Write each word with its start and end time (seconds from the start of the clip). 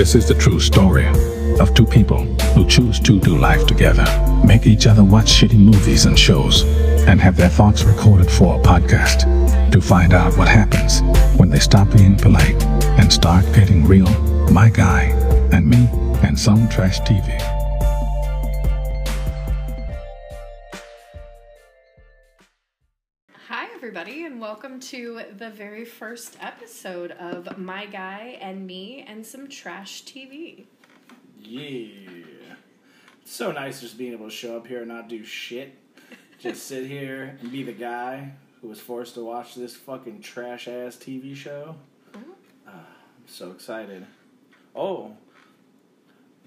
This 0.00 0.14
is 0.14 0.26
the 0.26 0.32
true 0.32 0.58
story 0.58 1.06
of 1.60 1.74
two 1.74 1.84
people 1.84 2.24
who 2.54 2.66
choose 2.66 2.98
to 3.00 3.20
do 3.20 3.36
life 3.36 3.66
together, 3.66 4.06
make 4.46 4.66
each 4.66 4.86
other 4.86 5.04
watch 5.04 5.26
shitty 5.26 5.58
movies 5.58 6.06
and 6.06 6.18
shows, 6.18 6.62
and 7.06 7.20
have 7.20 7.36
their 7.36 7.50
thoughts 7.50 7.84
recorded 7.84 8.30
for 8.30 8.58
a 8.58 8.62
podcast 8.62 9.70
to 9.70 9.78
find 9.78 10.14
out 10.14 10.38
what 10.38 10.48
happens 10.48 11.02
when 11.38 11.50
they 11.50 11.58
stop 11.58 11.92
being 11.92 12.16
polite 12.16 12.56
and 12.98 13.12
start 13.12 13.44
getting 13.54 13.84
real. 13.84 14.08
My 14.50 14.70
guy 14.70 15.10
and 15.52 15.68
me 15.68 15.86
and 16.26 16.38
some 16.38 16.66
trash 16.70 16.98
TV. 17.02 17.59
Everybody, 23.90 24.24
and 24.24 24.40
welcome 24.40 24.78
to 24.78 25.20
the 25.36 25.50
very 25.50 25.84
first 25.84 26.36
episode 26.40 27.10
of 27.10 27.58
My 27.58 27.86
Guy 27.86 28.38
and 28.40 28.64
Me 28.64 29.04
and 29.04 29.26
Some 29.26 29.48
Trash 29.48 30.04
TV. 30.04 30.66
Yeah. 31.40 32.54
It's 33.20 33.34
so 33.34 33.50
nice 33.50 33.80
just 33.80 33.98
being 33.98 34.12
able 34.12 34.26
to 34.26 34.30
show 34.30 34.56
up 34.56 34.68
here 34.68 34.82
and 34.82 34.86
not 34.86 35.08
do 35.08 35.24
shit. 35.24 35.76
Just 36.38 36.68
sit 36.68 36.86
here 36.86 37.36
and 37.40 37.50
be 37.50 37.64
the 37.64 37.72
guy 37.72 38.30
who 38.60 38.68
was 38.68 38.78
forced 38.78 39.14
to 39.14 39.24
watch 39.24 39.56
this 39.56 39.74
fucking 39.74 40.20
trash 40.20 40.68
ass 40.68 40.94
TV 40.94 41.34
show. 41.34 41.74
Ah, 42.68 42.70
I'm 42.70 43.26
so 43.26 43.50
excited. 43.50 44.06
Oh, 44.76 45.16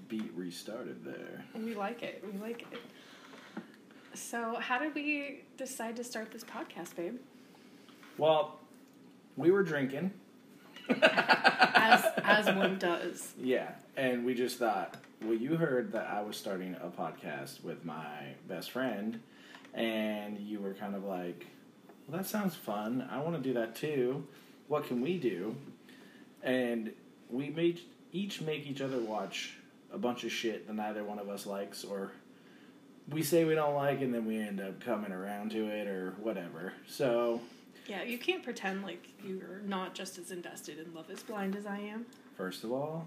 beat 0.08 0.32
restarted 0.34 1.04
there. 1.04 1.44
We 1.54 1.74
like 1.74 2.02
it. 2.02 2.24
We 2.32 2.38
like 2.38 2.62
it. 2.72 2.78
So, 4.14 4.54
how 4.58 4.78
did 4.78 4.94
we 4.94 5.42
decide 5.58 5.96
to 5.96 6.04
start 6.04 6.30
this 6.30 6.44
podcast, 6.44 6.96
babe? 6.96 7.18
Well, 8.16 8.58
we 9.36 9.50
were 9.50 9.62
drinking. 9.62 10.12
As 10.88 12.04
as 12.22 12.46
one 12.46 12.78
does. 12.78 13.32
Yeah, 13.40 13.70
and 13.96 14.24
we 14.24 14.34
just 14.34 14.58
thought, 14.58 14.96
well, 15.22 15.34
you 15.34 15.56
heard 15.56 15.92
that 15.92 16.06
I 16.08 16.20
was 16.22 16.36
starting 16.36 16.76
a 16.82 16.88
podcast 16.88 17.62
with 17.64 17.84
my 17.84 18.34
best 18.48 18.70
friend, 18.70 19.20
and 19.72 20.38
you 20.38 20.60
were 20.60 20.74
kind 20.74 20.94
of 20.94 21.04
like, 21.04 21.46
well, 22.06 22.18
that 22.18 22.26
sounds 22.26 22.54
fun. 22.54 23.08
I 23.10 23.18
want 23.20 23.36
to 23.36 23.42
do 23.42 23.54
that 23.54 23.74
too. 23.74 24.26
What 24.68 24.86
can 24.86 25.00
we 25.00 25.18
do? 25.18 25.56
And 26.42 26.92
we 27.30 27.48
made 27.48 27.80
each 28.12 28.40
make 28.40 28.66
each 28.66 28.80
other 28.80 28.98
watch 28.98 29.54
a 29.92 29.98
bunch 29.98 30.24
of 30.24 30.32
shit 30.32 30.66
that 30.66 30.74
neither 30.74 31.02
one 31.02 31.18
of 31.18 31.28
us 31.28 31.46
likes, 31.46 31.84
or 31.84 32.12
we 33.08 33.22
say 33.22 33.44
we 33.44 33.54
don't 33.54 33.74
like, 33.74 34.00
and 34.02 34.12
then 34.14 34.26
we 34.26 34.38
end 34.38 34.60
up 34.60 34.80
coming 34.80 35.12
around 35.12 35.50
to 35.52 35.66
it, 35.66 35.86
or 35.88 36.14
whatever. 36.22 36.72
So, 36.86 37.40
Yeah, 37.86 38.02
you 38.02 38.18
can't 38.18 38.42
pretend 38.42 38.82
like 38.82 39.06
you're 39.22 39.60
not 39.66 39.94
just 39.94 40.18
as 40.18 40.30
invested 40.30 40.78
in 40.78 40.94
Love 40.94 41.10
is 41.10 41.22
Blind 41.22 41.54
as 41.56 41.66
I 41.66 41.78
am. 41.78 42.06
First 42.36 42.64
of 42.64 42.72
all, 42.72 43.06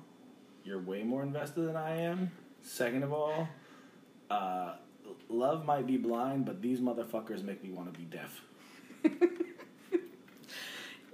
you're 0.64 0.80
way 0.80 1.04
more 1.04 1.24
invested 1.24 1.62
than 1.62 1.76
I 1.76 1.98
am. 2.02 2.32
Second 2.62 3.04
of 3.04 3.12
all, 3.12 3.48
uh, 4.30 4.76
love 5.30 5.66
might 5.66 5.88
be 5.88 5.98
blind, 5.98 6.46
but 6.46 6.62
these 6.62 6.80
motherfuckers 6.80 7.44
make 7.44 7.64
me 7.64 7.72
want 7.72 7.92
to 7.92 8.00
be 8.00 8.06
deaf. 8.06 8.42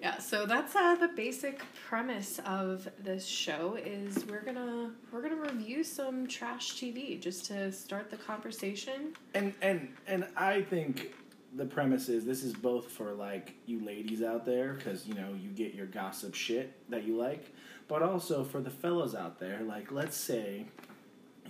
Yeah, 0.03 0.17
so 0.17 0.45
that's 0.45 0.75
uh, 0.75 0.95
the 0.95 1.07
basic 1.07 1.61
premise 1.87 2.37
of 2.45 2.89
this 2.99 3.25
show 3.25 3.75
is 3.81 4.25
we're 4.25 4.41
gonna 4.41 4.91
we're 5.13 5.21
gonna 5.21 5.41
review 5.41 5.81
some 5.81 6.27
trash 6.27 6.73
TV 6.73 7.17
just 7.17 7.45
to 7.45 7.71
start 7.71 8.11
the 8.11 8.17
conversation. 8.17 9.13
And 9.33 9.53
and 9.61 9.93
and 10.05 10.27
I 10.35 10.63
think 10.63 11.13
the 11.55 11.65
premise 11.65 12.09
is 12.09 12.25
this 12.25 12.43
is 12.43 12.53
both 12.53 12.89
for 12.89 13.11
like 13.11 13.53
you 13.65 13.83
ladies 13.85 14.23
out 14.23 14.45
there 14.45 14.73
because 14.73 15.05
you 15.05 15.13
know 15.13 15.33
you 15.39 15.49
get 15.49 15.73
your 15.73 15.85
gossip 15.85 16.33
shit 16.33 16.73
that 16.89 17.03
you 17.03 17.17
like, 17.17 17.53
but 17.87 18.01
also 18.01 18.43
for 18.43 18.59
the 18.59 18.69
fellas 18.69 19.13
out 19.15 19.39
there. 19.39 19.61
Like, 19.61 19.91
let's 19.91 20.17
say 20.17 20.65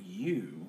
you 0.03 0.67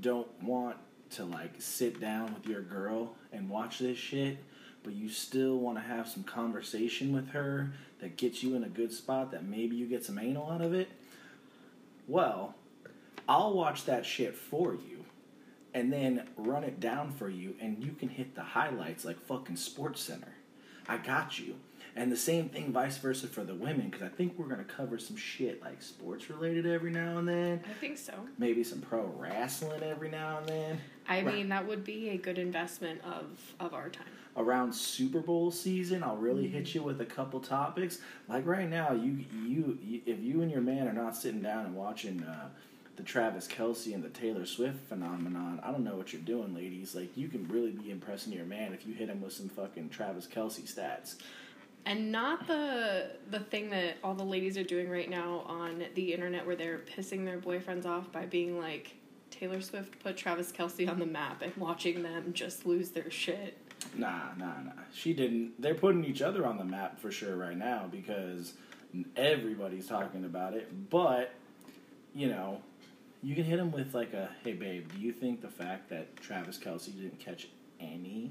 don't 0.00 0.28
want 0.42 0.76
to 1.10 1.24
like 1.24 1.54
sit 1.58 2.00
down 2.00 2.34
with 2.34 2.46
your 2.46 2.62
girl 2.62 3.14
and 3.32 3.48
watch 3.50 3.78
this 3.78 3.98
shit, 3.98 4.38
but 4.82 4.94
you 4.94 5.08
still 5.08 5.58
want 5.58 5.76
to 5.78 5.84
have 5.84 6.08
some 6.08 6.24
conversation 6.24 7.12
with 7.12 7.30
her 7.30 7.72
that 8.00 8.16
gets 8.16 8.42
you 8.42 8.54
in 8.54 8.64
a 8.64 8.68
good 8.68 8.92
spot 8.92 9.30
that 9.32 9.44
maybe 9.44 9.76
you 9.76 9.86
get 9.86 10.04
some 10.04 10.18
anal 10.18 10.50
out 10.50 10.62
of 10.62 10.72
it. 10.74 10.88
Well, 12.08 12.54
I'll 13.28 13.54
watch 13.54 13.84
that 13.86 14.04
shit 14.04 14.34
for 14.34 14.74
you 14.74 14.93
and 15.74 15.92
then 15.92 16.22
run 16.36 16.64
it 16.64 16.80
down 16.80 17.10
for 17.10 17.28
you 17.28 17.54
and 17.60 17.82
you 17.84 17.92
can 17.92 18.08
hit 18.08 18.34
the 18.34 18.42
highlights 18.42 19.04
like 19.04 19.20
fucking 19.20 19.56
sports 19.56 20.00
center 20.00 20.34
i 20.88 20.96
got 20.96 21.38
you 21.38 21.56
and 21.96 22.10
the 22.10 22.16
same 22.16 22.48
thing 22.48 22.72
vice 22.72 22.96
versa 22.98 23.26
for 23.26 23.42
the 23.44 23.54
women 23.54 23.88
because 23.90 24.02
i 24.02 24.08
think 24.08 24.34
we're 24.38 24.46
going 24.46 24.64
to 24.64 24.72
cover 24.72 24.98
some 24.98 25.16
shit 25.16 25.60
like 25.62 25.82
sports 25.82 26.30
related 26.30 26.64
every 26.66 26.90
now 26.90 27.18
and 27.18 27.28
then 27.28 27.60
I 27.68 27.72
think 27.74 27.98
so. 27.98 28.12
maybe 28.38 28.62
some 28.64 28.80
pro 28.80 29.02
wrestling 29.16 29.82
every 29.82 30.10
now 30.10 30.38
and 30.38 30.48
then 30.48 30.80
I 31.06 31.20
Right. 31.20 31.34
mean, 31.34 31.48
that 31.50 31.66
would 31.68 31.84
be 31.84 32.08
a 32.10 32.16
good 32.16 32.38
investment 32.38 33.02
of 33.04 33.26
of 33.60 33.74
our 33.74 33.90
time. 33.90 34.06
around 34.38 34.72
super 34.74 35.20
bowl 35.20 35.50
season 35.50 36.02
i'll 36.02 36.16
really 36.16 36.48
hit 36.48 36.74
you 36.74 36.82
with 36.82 37.00
a 37.00 37.04
couple 37.04 37.40
topics 37.40 37.98
like 38.28 38.46
right 38.46 38.68
now 38.70 38.92
you 38.92 39.24
you, 39.44 39.78
you 39.82 40.00
if 40.06 40.20
you 40.22 40.40
and 40.42 40.50
your 40.50 40.62
man 40.62 40.88
are 40.88 40.92
not 40.94 41.14
sitting 41.16 41.42
down 41.42 41.66
and 41.66 41.74
watching 41.74 42.22
uh, 42.22 42.48
the 42.96 43.02
Travis 43.02 43.48
Kelce 43.48 43.94
and 43.94 44.02
the 44.02 44.08
Taylor 44.08 44.46
Swift 44.46 44.88
phenomenon. 44.88 45.60
I 45.62 45.70
don't 45.70 45.84
know 45.84 45.96
what 45.96 46.12
you're 46.12 46.22
doing, 46.22 46.54
ladies. 46.54 46.94
Like 46.94 47.16
you 47.16 47.28
can 47.28 47.46
really 47.48 47.72
be 47.72 47.90
impressing 47.90 48.32
your 48.32 48.44
man 48.44 48.72
if 48.72 48.86
you 48.86 48.94
hit 48.94 49.08
him 49.08 49.20
with 49.20 49.32
some 49.32 49.48
fucking 49.48 49.88
Travis 49.90 50.26
Kelce 50.26 50.62
stats. 50.62 51.16
And 51.86 52.10
not 52.10 52.46
the 52.46 53.10
the 53.30 53.40
thing 53.40 53.70
that 53.70 53.96
all 54.02 54.14
the 54.14 54.24
ladies 54.24 54.56
are 54.56 54.64
doing 54.64 54.88
right 54.88 55.10
now 55.10 55.44
on 55.46 55.84
the 55.94 56.12
internet 56.12 56.46
where 56.46 56.56
they're 56.56 56.78
pissing 56.78 57.24
their 57.24 57.38
boyfriends 57.38 57.84
off 57.84 58.10
by 58.10 58.26
being 58.26 58.58
like 58.58 58.94
Taylor 59.30 59.60
Swift 59.60 59.98
put 60.02 60.16
Travis 60.16 60.52
Kelce 60.52 60.88
on 60.88 60.98
the 60.98 61.06
map 61.06 61.42
and 61.42 61.54
watching 61.56 62.02
them 62.02 62.32
just 62.32 62.64
lose 62.64 62.90
their 62.90 63.10
shit. 63.10 63.58
Nah, 63.96 64.32
nah, 64.38 64.60
nah. 64.62 64.72
She 64.94 65.12
didn't. 65.12 65.60
They're 65.60 65.74
putting 65.74 66.04
each 66.04 66.22
other 66.22 66.46
on 66.46 66.56
the 66.56 66.64
map 66.64 67.00
for 67.00 67.10
sure 67.10 67.36
right 67.36 67.56
now 67.56 67.86
because 67.90 68.54
everybody's 69.16 69.86
talking 69.86 70.24
about 70.24 70.54
it. 70.54 70.88
But 70.88 71.34
you 72.14 72.28
know, 72.28 72.62
you 73.24 73.34
can 73.34 73.44
hit 73.44 73.58
him 73.58 73.72
with 73.72 73.94
like 73.94 74.12
a, 74.12 74.28
"Hey, 74.44 74.52
babe, 74.52 74.92
do 74.92 75.00
you 75.00 75.10
think 75.10 75.40
the 75.40 75.48
fact 75.48 75.88
that 75.88 76.14
Travis 76.16 76.58
Kelce 76.58 76.94
didn't 76.94 77.18
catch 77.18 77.48
any 77.80 78.30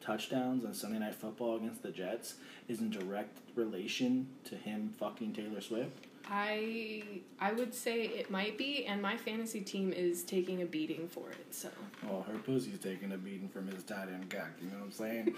touchdowns 0.00 0.64
on 0.64 0.72
Sunday 0.72 0.98
Night 0.98 1.14
Football 1.14 1.56
against 1.56 1.82
the 1.82 1.90
Jets 1.90 2.36
is 2.66 2.80
in 2.80 2.88
direct 2.88 3.38
relation 3.54 4.28
to 4.44 4.56
him 4.56 4.94
fucking 4.98 5.34
Taylor 5.34 5.60
Swift?" 5.60 6.06
I 6.32 7.02
I 7.40 7.52
would 7.52 7.74
say 7.74 8.02
it 8.02 8.30
might 8.30 8.56
be, 8.56 8.86
and 8.86 9.02
my 9.02 9.16
fantasy 9.16 9.60
team 9.60 9.92
is 9.92 10.22
taking 10.22 10.62
a 10.62 10.66
beating 10.66 11.08
for 11.08 11.28
it. 11.30 11.52
So 11.52 11.68
Well, 12.08 12.24
her 12.30 12.38
pussy's 12.38 12.78
taking 12.78 13.10
a 13.10 13.18
beating 13.18 13.48
from 13.48 13.66
his 13.66 13.82
tight 13.82 14.08
end 14.08 14.30
cock. 14.30 14.50
You 14.62 14.70
know 14.70 14.76
what 14.76 14.84
I'm 14.84 14.92
saying? 14.92 15.34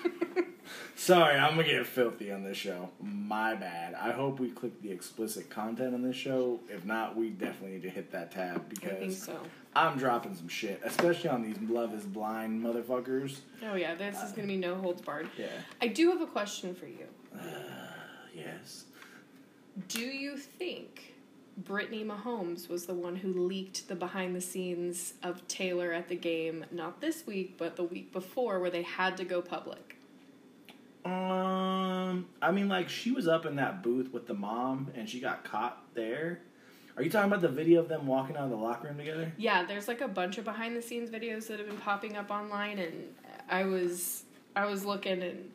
Sorry, 0.97 1.39
I'm 1.39 1.57
gonna 1.57 1.65
get 1.67 1.87
filthy 1.87 2.31
on 2.31 2.45
this 2.45 2.59
show. 2.59 2.91
My 3.01 3.55
bad. 3.55 3.95
I 3.95 4.13
hope 4.13 4.39
we 4.39 4.51
click 4.51 4.83
the 4.83 4.91
explicit 4.91 5.49
content 5.49 5.95
on 5.95 6.03
this 6.03 6.17
show. 6.17 6.61
If 6.69 6.85
not, 6.85 7.17
we 7.17 7.31
definitely 7.31 7.73
need 7.73 7.83
to 7.83 7.91
hit 7.91 8.13
that 8.13 8.31
tab 8.31 8.69
because 8.69 9.23
so. 9.23 9.41
I'm 9.75 9.97
dropping 9.97 10.35
some 10.35 10.49
shit, 10.49 10.83
especially 10.85 11.31
on 11.31 11.43
these 11.43 11.57
Love 11.71 11.95
Is 11.95 12.05
Blind 12.05 12.63
motherfuckers. 12.63 13.39
Oh 13.65 13.77
yeah, 13.77 13.95
this 13.95 14.23
is 14.23 14.33
gonna 14.33 14.47
be 14.47 14.59
no 14.59 14.75
holds 14.75 15.01
barred. 15.01 15.31
Yeah. 15.39 15.47
I 15.81 15.89
do 15.89 16.11
have 16.11 16.21
a 16.21 16.27
question 16.27 16.75
for 16.75 16.87
you. 16.87 17.07
Uh, 17.35 17.47
yes. 18.35 18.85
Do 19.89 20.03
you 20.03 20.37
think 20.37 21.15
Brittany 21.57 22.05
Mahomes 22.05 22.69
was 22.69 22.87
the 22.87 22.95
one 22.95 23.17
who 23.17 23.47
leaked 23.47 23.89
the 23.89 23.95
behind 23.95 24.37
the 24.37 24.41
scenes 24.41 25.15
of 25.23 25.47
Taylor 25.49 25.93
at 25.93 26.09
the 26.09 26.17
game, 26.17 26.65
not 26.71 27.01
this 27.01 27.27
week, 27.27 27.57
but 27.57 27.77
the 27.77 27.85
week 27.85 28.13
before, 28.13 28.61
where 28.61 28.71
they 28.71 28.83
had 28.83 29.17
to 29.17 29.25
go 29.25 29.41
public? 29.41 29.97
Um, 31.05 32.27
I 32.41 32.53
mean, 32.53 32.69
like 32.69 32.89
she 32.89 33.11
was 33.11 33.27
up 33.27 33.47
in 33.47 33.57
that 33.57 33.83
booth 33.83 34.13
with 34.13 34.27
the 34.27 34.35
mom, 34.35 34.91
and 34.95 35.09
she 35.09 35.21
got 35.21 35.45
caught 35.45 35.83
there. 35.95 36.41
Are 36.97 37.03
you 37.03 37.09
talking 37.09 37.31
about 37.31 37.41
the 37.41 37.49
video 37.49 37.81
of 37.81 37.89
them 37.89 38.07
walking 38.07 38.37
out 38.37 38.45
of 38.45 38.51
the 38.51 38.57
locker 38.57 38.89
room 38.89 38.99
together? 38.99 39.33
Yeah, 39.39 39.65
there's 39.65 39.89
like 39.89 40.03
a 40.03 40.09
bunch 40.09 40.37
of 40.37 40.45
behind 40.45 40.77
the 40.77 40.83
scenes 40.83 41.09
videos 41.09 41.49
that 41.49 41.59
have 41.59 41.69
been 41.69 41.79
popping 41.79 42.17
up 42.17 42.31
online, 42.31 42.79
and 42.79 43.15
I 43.49 43.65
was 43.65 44.25
I 44.55 44.67
was 44.67 44.85
looking 44.85 45.23
and. 45.23 45.51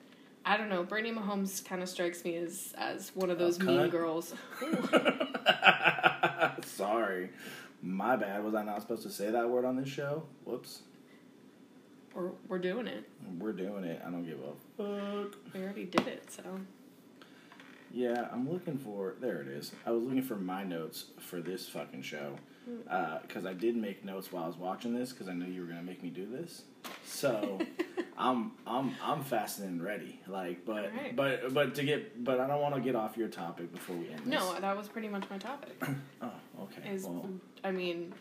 I 0.47 0.55
don't 0.55 0.69
know. 0.69 0.81
Brittany 0.81 1.13
Mahomes 1.13 1.63
kind 1.63 1.83
of 1.83 1.89
strikes 1.89 2.23
me 2.23 2.37
as 2.37 2.73
as 2.77 3.11
one 3.15 3.29
of 3.29 3.37
those 3.37 3.59
mean 3.59 3.89
girls. 3.89 4.33
Sorry. 6.65 7.29
My 7.81 8.15
bad. 8.15 8.45
Was 8.45 8.55
I 8.55 8.63
not 8.63 8.81
supposed 8.81 9.03
to 9.03 9.09
say 9.09 9.29
that 9.29 9.49
word 9.49 9.65
on 9.65 9.75
this 9.75 9.89
show? 9.89 10.23
Whoops. 10.45 10.83
We're 12.15 12.31
we're 12.47 12.59
doing 12.59 12.87
it. 12.87 13.03
We're 13.37 13.51
doing 13.51 13.83
it. 13.83 14.01
I 14.07 14.09
don't 14.09 14.25
give 14.25 14.39
a 14.39 14.53
fuck. 14.77 15.35
We 15.53 15.61
already 15.61 15.83
did 15.83 16.07
it. 16.07 16.31
So 16.31 16.43
Yeah, 17.91 18.29
I'm 18.31 18.49
looking 18.49 18.77
for. 18.77 19.15
There 19.19 19.41
it 19.41 19.49
is. 19.49 19.73
I 19.85 19.91
was 19.91 20.05
looking 20.05 20.23
for 20.23 20.37
my 20.37 20.63
notes 20.63 21.07
for 21.19 21.41
this 21.41 21.67
fucking 21.67 22.03
show. 22.03 22.35
Hmm. 22.63 22.77
Uh, 22.89 23.19
because 23.19 23.45
I 23.45 23.53
did 23.53 23.75
make 23.75 24.05
notes 24.05 24.31
while 24.31 24.45
I 24.45 24.47
was 24.47 24.57
watching 24.57 24.95
this 24.95 25.11
because 25.11 25.27
I 25.27 25.33
knew 25.33 25.45
you 25.45 25.59
were 25.59 25.67
going 25.67 25.79
to 25.79 25.85
make 25.85 26.01
me 26.01 26.09
do 26.09 26.25
this. 26.25 26.61
So 27.07 27.59
I'm 28.17 28.51
I'm 28.65 28.95
I'm 29.01 29.23
fastened 29.23 29.69
and 29.69 29.83
ready. 29.83 30.19
Like, 30.27 30.65
but 30.65 30.85
Alright. 30.85 31.15
but 31.15 31.53
but 31.53 31.75
to 31.75 31.83
get 31.83 32.23
but 32.23 32.39
I 32.39 32.47
don't 32.47 32.61
want 32.61 32.75
to 32.75 32.81
get 32.81 32.95
off 32.95 33.17
your 33.17 33.27
topic 33.29 33.71
before 33.71 33.95
we 33.95 34.09
end. 34.09 34.19
This. 34.19 34.27
No, 34.27 34.59
that 34.59 34.75
was 34.75 34.87
pretty 34.87 35.07
much 35.07 35.23
my 35.29 35.37
topic. 35.37 35.81
Oh, 36.21 36.31
okay. 36.63 36.89
Is 36.89 37.03
well, 37.05 37.29
I 37.63 37.71
mean, 37.71 38.13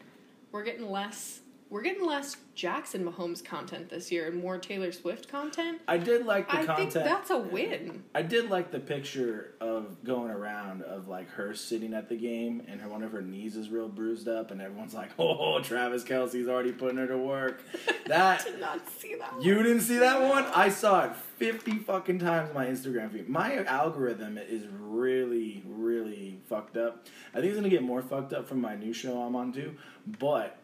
we're 0.52 0.62
getting 0.64 0.90
less. 0.90 1.40
We're 1.68 1.82
getting 1.82 2.06
less 2.06 2.36
Jackson 2.54 3.04
Mahomes 3.04 3.44
content 3.44 3.88
this 3.90 4.12
year 4.12 4.28
and 4.28 4.40
more 4.40 4.56
Taylor 4.56 4.92
Swift 4.92 5.28
content. 5.28 5.80
I 5.88 5.98
did 5.98 6.24
like 6.24 6.46
the 6.48 6.58
I 6.58 6.64
content. 6.64 6.92
think 6.92 7.04
that's 7.04 7.30
a 7.30 7.38
win. 7.38 8.04
I 8.14 8.22
did 8.22 8.48
like 8.50 8.70
the 8.70 8.78
picture 8.78 9.54
of 9.60 10.02
going 10.04 10.30
around 10.30 10.82
of 10.82 11.08
like 11.08 11.28
her 11.30 11.54
sitting 11.54 11.92
at 11.92 12.08
the 12.08 12.14
game 12.16 12.62
and 12.68 12.80
her 12.80 12.88
one 12.88 13.02
of 13.02 13.10
her 13.10 13.20
knees 13.20 13.56
is 13.56 13.68
real 13.68 13.88
bruised 13.88 14.28
up 14.28 14.52
and 14.52 14.62
everyone's 14.62 14.94
like, 14.94 15.10
"Oh, 15.18 15.60
Travis 15.60 16.04
Kelce's 16.04 16.46
already 16.48 16.70
putting 16.72 16.98
her 16.98 17.06
to 17.08 17.18
work." 17.18 17.60
That 18.06 18.44
Did 18.44 18.60
not 18.60 18.88
see 18.88 19.16
that. 19.16 19.34
you 19.42 19.60
didn't 19.64 19.80
see 19.80 19.98
that 19.98 20.22
one? 20.22 20.44
I 20.54 20.68
saw 20.68 21.06
it 21.06 21.16
fifty 21.16 21.72
fucking 21.78 22.20
times 22.20 22.50
on 22.50 22.54
my 22.54 22.66
Instagram 22.66 23.10
feed. 23.10 23.28
My 23.28 23.64
algorithm 23.64 24.38
is 24.38 24.62
really, 24.78 25.64
really 25.66 26.38
fucked 26.48 26.76
up. 26.76 27.04
I 27.34 27.38
think 27.40 27.46
it's 27.48 27.56
gonna 27.56 27.68
get 27.68 27.82
more 27.82 28.02
fucked 28.02 28.32
up 28.32 28.48
from 28.48 28.60
my 28.60 28.76
new 28.76 28.92
show 28.92 29.20
I'm 29.22 29.34
on 29.34 29.52
too. 29.52 29.74
But 30.20 30.56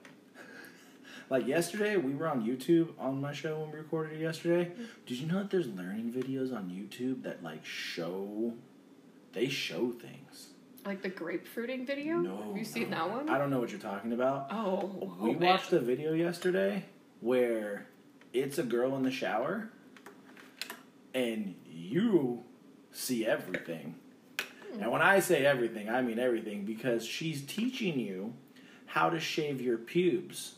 like 1.32 1.46
yesterday, 1.46 1.96
we 1.96 2.14
were 2.14 2.29
on 2.29 2.44
YouTube 2.44 2.90
on 2.99 3.19
my 3.19 3.32
show 3.32 3.61
when 3.61 3.73
we 3.73 3.79
recorded 3.79 4.20
it 4.20 4.20
yesterday. 4.20 4.70
Mm-hmm. 4.70 4.84
Did 5.06 5.19
you 5.19 5.26
know 5.26 5.38
that 5.38 5.50
there's 5.50 5.67
learning 5.67 6.12
videos 6.12 6.55
on 6.55 6.69
YouTube 6.69 7.23
that 7.23 7.43
like 7.43 7.64
show 7.64 8.52
they 9.32 9.49
show 9.49 9.93
things? 9.93 10.49
Like 10.84 11.00
the 11.00 11.08
grapefruiting 11.08 11.87
video. 11.87 12.17
No. 12.19 12.37
Have 12.49 12.56
you 12.58 12.67
seen 12.67 12.90
no. 12.90 12.96
that 12.96 13.11
one? 13.11 13.29
I 13.31 13.38
don't 13.38 13.49
know 13.49 13.61
what 13.61 13.70
you're 13.70 13.81
talking 13.81 14.12
about. 14.12 14.49
Oh, 14.50 15.17
We 15.19 15.31
oh, 15.31 15.32
man. 15.32 15.40
watched 15.40 15.73
a 15.73 15.81
video 15.81 16.12
yesterday 16.12 16.84
where 17.20 17.87
it's 18.34 18.58
a 18.58 18.62
girl 18.62 18.94
in 18.96 19.02
the 19.02 19.11
shower 19.11 19.70
and 21.14 21.55
you 21.67 22.43
see 22.90 23.25
everything. 23.25 23.94
And 24.79 24.90
when 24.90 25.00
I 25.00 25.20
say 25.20 25.46
everything, 25.46 25.88
I 25.88 26.02
mean 26.02 26.19
everything 26.19 26.67
because 26.67 27.06
she's 27.06 27.40
teaching 27.40 27.99
you 27.99 28.34
how 28.84 29.08
to 29.08 29.19
shave 29.19 29.62
your 29.62 29.79
pubes. 29.79 30.56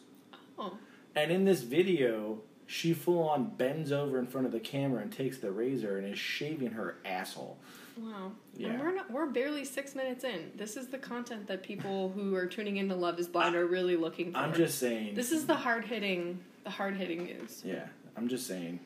Oh. 0.58 0.78
And 1.14 1.30
in 1.30 1.44
this 1.44 1.62
video, 1.62 2.40
she 2.66 2.92
full 2.92 3.28
on 3.28 3.50
bends 3.50 3.92
over 3.92 4.18
in 4.18 4.26
front 4.26 4.46
of 4.46 4.52
the 4.52 4.60
camera 4.60 5.02
and 5.02 5.12
takes 5.12 5.38
the 5.38 5.50
razor 5.50 5.98
and 5.98 6.12
is 6.12 6.18
shaving 6.18 6.72
her 6.72 6.96
asshole. 7.04 7.58
Wow. 7.96 8.32
Yeah. 8.56 8.70
And 8.70 8.80
we're 8.80 8.94
not 8.94 9.10
we're 9.10 9.26
barely 9.26 9.64
six 9.64 9.94
minutes 9.94 10.24
in. 10.24 10.50
This 10.56 10.76
is 10.76 10.88
the 10.88 10.98
content 10.98 11.46
that 11.46 11.62
people 11.62 12.10
who 12.10 12.34
are 12.34 12.46
tuning 12.46 12.78
into 12.78 12.94
Love 12.94 13.18
is 13.18 13.28
Blind 13.28 13.54
are 13.54 13.66
really 13.66 13.96
looking 13.96 14.32
for. 14.32 14.38
I'm 14.38 14.54
just 14.54 14.78
saying. 14.78 15.14
This 15.14 15.30
is 15.30 15.46
the 15.46 15.54
hard 15.54 15.84
hitting 15.84 16.40
the 16.64 16.70
hard 16.70 16.96
hitting 16.96 17.24
news. 17.24 17.62
Yeah, 17.64 17.86
I'm 18.16 18.28
just 18.28 18.46
saying. 18.46 18.80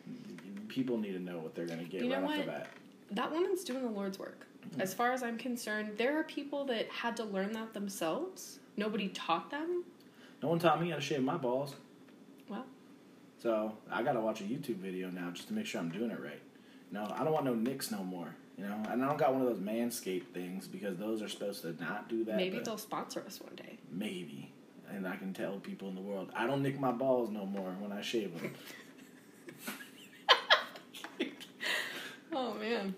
People 0.68 0.98
need 0.98 1.12
to 1.12 1.18
know 1.18 1.38
what 1.38 1.54
they're 1.54 1.66
going 1.66 1.78
to 1.78 1.86
get 1.86 2.02
You 2.02 2.10
know 2.10 2.20
right 2.20 2.40
off 2.40 2.44
the 2.44 2.50
bat. 2.50 2.68
That 3.12 3.32
woman's 3.32 3.64
doing 3.64 3.82
the 3.82 3.90
Lord's 3.90 4.18
work. 4.18 4.46
Mm. 4.76 4.82
As 4.82 4.92
far 4.92 5.12
as 5.12 5.22
I'm 5.22 5.38
concerned, 5.38 5.92
there 5.96 6.18
are 6.18 6.24
people 6.24 6.66
that 6.66 6.88
had 6.90 7.16
to 7.16 7.24
learn 7.24 7.52
that 7.52 7.72
themselves. 7.72 8.58
Nobody 8.76 9.08
taught 9.08 9.50
them. 9.50 9.84
No 10.42 10.48
one 10.48 10.58
taught 10.58 10.80
me 10.80 10.90
how 10.90 10.96
to 10.96 11.02
shave 11.02 11.22
my 11.22 11.36
balls. 11.36 11.74
Well, 12.48 12.64
So 13.42 13.76
I 13.90 14.02
gotta 14.02 14.20
watch 14.20 14.40
a 14.40 14.44
YouTube 14.44 14.76
video 14.76 15.10
now 15.10 15.30
just 15.30 15.48
to 15.48 15.54
make 15.54 15.66
sure 15.66 15.80
I'm 15.80 15.90
doing 15.90 16.10
it 16.10 16.20
right. 16.20 16.40
No, 16.90 17.12
I 17.14 17.24
don't 17.24 17.32
want 17.32 17.44
no 17.44 17.54
nicks 17.54 17.90
no 17.90 18.02
more. 18.04 18.34
You 18.56 18.64
know, 18.64 18.82
and 18.90 19.04
I 19.04 19.06
don't 19.08 19.18
got 19.18 19.32
one 19.32 19.42
of 19.42 19.48
those 19.48 19.58
manscape 19.60 20.24
things 20.34 20.66
because 20.66 20.96
those 20.96 21.22
are 21.22 21.28
supposed 21.28 21.62
to 21.62 21.76
not 21.80 22.08
do 22.08 22.24
that. 22.24 22.36
maybe 22.36 22.58
they'll 22.58 22.76
sponsor 22.78 23.22
us 23.24 23.40
one 23.40 23.54
day. 23.54 23.78
maybe, 23.92 24.50
and 24.92 25.06
I 25.06 25.14
can 25.16 25.32
tell 25.32 25.58
people 25.60 25.88
in 25.88 25.94
the 25.94 26.00
world 26.00 26.30
I 26.34 26.46
don't 26.48 26.62
nick 26.62 26.80
my 26.80 26.90
balls 26.90 27.30
no 27.30 27.46
more 27.46 27.70
when 27.78 27.92
I 27.92 28.00
shave 28.00 28.40
them. 28.40 28.54
Oh 32.30 32.54
man. 32.54 32.94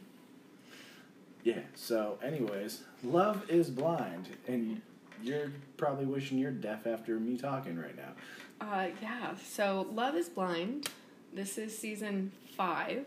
yeah. 1.45 1.61
So, 1.75 2.19
anyways, 2.23 2.83
love 3.03 3.49
is 3.49 3.71
blind, 3.71 4.29
and 4.49 4.83
you're 5.23 5.53
probably 5.77 6.07
wishing 6.07 6.39
you're 6.39 6.51
deaf 6.51 6.87
after 6.87 7.19
me 7.19 7.37
talking 7.37 7.79
right 7.79 7.97
now. 7.97 8.13
Uh, 8.61 8.89
yeah. 9.01 9.35
So 9.45 9.87
Love 9.93 10.15
is 10.15 10.29
Blind. 10.29 10.89
This 11.33 11.59
is 11.59 11.77
season 11.77 12.33
five. 12.57 13.07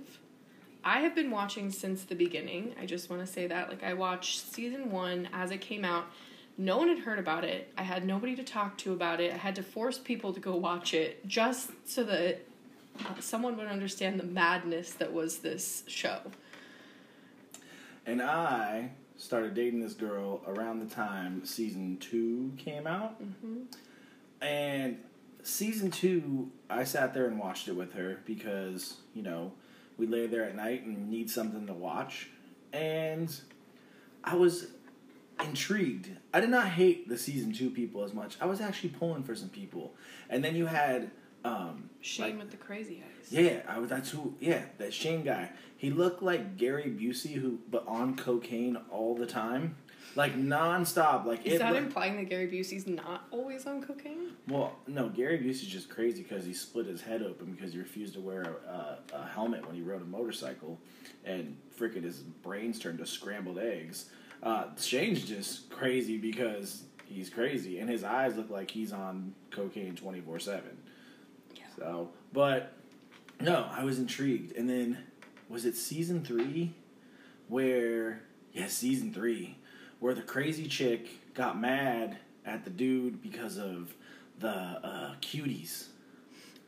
I 0.83 1.00
have 1.00 1.15
been 1.15 1.31
watching 1.31 1.71
since 1.71 2.04
the 2.04 2.15
beginning. 2.15 2.75
I 2.80 2.86
just 2.86 3.10
want 3.10 3.25
to 3.25 3.31
say 3.31 3.48
that. 3.48 3.69
Like 3.69 3.83
I 3.83 3.94
watched 3.94 4.51
season 4.54 4.92
one 4.92 5.30
as 5.31 5.51
it 5.51 5.62
came 5.62 5.86
out. 5.86 6.06
No 6.57 6.77
one 6.77 6.88
had 6.88 7.00
heard 7.00 7.19
about 7.19 7.44
it. 7.44 7.71
I 7.77 7.83
had 7.83 8.06
nobody 8.06 8.36
to 8.36 8.44
talk 8.44 8.77
to 8.80 8.94
about 8.94 9.19
it. 9.19 9.33
I 9.33 9.38
had 9.38 9.56
to 9.56 9.63
force 9.63 9.98
people 9.98 10.33
to 10.33 10.39
go 10.39 10.56
watch 10.56 10.94
it 10.94 11.25
just 11.27 11.71
so 11.86 12.04
that 12.04 12.45
uh, 13.00 13.19
someone 13.19 13.57
would 13.57 13.68
understand 13.68 14.19
the 14.19 14.25
madness 14.25 14.92
that 14.94 15.12
was 15.12 15.39
this 15.39 15.83
show. 15.88 16.19
And 18.06 18.21
I 18.21 18.92
started 19.23 19.53
dating 19.53 19.79
this 19.79 19.93
girl 19.93 20.41
around 20.45 20.79
the 20.79 20.93
time 20.93 21.45
season 21.45 21.97
two 21.97 22.51
came 22.57 22.85
out. 22.85 23.23
Mm-hmm. 23.23 23.63
And 24.41 24.97
season 25.43 25.91
two, 25.91 26.51
I 26.69 26.83
sat 26.83 27.13
there 27.13 27.25
and 27.25 27.39
watched 27.39 27.69
it 27.69 27.75
with 27.75 27.93
her 27.93 28.19
because, 28.25 28.97
you 29.13 29.23
know, 29.23 29.53
we 29.97 30.07
lay 30.07 30.27
there 30.27 30.43
at 30.43 30.55
night 30.55 30.85
and 30.85 31.09
need 31.09 31.29
something 31.29 31.65
to 31.67 31.73
watch. 31.73 32.29
And 32.73 33.33
I 34.25 34.35
was 34.35 34.67
intrigued. 35.41 36.09
I 36.33 36.41
did 36.41 36.49
not 36.49 36.67
hate 36.67 37.07
the 37.07 37.17
season 37.17 37.53
two 37.53 37.69
people 37.69 38.03
as 38.03 38.13
much. 38.13 38.35
I 38.41 38.45
was 38.45 38.59
actually 38.59 38.89
pulling 38.89 39.23
for 39.23 39.35
some 39.35 39.49
people. 39.49 39.93
And 40.29 40.43
then 40.43 40.55
you 40.55 40.65
had 40.65 41.11
um 41.45 41.90
Shane 42.01 42.31
like- 42.31 42.40
with 42.40 42.51
the 42.51 42.57
crazy 42.57 43.01
eyes. 43.04 43.31
yeah, 43.31 43.62
I 43.68 43.80
was. 43.80 43.90
That's 43.90 44.10
who. 44.12 44.36
Yeah, 44.40 44.63
that 44.78 44.94
Shane 44.94 45.24
guy. 45.24 45.50
He 45.78 45.90
looked 45.92 46.22
like 46.24 46.57
Gary 46.57 46.86
Busey, 46.98 47.34
who 47.34 47.60
but 47.69 47.84
on 47.88 48.16
cocaine 48.16 48.78
all 48.90 49.16
the 49.16 49.25
time, 49.25 49.75
like 50.16 50.36
nonstop. 50.38 51.25
Like 51.25 51.45
Is 51.45 51.60
that 51.60 51.74
looked- 51.74 51.86
implying 51.86 52.16
that 52.18 52.30
Gary 52.30 52.48
Busey's 52.48 52.88
not 52.88 53.25
always 53.31 53.66
on 53.66 53.81
cocaine? 53.81 54.31
well, 54.48 54.78
no, 54.88 55.10
Gary 55.10 55.38
Busey's 55.40 55.68
just 55.68 55.90
crazy 55.90 56.24
because 56.24 56.45
he 56.45 56.54
split 56.54 56.86
his 56.86 57.01
head 57.01 57.22
open 57.22 57.51
because 57.54 57.74
he 57.74 57.80
refused 57.80 58.13
to 58.13 58.22
wear 58.22 58.42
a, 58.68 58.69
a, 58.72 59.00
a 59.22 59.25
helmet 59.28 59.66
when 59.66 59.75
he 59.75 59.81
rode 59.81 60.01
a 60.01 60.06
motorcycle, 60.06 60.80
and 61.25 61.57
freaking 61.78 62.04
his 62.04 62.19
brains 62.19 62.80
turned 62.80 63.00
to 63.00 63.06
scrambled 63.06 63.60
eggs. 63.60 64.10
Uh, 64.42 64.66
Shane's 64.78 65.24
just 65.24 65.69
crazy 65.69 66.18
because 66.18 66.84
he's 67.06 67.30
crazy, 67.30 67.80
and 67.80 67.90
his 67.90 68.04
eyes 68.04 68.36
look 68.38 68.50
like 68.50 68.69
he's 68.72 68.92
on 68.94 69.34
cocaine 69.51 69.95
twenty 69.95 70.22
four 70.22 70.40
seven. 70.40 70.78
Yeah. 71.77 71.83
So, 71.85 72.09
but 72.31 72.73
no, 73.39 73.67
I 73.71 73.83
was 73.83 73.99
intrigued. 73.99 74.55
And 74.55 74.69
then 74.69 74.97
was 75.49 75.65
it 75.65 75.75
season 75.75 76.23
three 76.23 76.73
where 77.47 78.21
yeah, 78.53 78.67
season 78.67 79.13
three 79.13 79.57
where 79.99 80.13
the 80.13 80.21
crazy 80.21 80.67
chick 80.67 81.33
got 81.33 81.59
mad 81.59 82.18
at 82.45 82.63
the 82.63 82.69
dude 82.69 83.21
because 83.21 83.57
of 83.57 83.94
the 84.39 84.49
uh, 84.49 85.15
cuties. 85.21 85.85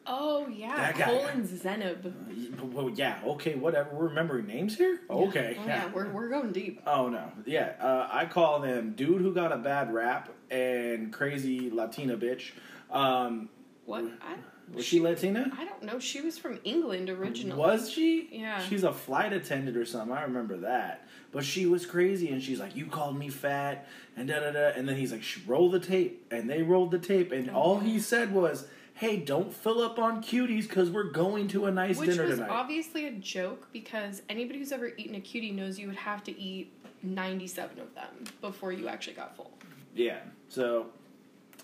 Oh 0.08 0.48
yeah, 0.48 0.76
That 0.76 0.98
guy. 0.98 1.06
Colin 1.06 1.48
Zanab. 1.48 2.06
Uh, 2.06 2.66
Well, 2.68 2.92
yeah, 2.92 3.20
okay, 3.26 3.56
whatever. 3.56 3.90
We're 3.92 4.08
remembering 4.08 4.46
names 4.46 4.78
here. 4.78 5.00
Okay, 5.10 5.58
Oh 5.60 5.66
yeah, 5.66 5.90
we're 5.92 6.10
we're 6.12 6.30
going 6.30 6.52
deep. 6.52 6.82
Oh 6.86 7.10
no, 7.10 7.32
yeah. 7.46 7.74
Uh, 7.82 8.08
I 8.12 8.26
call 8.26 8.60
them 8.60 8.94
dude 8.96 9.22
who 9.22 9.34
got 9.34 9.52
a 9.52 9.58
bad 9.58 9.92
rap 9.92 10.30
and 10.52 11.12
crazy 11.12 11.72
Latina 11.72 12.18
bitch. 12.18 12.52
Um, 12.92 13.50
What? 13.86 14.04
I, 14.22 14.36
was 14.74 14.86
she 14.86 15.00
Latina? 15.00 15.52
I 15.58 15.66
don't 15.66 15.84
know. 15.84 16.00
She 16.00 16.22
was 16.22 16.38
from 16.38 16.60
England 16.64 17.10
originally. 17.10 17.60
Was 17.60 17.90
she? 17.90 18.28
Yeah. 18.32 18.62
She's 18.62 18.84
a 18.84 18.92
flight 18.94 19.32
attendant 19.34 19.78
or 19.78 19.86
something. 19.86 20.16
I 20.16 20.24
remember 20.24 20.58
that. 20.58 21.08
But 21.32 21.44
she 21.44 21.66
was 21.66 21.86
crazy, 21.86 22.30
and 22.30 22.42
she's 22.42 22.60
like, 22.60 22.76
"You 22.76 22.86
called 22.88 23.18
me 23.18 23.30
fat," 23.30 23.88
and 24.16 24.28
da 24.28 24.40
da 24.40 24.52
da. 24.52 24.70
And 24.76 24.88
then 24.88 24.96
he's 24.96 25.12
like, 25.12 25.22
"Sh- 25.24 25.40
"Roll 25.46 25.70
the 25.70 25.80
tape," 25.80 26.26
and 26.32 26.50
they 26.50 26.62
rolled 26.62 26.92
the 26.92 27.00
tape, 27.00 27.32
and 27.32 27.50
oh, 27.50 27.54
all 27.54 27.80
he 27.80 28.00
said 28.00 28.34
was, 28.34 28.68
"Hey, 28.94 29.18
don't 29.18 29.54
fill 29.54 29.82
up 29.82 30.00
on 30.00 30.24
cuties 30.24 30.64
because 30.68 30.90
we're 30.90 31.12
going 31.12 31.50
to 31.50 31.66
a 31.66 31.72
nice 31.72 31.98
Which 31.98 32.12
dinner 32.12 32.24
was 32.24 32.36
tonight." 32.38 32.50
obviously 32.50 33.06
a 33.06 33.12
joke 33.12 33.68
because 33.74 34.22
anybody 34.30 34.60
who's 34.60 34.72
ever 34.72 34.94
eaten 34.98 35.16
a 35.16 35.20
cutie 35.20 35.52
knows 35.52 35.78
you 35.78 35.88
would 35.88 35.98
have 35.98 36.24
to 36.24 36.40
eat 36.40 36.72
97 37.04 37.80
of 37.80 37.94
them 37.94 38.24
before 38.42 38.72
you 38.72 38.88
actually 38.88 39.16
got 39.16 39.36
full. 39.36 39.52
Yeah. 39.94 40.20
So 40.48 40.88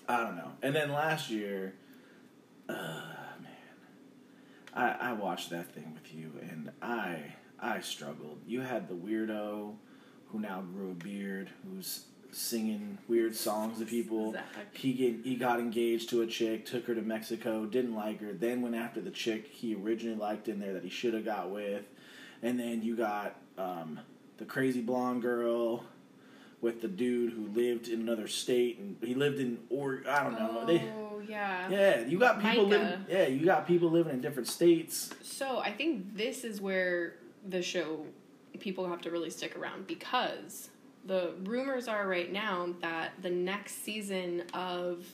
I 0.08 0.18
don't 0.18 0.36
know. 0.36 0.52
And 0.62 0.76
then 0.76 0.92
last 0.92 1.30
year, 1.30 1.74
uh, 2.70 2.74
man, 3.42 3.52
I 4.74 5.10
I 5.10 5.14
watched 5.14 5.50
that 5.52 5.74
thing 5.74 5.94
with 5.94 6.14
you, 6.14 6.32
and 6.42 6.72
I 6.82 7.34
I 7.60 7.82
struggled. 7.82 8.40
You 8.46 8.62
had 8.62 8.88
the 8.88 8.96
weirdo 8.96 9.76
who 10.28 10.40
now 10.40 10.62
grew 10.62 10.92
a 10.92 10.94
beard, 10.94 11.50
who's 11.64 12.06
singing 12.32 12.98
weird 13.08 13.36
songs 13.36 13.80
to 13.80 13.86
people. 13.86 14.32
Zach. 14.32 14.46
He 14.74 14.94
get, 14.94 15.16
he 15.24 15.36
got 15.36 15.60
engaged 15.60 16.10
to 16.12 16.22
a 16.22 16.28
chick, 16.28 16.66
took 16.66 16.86
her 16.88 16.96
to 16.96 17.02
Mexico, 17.02 17.66
didn't 17.66 17.94
like 17.94 18.22
her, 18.22 18.32
then 18.34 18.62
went 18.62 18.76
after 18.76 19.02
the 19.02 19.12
chick 19.12 19.48
he 19.48 19.76
originally 19.76 20.18
liked 20.18 20.48
in 20.48 20.60
there 20.60 20.74
that 20.74 20.84
he 20.84 20.90
should 20.90 21.14
have 21.14 21.26
got 21.26 21.52
with, 21.52 21.84
and 22.42 22.58
then 22.58 22.82
you 22.82 22.96
got 22.96 23.36
um, 23.58 24.00
the 24.38 24.46
crazy 24.46 24.82
blonde 24.82 25.22
girl 25.22 25.84
with 26.62 26.82
the 26.82 26.88
dude 26.88 27.34
who 27.34 27.48
lived 27.48 27.88
in 27.88 28.02
another 28.02 28.28
state 28.28 28.78
and 28.78 28.96
he 29.04 29.16
lived 29.16 29.40
in 29.40 29.58
or 29.70 30.04
I 30.08 30.24
don't 30.24 30.34
know. 30.34 30.66
They 30.66 30.80
Oh 30.80 31.11
yeah. 31.28 31.70
Yeah, 31.70 32.02
you 32.02 32.18
got 32.20 32.42
people 32.42 32.68
Micah. 32.68 32.84
living. 32.84 33.06
Yeah, 33.10 33.28
you 33.28 33.46
got 33.46 33.68
people 33.68 33.90
living 33.90 34.14
in 34.14 34.22
different 34.22 34.48
states. 34.48 35.10
So 35.24 35.60
I 35.60 35.72
think 35.72 36.16
this 36.16 36.44
is 36.44 36.62
where 36.62 37.16
the 37.48 37.62
show 37.62 38.06
people 38.60 38.88
have 38.88 39.02
to 39.02 39.12
really 39.12 39.30
stick 39.30 39.58
around 39.58 39.88
because 39.88 40.70
the 41.06 41.34
rumors 41.46 41.88
are 41.88 42.08
right 42.08 42.32
now 42.32 42.70
that 42.82 43.14
the 43.22 43.30
next 43.30 43.84
season 43.84 44.44
of 44.54 45.06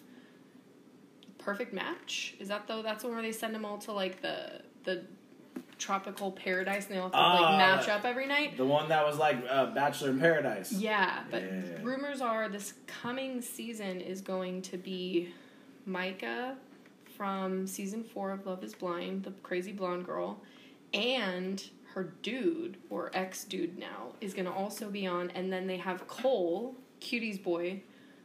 Perfect 1.38 1.72
Match 1.74 2.36
is 2.40 2.50
that 2.50 2.68
though 2.68 2.82
that's 2.82 3.04
the 3.04 3.08
one 3.08 3.18
where 3.18 3.24
they 3.24 3.32
send 3.32 3.56
them 3.56 3.64
all 3.64 3.78
to 3.80 3.92
like 3.94 4.22
the 4.22 4.62
the 4.84 5.04
tropical 5.78 6.32
paradise 6.32 6.88
and 6.88 6.96
they 6.96 7.00
all 7.00 7.04
have 7.06 7.12
to 7.14 7.18
Ah, 7.20 7.42
like 7.42 7.58
match 7.60 7.88
up 7.88 8.04
every 8.04 8.26
night. 8.26 8.58
The 8.58 8.66
one 8.66 8.90
that 8.90 9.06
was 9.06 9.18
like 9.18 9.38
uh, 9.50 9.68
Bachelor 9.68 10.10
in 10.10 10.20
Paradise. 10.20 10.72
Yeah, 10.74 11.20
but 11.30 11.44
Yeah. 11.44 11.62
rumors 11.84 12.20
are 12.20 12.50
this 12.50 12.74
coming 12.88 13.42
season 13.42 14.02
is 14.02 14.20
going 14.22 14.64
to 14.64 14.78
be 14.78 15.30
Micah 15.88 16.56
from 17.16 17.66
season 17.66 18.04
four 18.04 18.32
of 18.32 18.46
Love 18.46 18.64
is 18.64 18.76
Blind, 18.76 19.24
the 19.24 19.32
crazy 19.42 19.72
blonde 19.72 20.06
girl, 20.06 20.40
and 20.94 21.68
her 21.94 22.14
dude, 22.22 22.78
or 22.90 23.10
ex 23.14 23.44
dude 23.46 23.80
now, 23.80 24.10
is 24.22 24.34
going 24.34 24.46
to 24.46 24.52
also 24.52 24.90
be 24.90 25.08
on. 25.08 25.32
And 25.32 25.52
then 25.52 25.66
they 25.66 25.78
have 25.78 26.08
Cole, 26.08 26.76
Cutie's 27.00 27.40
boy, 27.40 27.82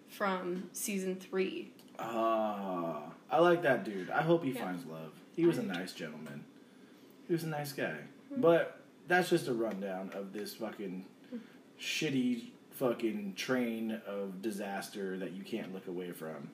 from 0.08 0.68
season 0.72 1.16
three. 1.16 1.70
Ah, 1.98 3.04
I 3.30 3.38
like 3.38 3.62
that 3.62 3.84
dude. 3.84 4.10
I 4.10 4.20
hope 4.22 4.44
he 4.44 4.50
Yeah. 4.50 4.64
finds 4.64 4.84
love. 4.84 5.12
He 5.34 5.46
was 5.46 5.58
I 5.58 5.62
a 5.62 5.64
do 5.64 5.72
nice 5.72 5.92
gentleman. 5.94 6.44
He 7.26 7.32
was 7.32 7.44
a 7.44 7.48
nice 7.48 7.72
guy. 7.72 7.96
Hmm. 8.28 8.40
But 8.42 8.80
that's 9.08 9.30
just 9.30 9.48
a 9.48 9.54
rundown 9.54 10.10
of 10.12 10.32
this 10.34 10.54
fucking 10.56 11.06
shitty 11.80 12.50
fucking 12.72 13.34
train 13.34 14.00
of 14.06 14.42
disaster 14.42 15.16
that 15.18 15.32
you 15.32 15.44
can't 15.44 15.72
look 15.72 15.86
away 15.86 16.10
from. 16.10 16.50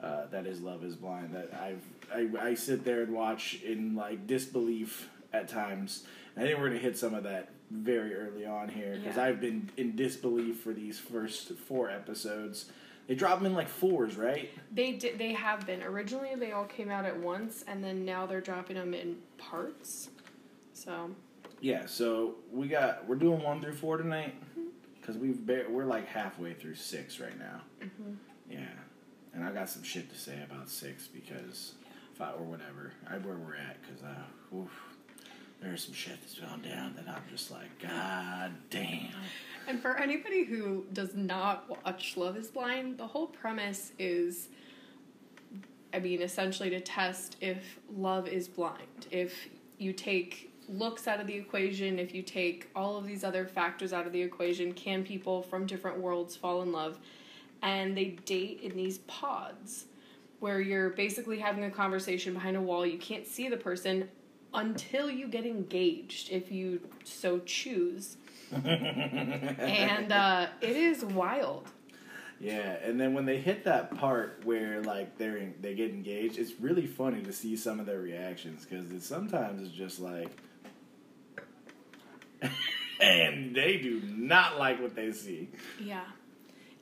Uh, 0.00 0.26
that 0.30 0.46
is 0.46 0.60
Love 0.60 0.84
Is 0.84 0.94
Blind. 0.96 1.32
That 1.34 1.52
I've 1.54 1.82
I, 2.14 2.48
I 2.50 2.54
sit 2.54 2.84
there 2.84 3.02
and 3.02 3.12
watch 3.12 3.60
in 3.64 3.94
like 3.96 4.26
disbelief 4.26 5.08
at 5.32 5.48
times. 5.48 6.04
And 6.34 6.44
I 6.44 6.48
think 6.48 6.58
we're 6.60 6.68
gonna 6.68 6.78
hit 6.80 6.98
some 6.98 7.14
of 7.14 7.24
that 7.24 7.48
very 7.70 8.14
early 8.14 8.46
on 8.46 8.68
here 8.68 8.96
because 9.00 9.16
Yeah. 9.16 9.24
I've 9.24 9.40
been 9.40 9.70
in 9.76 9.96
disbelief 9.96 10.60
for 10.60 10.72
these 10.72 10.98
first 10.98 11.52
four 11.54 11.90
episodes. 11.90 12.66
They 13.08 13.14
drop 13.14 13.38
them 13.38 13.46
in 13.46 13.54
like 13.54 13.68
fours, 13.68 14.16
right? 14.16 14.50
They 14.72 14.92
did. 14.92 15.18
They 15.18 15.32
have 15.32 15.66
been 15.66 15.82
originally. 15.82 16.34
They 16.34 16.52
all 16.52 16.64
came 16.64 16.90
out 16.90 17.04
at 17.04 17.16
once, 17.18 17.64
and 17.66 17.82
then 17.82 18.04
now 18.04 18.26
they're 18.26 18.40
dropping 18.40 18.76
them 18.76 18.92
in 18.94 19.16
parts. 19.38 20.10
So 20.74 21.10
Yeah, 21.60 21.86
so 21.86 22.34
we 22.52 22.68
got 22.68 23.06
we're 23.08 23.16
doing 23.16 23.42
one 23.42 23.60
through 23.62 23.74
four 23.74 23.96
tonight 23.96 24.34
because 25.00 25.16
we've 25.16 25.44
bar- 25.46 25.66
we're 25.70 25.84
like 25.86 26.06
halfway 26.06 26.52
through 26.54 26.74
six 26.74 27.18
right 27.18 27.38
now. 27.38 27.62
And 27.80 28.18
I 29.46 29.52
got 29.52 29.68
some 29.68 29.84
shit 29.84 30.10
to 30.12 30.18
say 30.18 30.42
about 30.42 30.68
six 30.68 31.06
because 31.06 31.74
I 32.20 32.32
or 32.32 32.42
whatever 32.42 32.92
I 33.08 33.18
where 33.18 33.36
we're 33.36 33.54
at 33.54 33.76
because 33.80 34.02
uh, 34.02 34.56
oof, 34.56 34.70
there's 35.62 35.84
some 35.84 35.94
shit 35.94 36.20
that's 36.20 36.38
gone 36.38 36.62
down 36.62 36.94
that 36.96 37.08
I'm 37.08 37.22
just 37.30 37.50
like 37.50 37.78
God 37.80 38.52
damn. 38.70 39.08
And 39.68 39.80
for 39.80 39.96
anybody 39.98 40.44
who 40.44 40.84
does 40.92 41.14
not 41.14 41.68
watch 41.68 42.16
Love 42.16 42.36
is 42.36 42.48
Blind, 42.48 42.98
the 42.98 43.06
whole 43.06 43.26
premise 43.28 43.92
is 43.98 44.48
I 45.94 46.00
mean, 46.00 46.20
essentially 46.20 46.70
to 46.70 46.80
test 46.80 47.36
if 47.40 47.78
love 47.96 48.28
is 48.28 48.48
blind. 48.48 49.06
If 49.10 49.48
you 49.78 49.92
take 49.92 50.52
looks 50.68 51.06
out 51.06 51.20
of 51.20 51.26
the 51.26 51.34
equation, 51.34 51.98
if 51.98 52.12
you 52.12 52.22
take 52.22 52.68
all 52.74 52.96
of 52.96 53.06
these 53.06 53.22
other 53.22 53.46
factors 53.46 53.92
out 53.92 54.06
of 54.06 54.12
the 54.12 54.20
equation, 54.20 54.72
can 54.72 55.04
people 55.04 55.42
from 55.42 55.64
different 55.66 55.98
worlds 55.98 56.34
fall 56.36 56.62
in 56.62 56.72
love? 56.72 56.98
And 57.62 57.96
they 57.96 58.16
date 58.24 58.60
in 58.62 58.76
these 58.76 58.98
pods 58.98 59.86
where 60.40 60.60
you're 60.60 60.90
basically 60.90 61.38
having 61.38 61.64
a 61.64 61.70
conversation 61.70 62.34
behind 62.34 62.56
a 62.56 62.60
wall. 62.60 62.86
You 62.86 62.98
can't 62.98 63.26
see 63.26 63.48
the 63.48 63.56
person 63.56 64.08
until 64.54 65.10
you 65.10 65.28
get 65.28 65.44
engaged, 65.44 66.30
if 66.30 66.50
you 66.50 66.80
so 67.04 67.40
choose. 67.40 68.16
and 68.52 70.12
uh, 70.12 70.46
it 70.60 70.76
is 70.76 71.04
wild. 71.04 71.68
Yeah, 72.38 72.76
and 72.84 73.00
then 73.00 73.14
when 73.14 73.24
they 73.24 73.38
hit 73.38 73.64
that 73.64 73.96
part 73.96 74.42
where 74.44 74.82
like 74.82 75.16
they're 75.16 75.38
in, 75.38 75.54
they 75.60 75.74
get 75.74 75.90
engaged, 75.90 76.38
it's 76.38 76.52
really 76.60 76.86
funny 76.86 77.22
to 77.22 77.32
see 77.32 77.56
some 77.56 77.80
of 77.80 77.86
their 77.86 78.00
reactions 78.00 78.66
because 78.66 78.90
it's 78.92 79.06
sometimes 79.06 79.62
it's 79.62 79.74
just 79.74 80.00
like, 80.00 80.28
and 83.00 83.54
they 83.54 83.78
do 83.78 84.02
not 84.14 84.58
like 84.58 84.80
what 84.82 84.94
they 84.94 85.12
see. 85.12 85.48
Yeah. 85.82 86.04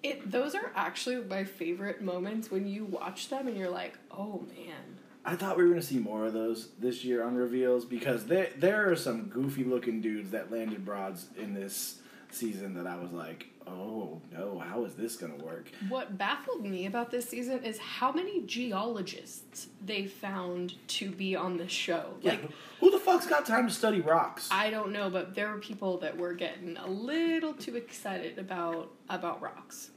It 0.04 0.30
those 0.30 0.54
are 0.54 0.70
actually 0.76 1.16
my 1.24 1.44
favorite 1.44 2.02
moments 2.02 2.50
when 2.50 2.66
you 2.68 2.84
watch 2.84 3.28
them 3.28 3.48
and 3.48 3.56
you're 3.56 3.70
like, 3.70 3.98
"Oh 4.10 4.44
man." 4.56 4.98
I 5.24 5.34
thought 5.36 5.56
we 5.56 5.64
were 5.64 5.70
gonna 5.70 5.82
see 5.82 5.98
more 5.98 6.26
of 6.26 6.34
those 6.34 6.68
this 6.78 7.02
year 7.02 7.24
on 7.24 7.34
reveals 7.34 7.84
because 7.86 8.26
there 8.26 8.50
there 8.56 8.90
are 8.90 8.96
some 8.96 9.28
goofy 9.28 9.64
looking 9.64 10.00
dudes 10.02 10.30
that 10.32 10.52
landed 10.52 10.84
broads 10.84 11.28
in 11.36 11.54
this 11.54 12.00
season 12.30 12.74
that 12.74 12.86
I 12.86 12.96
was 12.96 13.12
like, 13.12 13.46
oh 13.66 14.20
no, 14.32 14.58
how 14.58 14.84
is 14.84 14.94
this 14.94 15.16
gonna 15.16 15.36
work? 15.36 15.70
What 15.88 16.18
baffled 16.18 16.66
me 16.66 16.86
about 16.86 17.10
this 17.10 17.28
season 17.28 17.62
is 17.64 17.78
how 17.78 18.12
many 18.12 18.42
geologists 18.42 19.68
they 19.84 20.06
found 20.06 20.74
to 20.88 21.10
be 21.10 21.34
on 21.34 21.56
the 21.56 21.68
show. 21.68 22.14
Like 22.22 22.42
Like, 22.42 22.50
who 22.80 22.90
the 22.90 22.98
fuck's 22.98 23.26
got 23.26 23.46
time 23.46 23.68
to 23.68 23.72
study 23.72 24.00
rocks? 24.00 24.48
I 24.50 24.70
don't 24.70 24.92
know, 24.92 25.08
but 25.08 25.34
there 25.34 25.50
were 25.50 25.60
people 25.60 25.98
that 25.98 26.16
were 26.16 26.34
getting 26.34 26.76
a 26.76 26.86
little 26.88 27.54
too 27.54 27.76
excited 27.76 28.38
about 28.38 28.90
about 29.08 29.40
rocks. 29.40 29.90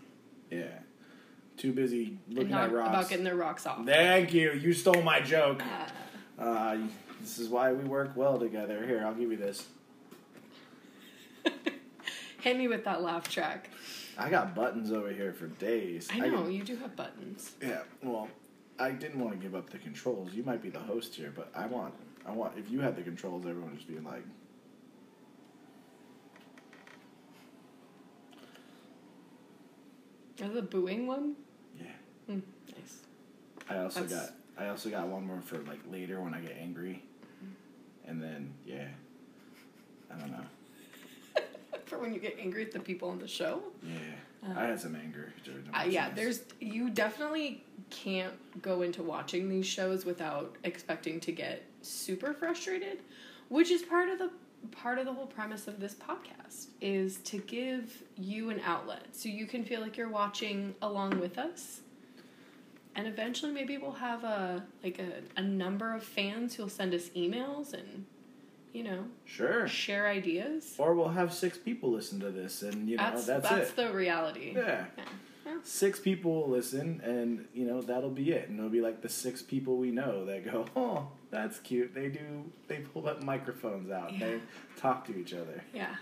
Yeah, 0.52 0.80
too 1.58 1.74
busy 1.74 2.18
looking 2.30 2.50
not 2.52 2.70
at 2.70 2.74
rocks. 2.74 2.90
about 2.90 3.10
getting 3.10 3.26
their 3.26 3.36
rocks 3.36 3.66
off. 3.66 3.86
Thank 3.86 4.34
you. 4.34 4.52
You 4.54 4.74
stole 4.74 5.02
my 5.02 5.20
joke. 5.20 5.62
Uh, 5.64 6.44
Uh, 6.44 6.78
this 7.20 7.40
is 7.40 7.50
why 7.50 7.74
we 7.74 7.84
work 7.84 8.16
well 8.16 8.38
together. 8.38 8.86
Here, 8.86 9.04
I'll 9.06 9.16
give 9.16 9.32
you 9.32 9.38
this. 9.38 9.66
hit 12.42 12.58
me 12.58 12.68
with 12.68 12.84
that 12.86 13.02
laugh 13.02 13.28
track. 13.30 13.70
I 14.18 14.30
got 14.30 14.56
buttons 14.56 14.92
over 14.92 15.10
here 15.10 15.34
for 15.34 15.48
days. 15.48 16.08
I 16.12 16.20
know, 16.20 16.44
can- 16.44 16.52
you 16.52 16.64
do 16.64 16.76
have 16.78 16.96
buttons. 16.96 17.52
yeah. 17.62 17.82
Well, 18.04 18.30
I 18.80 18.92
didn't 18.92 19.20
want 19.20 19.34
to 19.34 19.40
give 19.40 19.56
up 19.56 19.70
the 19.70 19.78
controls. 19.80 20.34
You 20.34 20.44
might 20.44 20.62
be 20.62 20.70
the 20.70 20.80
host 20.80 21.16
here, 21.16 21.34
but 21.36 21.50
I 21.56 21.66
want. 21.66 21.94
I 22.26 22.32
want. 22.32 22.58
If 22.58 22.70
you 22.70 22.80
had 22.82 22.96
the 22.96 23.02
controls, 23.02 23.46
everyone 23.46 23.72
would 23.72 23.78
just 23.80 23.88
be 23.88 24.00
like. 24.00 24.24
Is 30.40 30.54
the 30.54 30.62
booing 30.62 31.08
one? 31.08 31.36
Yeah. 31.80 31.86
Mm, 32.30 32.42
nice. 32.76 33.00
I 33.70 33.78
also 33.80 34.02
That's- 34.04 34.28
got. 34.30 34.36
I 34.60 34.70
also 34.70 34.90
got 34.90 35.08
one 35.08 35.26
more 35.28 35.40
for 35.42 35.58
like 35.60 35.80
later 35.92 36.20
when 36.20 36.34
I 36.34 36.40
get 36.40 36.58
angry, 36.60 37.04
and 38.06 38.22
then 38.22 38.54
yeah. 38.66 38.88
I 40.12 40.18
don't 40.20 40.32
know. 40.32 40.44
For 41.86 42.00
when 42.00 42.14
you 42.14 42.20
get 42.20 42.38
angry 42.40 42.64
at 42.64 42.72
the 42.72 42.80
people 42.80 43.10
on 43.10 43.20
the 43.20 43.28
show? 43.28 43.62
Yeah, 43.84 44.54
I 44.58 44.64
had 44.66 44.80
some 44.80 44.96
anger 44.96 45.32
during 45.44 45.64
the 45.66 45.78
Uh, 45.80 45.84
yeah, 45.84 46.10
there's 46.10 46.42
you 46.60 46.90
definitely 46.90 47.64
can't 47.92 48.34
go 48.62 48.82
into 48.82 49.04
watching 49.04 49.48
these 49.48 49.66
shows 49.68 50.06
without 50.06 50.56
expecting 50.64 51.20
to 51.22 51.32
get 51.32 51.64
super 51.82 52.34
frustrated, 52.34 53.00
which 53.50 53.70
is 53.70 53.84
part 53.84 54.10
of 54.10 54.18
the 54.18 54.32
part 54.72 54.98
of 55.00 55.06
the 55.06 55.14
whole 55.14 55.28
premise 55.28 55.68
of 55.68 55.80
this 55.80 55.94
podcast 55.96 56.68
is 56.82 57.18
to 57.18 57.38
give 57.40 58.04
you 58.16 58.50
an 58.50 58.60
outlet 58.66 59.06
so 59.12 59.30
you 59.30 59.46
can 59.46 59.64
feel 59.64 59.82
like 59.82 59.98
you're 59.98 60.10
watching 60.10 60.76
along 60.82 61.20
with 61.20 61.38
us. 61.38 61.82
And 62.96 63.08
eventually 63.08 63.52
maybe 63.52 63.78
we'll 63.78 63.92
have 63.92 64.24
a 64.24 64.64
like 64.84 65.00
a, 65.00 65.22
a 65.40 65.42
number 65.44 65.94
of 65.94 66.04
fans 66.04 66.56
who'll 66.56 66.70
send 66.70 66.94
us 66.94 67.10
emails 67.10 67.74
and 67.74 68.06
you 68.74 68.84
know, 68.84 69.06
Sure. 69.26 69.68
share 69.68 70.08
ideas. 70.08 70.76
Or 70.78 70.94
we'll 70.94 71.08
have 71.10 71.34
six 71.34 71.58
people 71.58 71.90
listen 71.92 72.20
to 72.20 72.30
this, 72.30 72.62
and 72.62 72.88
you 72.88 72.98
know 72.98 73.04
that's 73.04 73.26
that's, 73.26 73.50
that's 73.50 73.72
the 73.72 73.92
reality. 73.92 74.54
yeah. 74.56 74.86
Yeah. 74.98 75.04
Yeah. 75.48 75.60
Six 75.64 76.00
people 76.02 76.34
will 76.42 76.50
listen, 76.50 77.00
and 77.06 77.48
you 77.54 77.66
know 77.66 77.82
that'll 77.82 78.10
be 78.10 78.32
it. 78.32 78.50
And 78.50 78.60
it'll 78.60 78.70
be 78.70 78.82
like 78.82 79.02
the 79.02 79.08
six 79.08 79.42
people 79.42 79.78
we 79.78 79.92
know 79.92 80.26
that 80.26 80.44
go, 80.44 80.66
"Oh, 80.76 81.08
that's 81.32 81.60
cute." 81.60 81.94
They 81.96 82.10
do. 82.10 82.44
They 82.68 82.80
pull 82.80 83.08
up 83.08 83.24
microphones 83.24 83.90
out. 83.90 84.12
Yeah. 84.12 84.26
They 84.26 84.40
talk 84.78 85.06
to 85.08 85.18
each 85.18 85.34
other. 85.34 85.64
Yeah. 85.74 85.96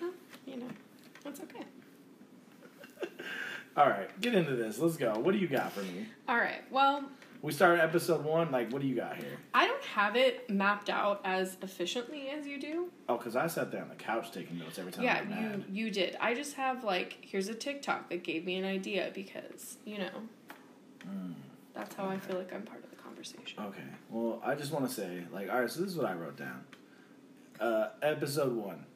Well, 0.00 0.10
you 0.44 0.56
know, 0.56 0.66
that's 1.22 1.40
okay. 1.40 1.62
All 3.76 3.88
right, 3.88 4.20
get 4.20 4.34
into 4.34 4.56
this. 4.56 4.80
Let's 4.80 4.96
go. 4.96 5.12
What 5.20 5.32
do 5.32 5.38
you 5.38 5.48
got 5.48 5.72
for 5.72 5.82
me? 5.82 6.06
All 6.28 6.36
right. 6.36 6.62
Well, 6.72 7.04
We 7.44 7.52
started 7.52 7.82
episode 7.82 8.24
one. 8.24 8.50
Like, 8.50 8.72
what 8.72 8.80
do 8.80 8.88
you 8.88 8.96
got 8.96 9.16
here? 9.16 9.36
I 9.52 9.66
don't 9.66 9.84
have 9.84 10.16
it 10.16 10.48
mapped 10.48 10.88
out 10.88 11.20
as 11.24 11.58
efficiently 11.60 12.30
as 12.30 12.46
you 12.46 12.58
do. 12.58 12.90
Oh, 13.06 13.18
because 13.18 13.36
I 13.36 13.48
sat 13.48 13.70
there 13.70 13.82
on 13.82 13.90
the 13.90 13.94
couch 13.96 14.32
taking 14.32 14.58
notes 14.58 14.78
every 14.78 14.92
time. 14.92 15.04
yeah, 15.04 15.20
I 15.20 15.24
got 15.26 15.28
you 15.42 15.48
mad. 15.48 15.64
you 15.70 15.90
did. 15.90 16.16
I 16.20 16.32
just 16.32 16.54
have 16.54 16.84
like 16.84 17.18
here's 17.20 17.48
a 17.48 17.54
TikTok 17.54 18.08
that 18.08 18.22
gave 18.24 18.46
me 18.46 18.56
an 18.56 18.64
idea 18.64 19.10
because 19.14 19.76
you 19.84 19.98
know 19.98 20.10
Mm. 21.06 21.34
that's 21.74 21.94
how 21.94 22.06
I 22.06 22.16
feel 22.16 22.38
like 22.38 22.50
I'm 22.54 22.62
part 22.62 22.82
of 22.82 22.88
the 22.88 22.96
conversation. 22.96 23.62
Okay. 23.62 23.82
Well, 24.08 24.40
I 24.42 24.54
just 24.54 24.72
want 24.72 24.88
to 24.88 24.94
say, 24.94 25.24
like, 25.30 25.50
all 25.52 25.60
right. 25.60 25.70
So 25.70 25.82
this 25.82 25.90
is 25.90 25.98
what 25.98 26.06
I 26.06 26.14
wrote 26.14 26.38
down. 26.38 26.64
Uh, 27.60 27.88
episode 28.00 28.56
one. 28.56 28.86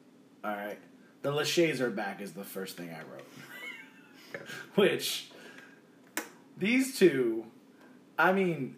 All 0.43 0.55
right. 0.55 0.79
The 1.21 1.31
Lachey's 1.31 1.81
are 1.81 1.91
back 1.91 2.19
is 2.19 2.31
the 2.31 2.43
first 2.43 2.77
thing 2.77 2.89
I 2.89 3.01
wrote. 3.13 4.41
Which 4.75 5.29
these 6.57 6.97
two 6.97 7.45
I 8.19 8.33
mean, 8.33 8.75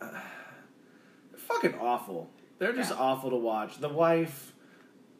uh, 0.00 0.06
fucking 1.36 1.74
awful. 1.74 2.30
They're 2.58 2.72
just 2.72 2.90
Yeah. 2.90 2.96
awful 2.98 3.30
to 3.30 3.36
watch. 3.36 3.78
The 3.78 3.88
wife, 3.88 4.52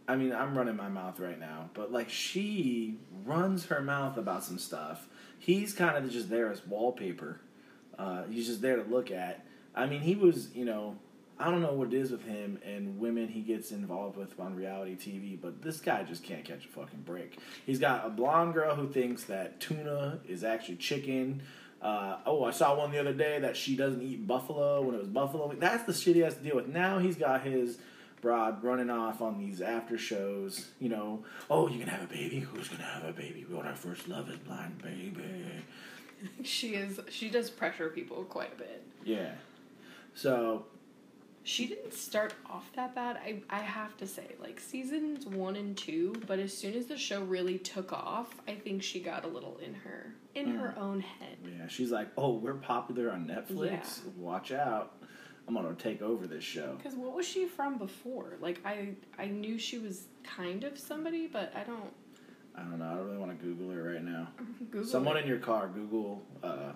I 0.09 0.17
mean, 0.17 0.33
I'm 0.33 0.57
running 0.57 0.75
my 0.77 0.89
mouth 0.89 1.21
right 1.21 1.39
now, 1.39 1.71
but 1.75 1.93
like 1.93 2.09
she 2.11 2.99
runs 3.25 3.67
her 3.67 3.81
mouth 3.83 4.17
about 4.17 4.43
some 4.43 4.59
stuff. 4.59 5.07
He's 5.39 5.73
kind 5.75 5.97
of 6.03 6.11
just 6.11 6.31
there 6.31 6.51
as 6.51 6.67
wallpaper. 6.67 7.41
Uh, 7.99 8.25
he's 8.25 8.47
just 8.47 8.63
there 8.63 8.77
to 8.77 8.83
look 8.83 9.11
at. 9.11 9.45
I 9.75 9.87
mean, 9.87 10.01
he 10.01 10.17
was, 10.17 10.49
you 10.55 10.65
know, 10.65 10.97
I 11.39 11.51
don't 11.51 11.63
know 11.63 11.73
what 11.75 11.89
it 11.89 11.95
is 11.95 12.11
with 12.11 12.25
him 12.25 12.59
and 12.65 12.99
women 12.99 13.29
he 13.29 13.43
gets 13.43 13.71
involved 13.71 14.17
with 14.17 14.41
on 14.41 14.57
reality 14.57 14.97
TV, 14.97 15.41
but 15.41 15.63
this 15.63 15.79
guy 15.81 16.03
just 16.03 16.25
can't 16.25 16.45
catch 16.45 16.65
a 16.65 16.69
fucking 16.69 17.03
break. 17.03 17.39
He's 17.65 17.79
got 17.79 18.05
a 18.05 18.09
blonde 18.11 18.55
girl 18.55 18.75
who 18.75 18.89
thinks 18.89 19.25
that 19.25 19.61
tuna 19.61 20.19
is 20.27 20.43
actually 20.43 20.77
chicken. 20.77 21.43
Uh, 21.81 22.17
oh, 22.27 22.45
I 22.45 22.51
saw 22.51 22.77
one 22.77 22.91
the 22.91 22.99
other 22.99 23.13
day 23.13 23.39
that 23.39 23.57
she 23.57 23.77
doesn't 23.77 24.03
eat 24.03 24.27
buffalo 24.27 24.83
when 24.83 24.95
it 24.95 24.99
was 24.99 25.09
buffalo. 25.09 25.53
That's 25.59 25.85
the 25.85 25.95
shit 25.95 26.17
he 26.17 26.23
has 26.23 26.35
to 26.35 26.43
deal 26.43 26.57
with. 26.57 26.67
Now 26.67 26.99
he's 26.99 27.17
got 27.17 27.43
his 27.43 27.79
broad 28.21 28.65
running 28.65 28.91
off 28.91 29.23
on 29.23 29.39
these 29.39 29.61
after 29.61 29.97
shows. 29.97 30.69
You 30.81 30.89
know, 30.89 31.25
oh, 31.49 31.69
you 31.69 31.79
can 31.79 31.89
have 31.89 32.03
a 32.03 32.13
baby. 32.13 32.41
Who's 32.41 32.69
gonna 32.69 32.83
have 32.83 33.05
a 33.05 33.13
baby? 33.13 33.47
We 33.49 33.55
What 33.55 33.67
our 33.67 33.77
first 33.77 34.09
love 34.09 34.29
is 34.29 34.39
blind 34.39 34.83
baby. 34.83 35.23
She 36.43 36.75
is. 36.75 36.99
She 37.11 37.29
does 37.31 37.49
pressure 37.49 37.91
people 37.91 38.25
quite 38.25 38.53
a 38.53 38.57
bit. 38.57 38.83
Yeah. 39.05 39.35
So 40.15 40.65
She 41.49 41.67
didn't 41.67 41.95
start 41.95 42.35
off 42.45 42.71
that 42.77 42.95
bad. 42.95 43.17
I 43.17 43.41
I 43.49 43.61
have 43.61 43.97
to 43.97 44.07
say, 44.07 44.35
like 44.39 44.61
seasons 44.61 45.25
one 45.25 45.57
and 45.57 45.75
two, 45.75 46.15
but 46.27 46.39
as 46.39 46.53
soon 46.53 46.75
as 46.75 46.85
the 46.85 46.99
show 46.99 47.23
really 47.23 47.57
took 47.57 47.91
off, 47.91 48.37
I 48.47 48.55
think 48.55 48.83
she 48.83 49.01
got 49.01 49.25
a 49.25 49.29
little 49.29 49.57
in 49.65 49.73
her 49.73 50.13
in 50.35 50.51
her 50.51 50.75
own 50.77 51.01
head. 51.01 51.39
yeah, 51.59 51.67
she's 51.67 51.91
like, 51.91 52.09
oh, 52.19 52.33
we're 52.35 52.53
popular 52.53 53.11
on 53.11 53.27
Netflix. 53.27 53.71
Yeah. 53.71 54.11
Watch 54.19 54.53
out. 54.53 55.03
I'm 55.47 55.55
gonna 55.55 55.73
take 55.73 56.03
over 56.03 56.27
this 56.27 56.45
show. 56.45 56.75
Because 56.77 56.95
what 56.95 57.15
was 57.15 57.27
she 57.27 57.47
from 57.47 57.79
before? 57.79 58.37
Like 58.43 58.61
I 58.67 58.91
I 59.19 59.29
knew 59.29 59.59
she 59.59 59.79
was 59.79 60.05
kind 60.23 60.65
of 60.65 60.79
somebody, 60.79 61.29
but 61.29 61.51
I 61.57 61.65
don't 61.65 61.95
I 62.55 62.61
don't 62.61 62.79
know. 62.79 62.85
I 62.85 62.95
don't 62.95 63.07
really 63.07 63.17
want 63.17 63.41
to 63.41 63.43
Google 63.43 63.71
her 63.71 63.95
right 63.95 64.05
now. 64.05 64.29
Google. 64.71 64.85
Someone 64.85 65.17
it. 65.17 65.23
in 65.23 65.29
your 65.29 65.39
car, 65.39 65.67
Google, 65.69 66.23
uh, 66.43 66.73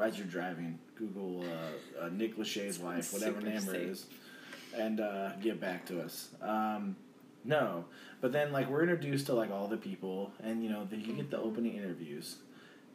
as 0.00 0.18
you're 0.18 0.26
driving, 0.26 0.78
Google 0.96 1.42
uh, 1.42 2.04
uh, 2.04 2.08
Nick 2.10 2.36
Lachey's 2.36 2.78
wife, 2.78 3.12
whatever 3.12 3.40
name 3.40 3.68
it 3.68 3.76
is, 3.76 4.06
and 4.74 5.00
uh, 5.00 5.32
get 5.36 5.60
back 5.60 5.86
to 5.86 6.00
us. 6.00 6.28
Um, 6.40 6.96
no, 7.44 7.84
but 8.20 8.32
then 8.32 8.52
like 8.52 8.68
we're 8.70 8.82
introduced 8.82 9.26
to 9.26 9.34
like 9.34 9.50
all 9.50 9.66
the 9.66 9.76
people, 9.76 10.32
and 10.42 10.62
you 10.62 10.70
know 10.70 10.86
then 10.88 11.00
you 11.00 11.12
get 11.14 11.30
the 11.30 11.38
opening 11.38 11.74
interviews, 11.74 12.36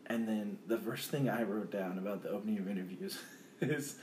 and 0.06 0.28
then 0.28 0.58
the 0.68 0.78
first 0.78 1.12
thing 1.12 1.30
I 1.30 1.44
wrote 1.44 1.72
down 1.72 1.98
about 1.98 2.24
the 2.24 2.30
opening 2.30 2.58
of 2.58 2.70
interviews 2.70 3.20
is 3.62 3.96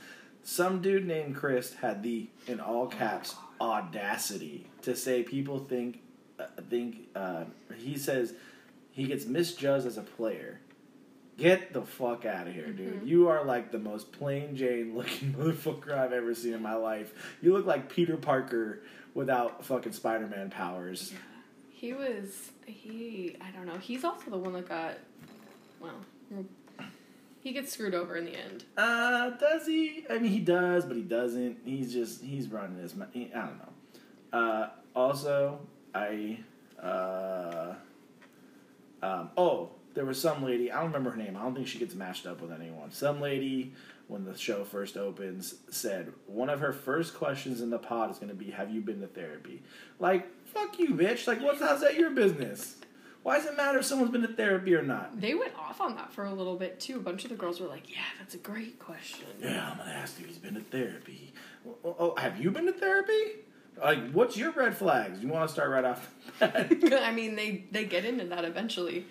some 0.43 0.81
dude 0.81 1.07
named 1.07 1.35
Chris 1.35 1.73
had 1.73 2.03
the 2.03 2.29
in 2.47 2.59
all 2.59 2.87
caps 2.87 3.35
audacity 3.59 4.67
to 4.83 4.95
say 4.95 5.23
people 5.23 5.59
think 5.59 6.01
uh, 6.39 6.45
think 6.69 7.07
uh, 7.15 7.45
he 7.75 7.97
says 7.97 8.33
he 8.91 9.05
gets 9.05 9.25
misjudged 9.25 9.85
as 9.85 9.97
a 9.97 10.03
player. 10.03 10.59
Get 11.37 11.73
the 11.73 11.81
fuck 11.81 12.25
out 12.25 12.47
of 12.47 12.53
here, 12.53 12.71
dude. 12.71 13.01
Mhm. 13.01 13.07
You 13.07 13.27
are 13.27 13.43
like 13.43 13.71
the 13.71 13.79
most 13.79 14.11
plain 14.13 14.55
Jane 14.55 14.95
looking 14.95 15.33
motherfucker 15.37 15.91
I've 15.91 16.13
ever 16.13 16.33
seen 16.33 16.53
in 16.53 16.61
my 16.61 16.75
life. 16.75 17.13
You 17.41 17.51
look 17.53 17.65
like 17.65 17.89
Peter 17.89 18.15
Parker 18.15 18.81
without 19.13 19.65
fucking 19.65 19.91
Spider 19.91 20.27
Man 20.27 20.49
powers. 20.49 21.13
He 21.71 21.93
was 21.93 22.51
he. 22.65 23.35
I 23.41 23.51
don't 23.51 23.65
know. 23.65 23.77
He's 23.77 24.03
also 24.05 24.31
the 24.31 24.37
one 24.37 24.53
that 24.53 24.69
got. 24.69 24.97
Well, 25.81 26.45
he 27.41 27.51
gets 27.51 27.73
screwed 27.73 27.93
over 27.93 28.15
in 28.15 28.25
the 28.25 28.35
end. 28.35 28.63
Uh, 28.77 29.31
does 29.31 29.67
he? 29.67 30.05
I 30.09 30.17
mean, 30.17 30.31
he 30.31 30.39
does, 30.39 30.85
but 30.85 30.95
he 30.95 31.03
doesn't. 31.03 31.57
He's 31.65 31.91
just 31.93 32.23
he's 32.23 32.47
running 32.47 32.77
his. 32.77 32.93
I 32.93 33.05
don't 33.05 33.57
know. 33.59 34.39
Uh, 34.39 34.69
also, 34.95 35.59
I 35.93 36.39
uh, 36.81 37.73
um, 39.03 39.29
oh, 39.37 39.69
there 39.95 40.05
was 40.05 40.21
some 40.21 40.43
lady. 40.43 40.71
I 40.71 40.77
don't 40.77 40.87
remember 40.87 41.11
her 41.11 41.17
name. 41.17 41.35
I 41.35 41.41
don't 41.41 41.55
think 41.55 41.67
she 41.67 41.79
gets 41.79 41.95
mashed 41.95 42.27
up 42.27 42.41
with 42.41 42.51
anyone. 42.51 42.91
Some 42.91 43.19
lady 43.21 43.73
when 44.07 44.25
the 44.25 44.37
show 44.37 44.63
first 44.63 44.97
opens 44.97 45.55
said 45.69 46.11
one 46.27 46.49
of 46.49 46.59
her 46.59 46.73
first 46.73 47.15
questions 47.15 47.61
in 47.61 47.71
the 47.71 47.79
pod 47.79 48.11
is 48.11 48.17
going 48.17 48.29
to 48.29 48.35
be, 48.35 48.51
"Have 48.51 48.69
you 48.71 48.81
been 48.81 49.01
to 49.01 49.07
therapy?" 49.07 49.63
Like, 49.99 50.27
fuck 50.45 50.77
you, 50.77 50.89
bitch. 50.89 51.27
Like, 51.27 51.41
what's 51.41 51.61
how's 51.61 51.81
that 51.81 51.95
your 51.95 52.11
business? 52.11 52.75
Why 53.23 53.37
does 53.37 53.47
it 53.47 53.57
matter 53.57 53.79
if 53.79 53.85
someone's 53.85 54.11
been 54.11 54.21
to 54.21 54.27
therapy 54.27 54.75
or 54.75 54.83
not? 54.83 55.19
They 55.19 55.33
went 55.33 55.55
off 55.57 55.81
on 55.81 55.95
that 55.95 56.13
for 56.13 56.25
a 56.25 56.33
little 56.33 56.57
bit 56.57 56.79
too. 56.79 56.97
A 56.97 56.99
bunch 56.99 57.23
of 57.23 57.31
the 57.31 57.35
girls 57.35 57.59
were 57.59 57.67
like, 57.67 57.89
"Yeah, 57.89 58.03
that's 58.19 58.35
a 58.35 58.37
great 58.37 58.77
question." 58.77 59.25
Yeah, 59.41 59.71
I'm 59.71 59.77
gonna 59.77 59.91
ask 59.91 60.19
if 60.19 60.27
he's 60.27 60.37
been 60.37 60.53
to 60.53 60.61
therapy. 60.61 61.33
Oh, 61.67 61.75
oh, 61.83 61.95
oh, 61.99 62.15
have 62.17 62.39
you 62.39 62.51
been 62.51 62.67
to 62.67 62.73
therapy? 62.73 63.39
Like, 63.81 64.11
what's 64.11 64.37
your 64.37 64.51
red 64.51 64.77
flags? 64.77 65.21
You 65.21 65.27
want 65.27 65.47
to 65.47 65.53
start 65.53 65.69
right 65.69 65.83
off 65.83 66.09
the 66.39 66.47
bat? 66.47 67.03
I 67.03 67.11
mean, 67.11 67.35
they 67.35 67.65
they 67.71 67.85
get 67.85 68.05
into 68.05 68.25
that 68.25 68.45
eventually. 68.45 69.05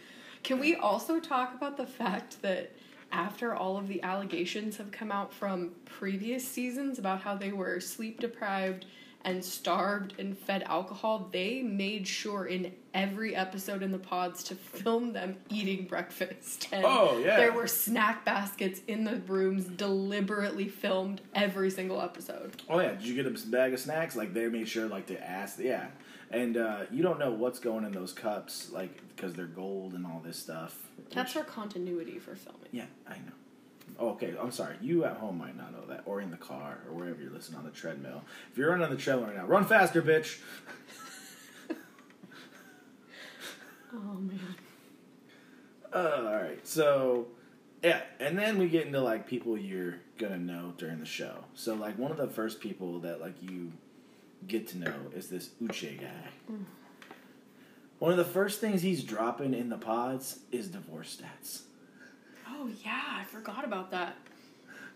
Can 0.44 0.60
we 0.60 0.76
also 0.76 1.18
talk 1.18 1.54
about 1.54 1.78
the 1.78 1.86
fact 1.86 2.42
that 2.42 2.70
after 3.10 3.54
all 3.54 3.78
of 3.78 3.88
the 3.88 4.02
allegations 4.02 4.76
have 4.76 4.92
come 4.92 5.10
out 5.10 5.32
from 5.32 5.72
previous 5.86 6.46
seasons 6.46 6.98
about 6.98 7.22
how 7.22 7.34
they 7.34 7.50
were 7.50 7.80
sleep 7.80 8.20
deprived 8.20 8.84
and 9.24 9.44
starved 9.44 10.14
and 10.18 10.36
fed 10.36 10.62
alcohol, 10.64 11.28
they 11.32 11.62
made 11.62 12.06
sure 12.06 12.44
in 12.46 12.72
every 12.92 13.34
episode 13.34 13.82
in 13.82 13.90
the 13.90 13.98
pods 13.98 14.42
to 14.44 14.54
film 14.54 15.12
them 15.12 15.36
eating 15.50 15.86
breakfast. 15.86 16.68
And 16.72 16.84
Oh, 16.86 17.18
yeah. 17.18 17.36
There 17.36 17.52
were 17.52 17.66
snack 17.66 18.24
baskets 18.24 18.80
in 18.86 19.04
the 19.04 19.16
rooms 19.26 19.64
deliberately 19.64 20.68
filmed 20.68 21.20
every 21.34 21.70
single 21.70 22.00
episode. 22.00 22.62
oh 22.68 22.80
yeah, 22.80 22.90
did 22.92 23.02
you 23.04 23.14
get 23.14 23.26
a 23.26 23.48
bag 23.48 23.72
of 23.72 23.80
snacks? 23.80 24.14
Like 24.16 24.34
they 24.34 24.46
made 24.48 24.68
sure, 24.68 24.86
like 24.86 25.06
to 25.06 25.22
ask, 25.28 25.58
yeah. 25.58 25.86
And 26.30 26.56
uh, 26.56 26.80
you 26.90 27.02
don't 27.02 27.18
know 27.18 27.30
what's 27.30 27.58
going 27.60 27.84
in 27.84 27.92
those 27.92 28.12
cups, 28.12 28.70
like 28.72 29.00
because 29.14 29.34
they're 29.34 29.46
gold 29.46 29.94
and 29.94 30.04
all 30.04 30.20
this 30.24 30.36
stuff. 30.38 30.76
That's 31.12 31.34
which- 31.34 31.44
for 31.44 31.50
continuity 31.50 32.18
for 32.18 32.34
filming. 32.34 32.68
Yeah, 32.72 32.86
I 33.08 33.14
know. 33.14 33.32
Oh, 33.98 34.10
okay, 34.10 34.34
I'm 34.40 34.50
sorry. 34.50 34.76
You 34.80 35.04
at 35.04 35.16
home 35.16 35.38
might 35.38 35.56
not 35.56 35.72
know 35.72 35.86
that, 35.88 36.02
or 36.06 36.20
in 36.20 36.30
the 36.30 36.36
car, 36.36 36.78
or 36.88 36.94
wherever 36.94 37.20
you're 37.22 37.30
listening 37.30 37.58
on 37.58 37.64
the 37.64 37.70
treadmill. 37.70 38.22
If 38.50 38.58
you're 38.58 38.70
running 38.70 38.84
on 38.84 38.90
the 38.90 38.96
treadmill 38.96 39.28
right 39.28 39.36
now, 39.36 39.46
run 39.46 39.64
faster, 39.66 40.02
bitch. 40.02 40.38
Oh 43.96 44.14
man. 44.14 44.56
Uh, 45.92 46.22
all 46.26 46.34
right, 46.34 46.66
so 46.66 47.28
yeah, 47.84 48.00
and 48.18 48.36
then 48.36 48.58
we 48.58 48.68
get 48.68 48.86
into 48.86 49.00
like 49.00 49.26
people 49.26 49.56
you're 49.56 50.00
gonna 50.18 50.38
know 50.38 50.74
during 50.76 50.98
the 50.98 51.06
show. 51.06 51.44
So 51.54 51.74
like 51.74 51.96
one 51.96 52.10
of 52.10 52.16
the 52.16 52.26
first 52.26 52.58
people 52.60 52.98
that 53.00 53.20
like 53.20 53.40
you 53.40 53.72
get 54.48 54.66
to 54.68 54.78
know 54.78 54.94
is 55.14 55.28
this 55.28 55.50
Uche 55.62 56.00
guy. 56.00 56.30
One 58.00 58.10
of 58.10 58.16
the 58.18 58.24
first 58.24 58.60
things 58.60 58.82
he's 58.82 59.04
dropping 59.04 59.54
in 59.54 59.68
the 59.68 59.78
pods 59.78 60.40
is 60.50 60.68
divorce 60.68 61.20
stats. 61.20 61.60
Oh 62.48 62.68
yeah, 62.84 63.02
I 63.20 63.24
forgot 63.24 63.64
about 63.64 63.90
that. 63.92 64.16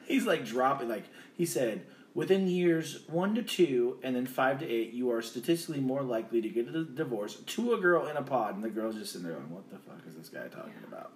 He's 0.06 0.26
like 0.26 0.44
dropping 0.44 0.88
like 0.88 1.04
he 1.36 1.44
said 1.46 1.82
within 2.14 2.48
years 2.48 3.00
one 3.08 3.34
to 3.34 3.42
two 3.42 3.98
and 4.02 4.16
then 4.16 4.26
five 4.26 4.58
to 4.58 4.66
eight 4.68 4.92
you 4.92 5.10
are 5.12 5.20
statistically 5.22 5.80
more 5.80 6.02
likely 6.02 6.40
to 6.40 6.48
get 6.48 6.66
a 6.74 6.82
divorce 6.84 7.36
to 7.46 7.74
a 7.74 7.78
girl 7.80 8.06
in 8.06 8.16
a 8.16 8.22
pod 8.22 8.54
and 8.54 8.64
the 8.64 8.70
girl's 8.70 8.94
just 8.96 9.12
sitting 9.12 9.26
there 9.26 9.36
going 9.36 9.50
what 9.50 9.68
the 9.70 9.76
fuck 9.78 10.00
is 10.08 10.14
this 10.16 10.28
guy 10.30 10.48
talking 10.48 10.72
about 10.88 11.12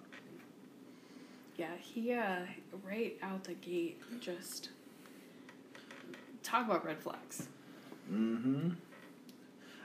Yeah, 1.57 1.75
he 1.79 2.13
uh 2.13 2.37
right 2.83 3.17
out 3.23 3.43
the 3.43 3.55
gate 3.55 3.99
just 4.21 4.69
talk 6.43 6.65
about 6.67 6.85
red 6.85 6.99
flags. 6.99 7.47
mm-hmm 8.11 8.69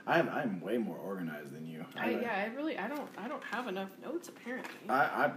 I'm 0.07 0.29
I'm 0.29 0.61
way 0.61 0.77
more 0.77 0.97
organized 0.97 1.53
than 1.53 1.67
you 1.67 1.85
I, 1.95 2.11
yeah, 2.11 2.47
I 2.49 2.55
really 2.55 2.77
I 2.77 2.87
don't 2.87 3.09
I 3.17 3.27
don't 3.27 3.43
have 3.43 3.67
enough 3.67 3.89
notes 4.01 4.29
apparently. 4.29 4.89
I, 4.89 4.95
I 4.95 5.31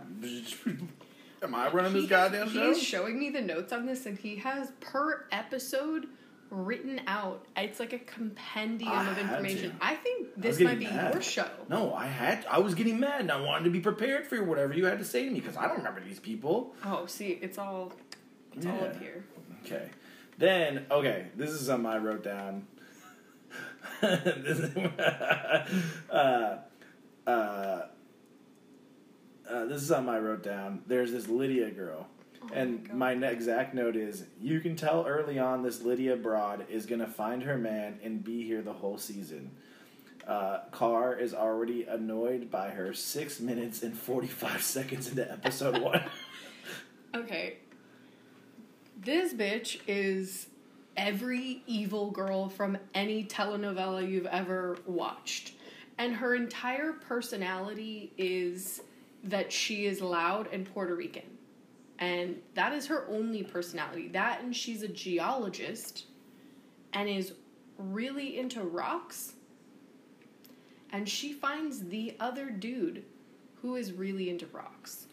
am 1.43 1.55
I 1.55 1.69
running 1.71 1.93
this 1.93 2.03
He- 2.03 2.09
goddamn 2.09 2.51
show? 2.51 2.69
He's 2.69 2.83
showing 2.83 3.19
me 3.19 3.31
the 3.31 3.41
notes 3.43 3.73
on 3.73 3.87
this 3.87 4.07
and 4.07 4.19
he 4.19 4.37
has 4.37 4.73
per 4.81 5.27
episode 5.33 6.07
written 6.51 7.01
out. 7.07 7.47
It's 7.57 7.81
like 7.81 7.93
a 7.95 7.99
compendium 7.99 8.93
I 8.93 9.11
of 9.11 9.19
information. 9.19 9.75
I 9.81 9.95
think 9.95 10.29
this 10.37 10.59
getting 10.59 10.79
might 10.79 10.79
be 10.79 10.95
mad. 10.95 11.15
your 11.15 11.23
show. 11.23 11.49
No, 11.69 11.95
I 11.95 12.07
had 12.07 12.45
I 12.51 12.59
was 12.59 12.75
getting 12.75 13.01
mad 13.01 13.21
and 13.23 13.31
I 13.31 13.41
wanted 13.41 13.65
to 13.65 13.71
be 13.71 13.81
prepared 13.81 14.27
for 14.27 14.43
whatever 14.43 14.75
you 14.75 14.85
had 14.85 14.99
to 14.99 15.05
say 15.05 15.25
to 15.25 15.31
me 15.31 15.41
because 15.41 15.57
I 15.57 15.67
don't 15.67 15.79
remember 15.79 16.01
these 16.01 16.21
people. 16.21 16.75
Oh, 16.85 17.07
see, 17.07 17.39
it's 17.41 17.59
all 17.59 17.93
it's 18.55 18.67
all 18.67 18.85
up 18.85 19.01
here. 19.01 19.25
Okay. 19.65 19.89
Then, 20.39 20.87
okay, 20.91 21.27
this 21.37 21.51
is 21.51 21.67
something 21.67 21.87
I 21.87 21.99
wrote 21.99 22.25
down. 22.25 22.67
This 24.03 24.59
is, 24.59 24.77
uh, 26.11 26.59
uh, 27.27 27.31
uh, 27.31 27.87
this 29.67 29.83
is 29.83 29.89
something 29.89 30.13
I 30.13 30.19
wrote 30.19 30.43
down. 30.43 30.83
There's 30.87 31.13
this 31.13 31.29
Lydia 31.29 31.71
girl. 31.71 32.09
Oh 32.43 32.49
and 32.53 32.87
God. 32.87 32.97
my 32.97 33.13
exact 33.13 33.75
note 33.75 33.95
is 33.95 34.25
you 34.41 34.61
can 34.61 34.75
tell 34.75 35.07
early 35.07 35.39
on 35.39 35.63
this 35.63 35.83
Lydia 35.83 36.17
broad 36.17 36.67
is 36.69 36.87
going 36.87 37.01
to 37.01 37.07
find 37.07 37.43
her 37.45 37.57
man 37.57 38.01
and 38.03 38.25
be 38.25 38.45
here 38.45 38.63
the 38.63 38.73
whole 38.73 38.99
season. 38.99 39.53
Uh, 40.27 40.61
Carr 40.71 41.15
is 41.15 41.35
already 41.35 41.85
annoyed 41.85 42.51
by 42.51 42.71
her 42.71 42.95
six 42.95 43.41
minutes 43.41 43.83
and 43.83 43.97
45 43.97 44.63
seconds 44.63 45.09
into 45.09 45.31
episode 45.31 45.81
one. 45.81 46.03
Okay. 47.15 47.59
This 48.99 49.35
bitch 49.35 49.81
is 49.87 50.47
every 50.97 51.63
evil 51.67 52.11
girl 52.11 52.49
from 52.49 52.79
any 52.95 53.25
telenovela 53.25 54.09
you've 54.09 54.27
ever 54.27 54.77
watched. 54.87 55.55
And 55.99 56.15
her 56.15 56.35
entire 56.35 56.93
personality 56.93 58.13
is 58.17 58.83
that 59.25 59.53
she 59.53 59.87
is 59.87 60.01
loud 60.01 60.49
and 60.53 60.67
Puerto 60.73 60.95
Rican. 60.95 61.39
And 61.99 62.41
that 62.55 62.73
is 62.73 62.87
her 62.87 63.07
only 63.09 63.43
personality. 63.43 64.09
That 64.09 64.43
and 64.43 64.55
she's 64.55 64.83
a 64.83 64.89
geologist 64.89 66.07
and 66.93 67.09
is 67.09 67.35
really 67.79 68.39
into 68.39 68.63
rocks. 68.63 69.35
And 70.91 71.09
she 71.09 71.33
finds 71.33 71.85
the 71.85 72.17
other 72.21 72.51
dude 72.51 73.05
who 73.63 73.77
is 73.77 73.93
really 73.93 74.29
into 74.29 74.47
rocks. 74.47 75.07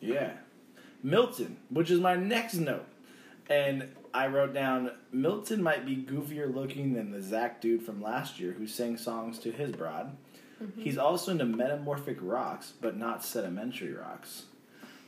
Yeah. 0.00 0.32
Milton, 1.02 1.56
which 1.70 1.90
is 1.90 2.00
my 2.00 2.14
next 2.14 2.54
note. 2.54 2.86
And 3.48 3.88
I 4.16 4.28
wrote 4.28 4.54
down 4.54 4.92
Milton 5.12 5.62
might 5.62 5.84
be 5.84 5.94
goofier 5.94 6.52
looking 6.52 6.94
than 6.94 7.10
the 7.10 7.20
Zach 7.20 7.60
dude 7.60 7.82
from 7.82 8.00
last 8.00 8.40
year 8.40 8.52
who 8.52 8.66
sang 8.66 8.96
songs 8.96 9.38
to 9.40 9.52
his 9.52 9.72
broad. 9.72 10.16
He's 10.78 10.96
also 10.96 11.32
into 11.32 11.44
metamorphic 11.44 12.16
rocks, 12.22 12.72
but 12.80 12.96
not 12.96 13.22
sedimentary 13.22 13.92
rocks. 13.92 14.44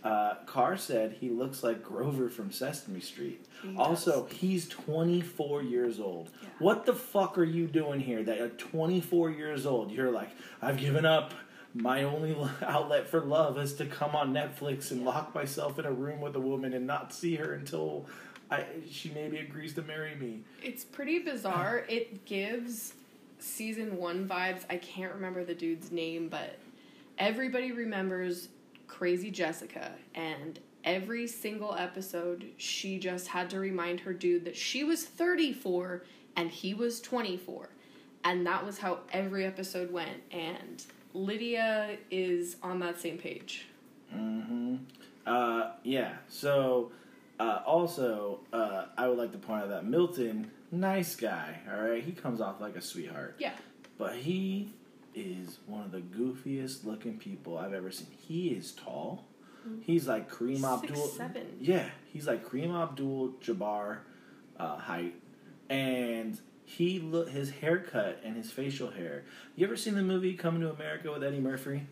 Uh, 0.05 0.35
Carr 0.45 0.77
said 0.77 1.17
he 1.21 1.31
looks 1.31 1.63
like 1.63 1.83
Grover 1.83 2.29
from 2.29 2.51
Sesame 2.51 3.01
Street. 3.01 3.47
He 3.63 3.75
also, 3.79 4.27
he's 4.27 4.69
24 4.69 5.63
years 5.63 5.99
old. 5.99 6.29
Yeah. 6.43 6.49
What 6.59 6.85
the 6.85 6.93
fuck 6.93 7.39
are 7.39 7.45
you 7.45 7.67
doing 7.67 8.01
here 8.01 8.23
that 8.23 8.37
at 8.37 8.59
24 8.59 9.31
years 9.31 9.65
old, 9.65 9.91
you're 9.91 10.11
like, 10.11 10.29
I've 10.61 10.77
given 10.77 11.07
up. 11.07 11.33
My 11.75 12.03
only 12.03 12.37
outlet 12.63 13.09
for 13.09 13.21
love 13.21 13.59
is 13.59 13.75
to 13.75 13.87
come 13.87 14.15
on 14.15 14.33
Netflix 14.35 14.91
and 14.91 15.05
lock 15.05 15.35
myself 15.35 15.79
in 15.79 15.87
a 15.87 15.93
room 15.93 16.21
with 16.21 16.37
a 16.37 16.41
woman 16.41 16.75
and 16.75 16.87
not 16.87 17.13
see 17.13 17.37
her 17.37 17.55
until 17.55 18.07
I, 18.51 18.65
she 18.91 19.11
maybe 19.11 19.39
agrees 19.39 19.75
to 19.75 19.83
marry 19.83 20.15
me. 20.15 20.43
It's 20.63 20.85
pretty 20.85 21.19
bizarre. 21.21 21.85
It 21.89 22.25
gives 22.25 22.95
season 23.39 23.97
one 23.97 24.29
vibes. 24.29 24.63
I 24.71 24.77
can't 24.77 25.15
remember 25.15 25.45
the 25.45 25.55
dude's 25.55 25.93
name, 25.93 26.29
but 26.29 26.59
everybody 27.19 27.73
remembers 27.73 28.49
Crazy 28.87 29.31
Jessica, 29.31 29.93
and 30.15 30.59
every 30.85 31.27
single 31.27 31.75
episode, 31.75 32.47
she 32.57 32.99
just 32.99 33.29
had 33.29 33.51
to 33.51 33.59
remind 33.59 34.01
her 34.01 34.13
dude 34.13 34.45
that 34.45 34.57
she 34.57 34.85
was 34.85 35.05
34 35.05 36.03
and 36.37 36.51
he 36.51 36.73
was 36.75 37.01
24. 37.01 37.69
And 38.25 38.47
that 38.47 38.65
was 38.65 38.79
how 38.79 39.01
every 39.13 39.45
episode 39.45 39.93
went. 39.93 40.23
And 40.31 40.83
Lydia 41.15 41.99
is 42.11 42.57
on 42.63 42.81
that 42.81 43.01
same 43.01 43.19
page. 43.19 43.67
Mm-hmm. 44.15 44.77
Uh, 45.27 45.71
yeah. 45.83 46.15
So, 46.29 46.91
uh, 47.39 47.61
also, 47.67 48.41
uh, 48.53 48.87
I 48.97 49.09
would 49.09 49.19
like 49.19 49.33
to 49.33 49.39
point 49.39 49.63
out 49.63 49.69
that 49.71 49.85
Milton, 49.85 50.51
nice 50.73 51.15
guy. 51.17 51.61
All 51.73 51.81
right, 51.81 52.03
he 52.03 52.13
comes 52.13 52.41
off 52.41 52.61
like 52.61 52.77
a 52.77 52.81
sweetheart, 52.83 53.37
Yeah. 53.39 53.55
but 53.97 54.17
he 54.17 54.73
is 55.15 55.59
one 55.67 55.83
of 55.85 55.91
the 55.93 56.01
goofiest 56.01 56.85
looking 56.85 57.19
people 57.19 57.59
I've 57.59 57.73
ever 57.75 57.91
seen. 57.91 58.09
He 58.27 58.49
is 58.49 58.73
tall. 58.73 59.25
He's 59.83 60.09
like 60.09 60.31
Kareem 60.31 60.65
Abdul. 60.65 61.09
seven. 61.09 61.47
Yeah, 61.61 61.91
he's 62.13 62.27
like 62.27 62.47
Kareem 62.49 62.75
Abdul 62.75 63.35
Jabbar 63.43 63.99
uh, 64.59 64.77
height, 64.79 65.15
and 65.69 66.39
he 66.65 67.01
look 67.01 67.29
his 67.31 67.51
haircut 67.51 68.21
and 68.25 68.35
his 68.37 68.51
facial 68.51 68.91
hair. 68.91 69.25
You 69.57 69.67
ever 69.67 69.77
seen 69.77 69.95
the 69.95 70.03
movie 70.03 70.35
Coming 70.35 70.63
to 70.63 70.71
America 70.71 71.11
with 71.13 71.23
Eddie 71.25 71.41
Murphy? 71.41 71.83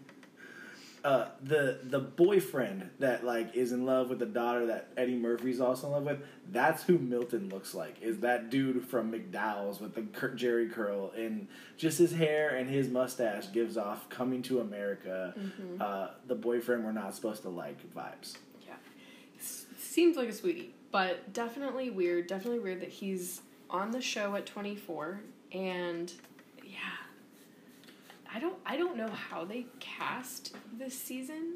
Uh, 1.06 1.28
the 1.40 1.78
the 1.84 2.00
boyfriend 2.00 2.90
that 2.98 3.24
like 3.24 3.54
is 3.54 3.70
in 3.70 3.86
love 3.86 4.08
with 4.10 4.18
the 4.18 4.26
daughter 4.26 4.66
that 4.66 4.88
Eddie 4.96 5.14
Murphy's 5.14 5.60
also 5.60 5.86
in 5.86 5.92
love 5.92 6.02
with. 6.02 6.18
That's 6.50 6.82
who 6.82 6.98
Milton 6.98 7.48
looks 7.48 7.74
like. 7.74 8.02
Is 8.02 8.18
that 8.18 8.50
dude 8.50 8.84
from 8.84 9.12
McDowell's 9.12 9.80
with 9.80 9.94
the 9.94 10.02
cur- 10.02 10.34
Jheri 10.34 10.68
curl 10.68 11.12
and 11.16 11.46
just 11.76 11.98
his 11.98 12.10
hair 12.10 12.56
and 12.56 12.68
his 12.68 12.88
mustache 12.88 13.52
gives 13.52 13.76
off 13.76 14.08
Coming 14.08 14.42
to 14.42 14.58
America. 14.58 15.32
Uh, 15.80 16.08
the 16.26 16.34
boyfriend 16.34 16.84
we're 16.84 16.90
not 16.90 17.14
supposed 17.14 17.42
to 17.42 17.50
like 17.50 17.78
vibes. 17.94 18.36
Yeah. 18.66 18.74
S- 19.38 19.66
seems 19.78 20.16
like 20.16 20.28
a 20.28 20.32
sweetie, 20.32 20.74
but 20.90 21.32
definitely 21.32 21.88
weird. 21.88 22.26
Definitely 22.26 22.58
weird 22.58 22.80
that 22.80 22.88
he's 22.90 23.42
on 23.70 23.92
the 23.92 24.00
show 24.00 24.34
at 24.34 24.44
24 24.44 25.20
and 25.52 26.10
yeah. 26.10 26.25
I 28.36 28.38
don't 28.38 28.58
I 28.66 28.76
don't 28.76 28.98
know 28.98 29.08
how 29.08 29.46
they 29.46 29.64
cast 29.80 30.54
this 30.78 30.96
season. 30.98 31.54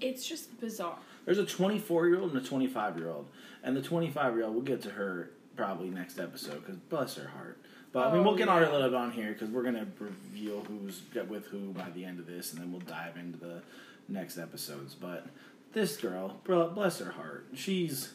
It's 0.00 0.24
just 0.24 0.60
bizarre. 0.60 0.98
There's 1.24 1.38
a 1.38 1.44
24 1.46 2.06
year 2.06 2.20
old 2.20 2.32
and 2.32 2.40
a 2.40 2.46
25 2.46 2.96
year 2.96 3.10
old, 3.10 3.26
and 3.64 3.76
the 3.76 3.82
25 3.82 4.36
year 4.36 4.44
old 4.44 4.54
we'll 4.54 4.62
get 4.62 4.82
to 4.82 4.90
her 4.90 5.30
probably 5.56 5.90
next 5.90 6.20
episode 6.20 6.60
because 6.64 6.76
bless 6.76 7.16
her 7.16 7.26
heart. 7.28 7.58
But 7.92 8.06
I 8.06 8.12
mean, 8.12 8.20
Oh, 8.20 8.24
we'll 8.24 8.36
get 8.36 8.48
on 8.48 8.58
her 8.58 8.64
a 8.64 8.66
yeah. 8.68 8.72
little 8.72 8.90
bit 8.90 8.96
on 8.96 9.10
here 9.10 9.32
because 9.32 9.48
we're 9.48 9.64
gonna 9.64 9.88
reveal 9.98 10.60
who's 10.60 11.02
with 11.28 11.46
who 11.46 11.72
by 11.72 11.90
the 11.90 12.04
end 12.04 12.20
of 12.20 12.26
this, 12.26 12.52
and 12.52 12.62
then 12.62 12.70
we'll 12.70 12.82
dive 12.82 13.16
into 13.16 13.38
the 13.38 13.62
next 14.08 14.38
episodes. 14.38 14.94
But 14.94 15.26
this 15.72 15.96
girl, 15.96 16.40
bless 16.44 17.00
her 17.00 17.10
heart, 17.10 17.46
she's 17.54 18.12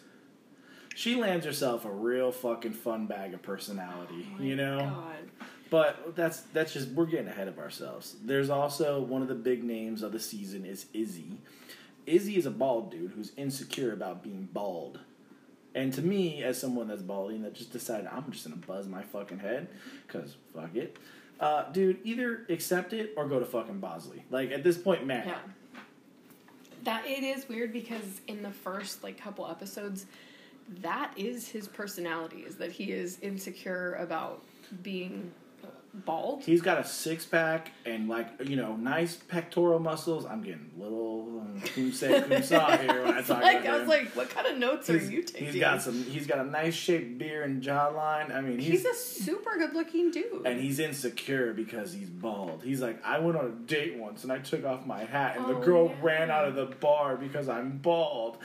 she 0.96 1.16
lands 1.16 1.46
herself 1.46 1.84
a 1.84 1.92
real 1.92 2.32
fucking 2.32 2.74
fun 2.74 3.06
bag 3.08 3.34
of 3.34 3.42
personality, 3.42 4.28
Oh 4.34 4.38
my 4.38 4.44
you 4.46 4.56
know. 4.56 4.80
God. 4.80 5.48
But 5.72 6.18
that's 6.18 6.42
that's 6.54 6.74
just 6.74 6.90
we're 6.90 7.06
getting 7.06 7.30
ahead 7.30 7.48
of 7.48 7.58
ourselves. 7.58 8.18
There's 8.24 8.50
also 8.50 9.00
one 9.02 9.22
of 9.22 9.30
the 9.30 9.36
big 9.36 9.64
names 9.64 10.04
of 10.04 10.12
the 10.12 10.20
season 10.20 10.66
is 10.66 10.86
Izzy. 10.94 11.38
Izzy 12.06 12.36
is 12.36 12.46
a 12.46 12.52
bald 12.52 12.92
dude 12.92 13.12
who's 13.12 13.32
insecure 13.38 13.94
about 13.94 14.22
being 14.22 14.50
bald. 14.52 15.00
And 15.74 15.94
to 15.94 16.02
me, 16.02 16.44
as 16.44 16.60
someone 16.60 16.90
that's 16.90 17.02
balding, 17.02 17.44
that 17.44 17.54
just 17.54 17.72
decided 17.72 18.08
I'm 18.08 18.30
just 18.32 18.46
gonna 18.46 18.58
buzz 18.58 18.86
my 18.86 19.02
fucking 19.02 19.40
head, 19.40 19.70
cause 20.10 20.36
fuck 20.54 20.76
it, 20.76 20.98
uh, 21.40 21.72
dude. 21.72 22.00
Either 22.04 22.46
accept 22.50 22.92
it 22.92 23.14
or 23.16 23.26
go 23.30 23.40
to 23.40 23.46
fucking 23.46 23.80
Bosley. 23.80 24.26
Like 24.30 24.52
at 24.52 24.66
this 24.66 24.78
point, 24.78 25.06
man. 25.06 25.26
Yeah. 25.26 25.38
That 26.84 27.06
it 27.06 27.24
is 27.24 27.48
weird 27.48 27.72
because 27.72 28.20
in 28.28 28.44
the 28.44 28.52
first 28.52 29.04
like 29.04 29.18
couple 29.18 29.48
episodes, 29.48 30.06
that 30.82 31.14
is 31.16 31.48
his 31.48 31.70
personality 31.70 32.40
is 32.42 32.58
that 32.58 32.74
he 32.74 32.92
is 32.92 33.20
insecure 33.22 33.94
about 33.94 34.44
being 34.84 35.32
bald. 35.94 36.44
He's 36.44 36.62
got 36.62 36.80
a 36.80 36.84
six 36.84 37.26
pack 37.26 37.72
and 37.86 38.08
like 38.10 38.28
you 38.48 38.56
know 38.56 38.76
nice 38.76 39.16
pectoral 39.16 39.80
muscles. 39.80 40.26
I'm 40.26 40.42
getting 40.42 40.72
little 40.78 41.42
um, 41.42 41.62
kum 41.76 41.92
say 41.92 42.08
here 42.28 43.04
when 43.04 43.14
I 43.14 43.22
talk 43.22 43.42
like 43.44 43.62
about 43.62 43.68
I 43.68 43.72
was 43.74 43.82
him. 43.84 43.88
like, 43.90 44.16
what 44.16 44.30
kind 44.30 44.48
of 44.48 44.58
notes 44.58 44.90
are 44.90 44.98
you 44.98 45.22
taking? 45.24 45.48
He's 45.48 45.60
got 45.60 45.82
some. 45.82 46.04
He's 46.04 46.28
got 46.28 46.40
a 46.40 46.50
nice 46.50 46.74
shaped 46.76 47.18
beard 47.18 47.50
and 47.50 47.62
jawline. 47.62 48.34
I 48.34 48.42
mean, 48.42 48.58
He's 48.60 48.84
he's, 48.84 48.86
a 48.86 48.94
super 48.94 49.58
good 49.58 49.74
looking 49.74 50.12
dude. 50.12 50.46
and 50.46 50.60
he's 50.60 50.80
insecure 50.80 51.54
because 51.54 51.92
he's 51.94 52.10
bald. 52.10 52.64
He's 52.64 52.82
like, 52.82 53.04
I 53.06 53.20
went 53.20 53.38
on 53.38 53.46
a 53.46 53.68
date 53.68 53.98
once 53.98 54.24
and 54.24 54.32
I 54.32 54.38
took 54.40 54.66
off 54.66 54.86
my 54.86 55.04
hat 55.04 55.36
and 55.38 55.46
the 55.48 55.56
Oh, 55.58 55.62
girl 55.62 55.86
yeah. 55.88 55.96
ran 56.02 56.32
out 56.32 56.48
of 56.48 56.56
the 56.56 56.66
bar 56.68 57.18
because 57.18 57.50
I'm 57.50 57.78
bald. 57.80 58.38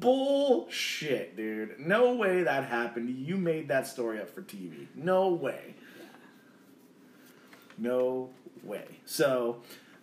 Bullshit, 0.00 1.36
dude. 1.36 1.78
No 1.78 2.14
way 2.14 2.42
that 2.44 2.64
happened. 2.64 3.10
You 3.26 3.36
made 3.36 3.68
that 3.68 3.86
story 3.86 4.20
up 4.20 4.28
for 4.30 4.42
TV. 4.42 4.86
No 4.94 5.28
way. 5.28 5.74
No 7.78 8.30
way. 8.62 8.84
So, 9.04 9.62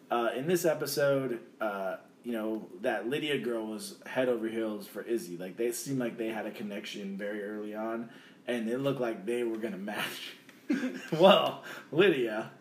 uh, 0.09 0.29
in 0.35 0.47
this 0.47 0.65
episode, 0.65 1.39
uh, 1.59 1.97
you 2.23 2.33
know, 2.33 2.67
that 2.81 3.09
Lydia 3.09 3.39
girl 3.39 3.65
was 3.67 3.95
head 4.05 4.29
over 4.29 4.47
heels 4.47 4.87
for 4.87 5.01
Izzy. 5.01 5.37
Like, 5.37 5.57
they 5.57 5.71
seemed 5.71 5.99
like 5.99 6.17
they 6.17 6.27
had 6.29 6.45
a 6.45 6.51
connection 6.51 7.17
very 7.17 7.43
early 7.43 7.73
on, 7.73 8.09
and 8.47 8.69
it 8.69 8.79
looked 8.79 9.01
like 9.01 9.25
they 9.25 9.43
were 9.43 9.57
going 9.57 9.73
to 9.73 9.79
match. 9.79 10.33
well, 11.19 11.63
Lydia. 11.91 12.51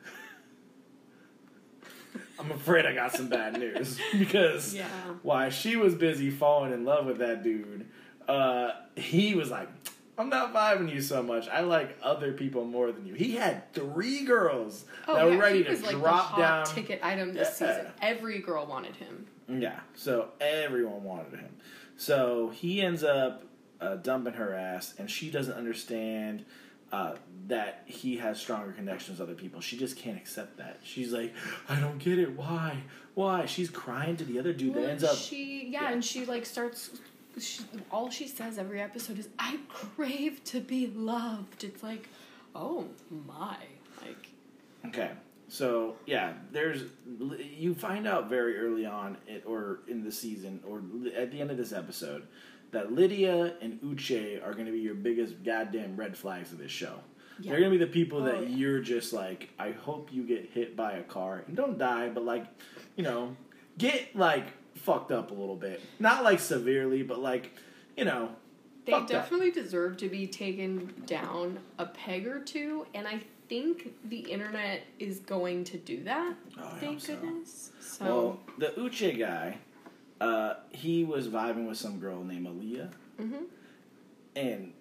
I'm 2.38 2.50
afraid 2.52 2.86
I 2.86 2.94
got 2.94 3.12
some 3.12 3.28
bad 3.28 3.58
news 3.58 3.98
because 4.18 4.74
Yeah. 4.74 4.86
while 5.22 5.50
she 5.50 5.76
was 5.76 5.94
busy 5.94 6.30
falling 6.30 6.72
in 6.72 6.84
love 6.84 7.04
with 7.06 7.18
that 7.18 7.42
dude, 7.42 7.86
uh, 8.26 8.70
he 8.96 9.34
was 9.34 9.50
like, 9.50 9.68
I'm 10.20 10.28
not 10.28 10.52
vibing 10.52 10.92
you 10.92 11.00
so 11.00 11.22
much. 11.22 11.48
I 11.48 11.60
like 11.60 11.96
other 12.02 12.32
people 12.32 12.64
more 12.66 12.92
than 12.92 13.06
you. 13.06 13.14
He 13.14 13.36
had 13.36 13.72
three 13.72 14.24
girls 14.24 14.84
oh, 15.08 15.14
that 15.16 15.26
yeah, 15.26 15.34
were 15.34 15.40
ready 15.40 15.64
to 15.64 15.76
like 15.78 15.96
drop 15.96 16.36
the 16.36 16.42
down. 16.42 16.66
ticket 16.66 17.00
item 17.02 17.32
this 17.32 17.58
Yeah. 17.60 17.74
season. 17.76 17.92
Every 18.02 18.38
girl 18.40 18.66
wanted 18.66 18.96
him. 18.96 19.26
Yeah, 19.48 19.80
so 19.94 20.28
everyone 20.40 21.02
wanted 21.02 21.40
him. 21.40 21.56
So 21.96 22.50
he 22.50 22.82
ends 22.82 23.02
up 23.02 23.44
uh, 23.80 23.96
dumping 23.96 24.34
her 24.34 24.54
ass, 24.54 24.94
and 24.98 25.10
she 25.10 25.30
doesn't 25.30 25.54
understand 25.54 26.44
uh, 26.92 27.14
that 27.46 27.82
he 27.86 28.16
has 28.18 28.38
stronger 28.38 28.72
connections 28.72 29.18
with 29.18 29.28
other 29.28 29.36
people. 29.36 29.60
She 29.60 29.76
just 29.76 29.96
can't 29.96 30.16
accept 30.16 30.58
that. 30.58 30.80
She's 30.82 31.12
like, 31.12 31.32
I 31.68 31.80
don't 31.80 31.98
get 31.98 32.18
it. 32.18 32.36
Why? 32.36 32.78
Why? 33.14 33.46
She's 33.46 33.70
crying 33.70 34.16
to 34.18 34.24
the 34.24 34.38
other 34.38 34.52
dude 34.52 34.74
Well, 34.74 34.84
that 34.84 34.90
ends 34.90 35.04
up. 35.04 35.16
She 35.16 35.68
yeah, 35.70 35.82
Yeah. 35.84 35.92
and 35.92 36.04
she 36.04 36.26
like 36.26 36.44
starts. 36.46 36.90
She, 37.38 37.62
all 37.90 38.10
she 38.10 38.26
says 38.26 38.58
every 38.58 38.80
episode 38.80 39.18
is, 39.18 39.28
"I 39.38 39.58
crave 39.68 40.42
to 40.44 40.60
be 40.60 40.86
loved." 40.88 41.64
It's 41.64 41.82
like, 41.82 42.08
oh 42.54 42.86
my, 43.26 43.56
like 44.02 44.28
Okay, 44.86 45.10
so 45.48 45.96
yeah, 46.06 46.32
there's 46.52 46.84
you 47.56 47.74
find 47.74 48.06
out 48.08 48.28
very 48.28 48.58
early 48.58 48.86
on, 48.86 49.16
it, 49.26 49.44
or 49.46 49.80
in 49.88 50.02
the 50.04 50.12
season, 50.12 50.60
or 50.66 50.82
at 51.16 51.30
the 51.30 51.40
end 51.40 51.50
of 51.50 51.56
this 51.56 51.72
episode, 51.72 52.26
that 52.72 52.92
Lydia 52.92 53.54
and 53.60 53.80
Uche 53.82 54.44
are 54.46 54.52
going 54.54 54.66
to 54.66 54.72
be 54.72 54.78
your 54.80 54.94
biggest 54.94 55.42
goddamn 55.44 55.96
red 55.96 56.16
flags 56.16 56.52
of 56.52 56.58
this 56.58 56.70
show. 56.72 56.94
Yeah. 57.40 57.50
They're 57.52 57.60
going 57.60 57.72
to 57.72 57.78
be 57.78 57.84
the 57.84 57.90
people 57.90 58.20
Oh, 58.20 58.24
that 58.24 58.48
yeah. 58.50 58.56
you're 58.56 58.80
just 58.80 59.12
like, 59.12 59.50
I 59.58 59.70
hope 59.72 60.12
you 60.12 60.22
get 60.24 60.50
hit 60.52 60.76
by 60.76 60.92
a 60.92 61.02
car 61.02 61.42
and 61.46 61.56
don't 61.56 61.78
die, 61.78 62.08
but 62.10 62.24
like, 62.24 62.46
you 62.96 63.02
know, 63.02 63.34
get 63.78 64.14
like 64.14 64.46
fucked 64.82 65.12
up 65.12 65.30
a 65.30 65.34
little 65.34 65.56
bit. 65.56 65.80
Not 65.98 66.24
like 66.24 66.40
severely, 66.40 67.02
but 67.02 67.20
like, 67.20 67.52
you 67.96 68.04
know, 68.04 68.30
They 68.84 68.92
fucked 68.92 69.12
up. 69.12 69.22
definitely 69.24 69.50
deserve 69.50 69.96
to 69.98 70.08
be 70.08 70.26
taken 70.26 70.92
down 71.06 71.58
a 71.78 71.86
peg 71.86 72.26
or 72.26 72.40
two, 72.40 72.86
and 72.94 73.06
I 73.06 73.20
think 73.48 73.94
the 74.08 74.18
internet 74.20 74.82
is 74.98 75.18
going 75.20 75.64
to 75.64 75.76
do 75.76 76.02
that. 76.04 76.34
Oh, 76.58 76.76
thank 76.80 77.00
so. 77.00 77.14
goodness. 77.16 77.72
So 77.80 78.04
Well, 78.04 78.40
the 78.58 78.66
Uche 78.80 79.18
guy, 79.18 79.58
uh, 80.20 80.54
he 80.70 81.04
was 81.04 81.28
vibing 81.28 81.68
with 81.68 81.76
some 81.78 81.98
girl 81.98 82.22
named 82.24 82.46
Aaliyah, 82.46 82.90
Mhm. 83.20 83.44
and 84.36 84.72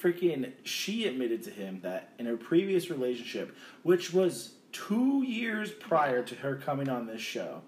freaking, 0.00 0.52
she 0.64 1.06
admitted 1.06 1.42
to 1.44 1.50
him 1.50 1.80
that 1.82 2.12
in 2.18 2.26
her 2.26 2.36
previous 2.36 2.90
relationship, 2.90 3.54
which 3.82 4.12
was 4.12 4.54
two 4.72 5.22
years 5.22 5.70
prior 5.72 6.22
to 6.24 6.34
her 6.36 6.56
coming 6.56 6.88
on 6.88 7.06
this 7.06 7.20
show, 7.20 7.62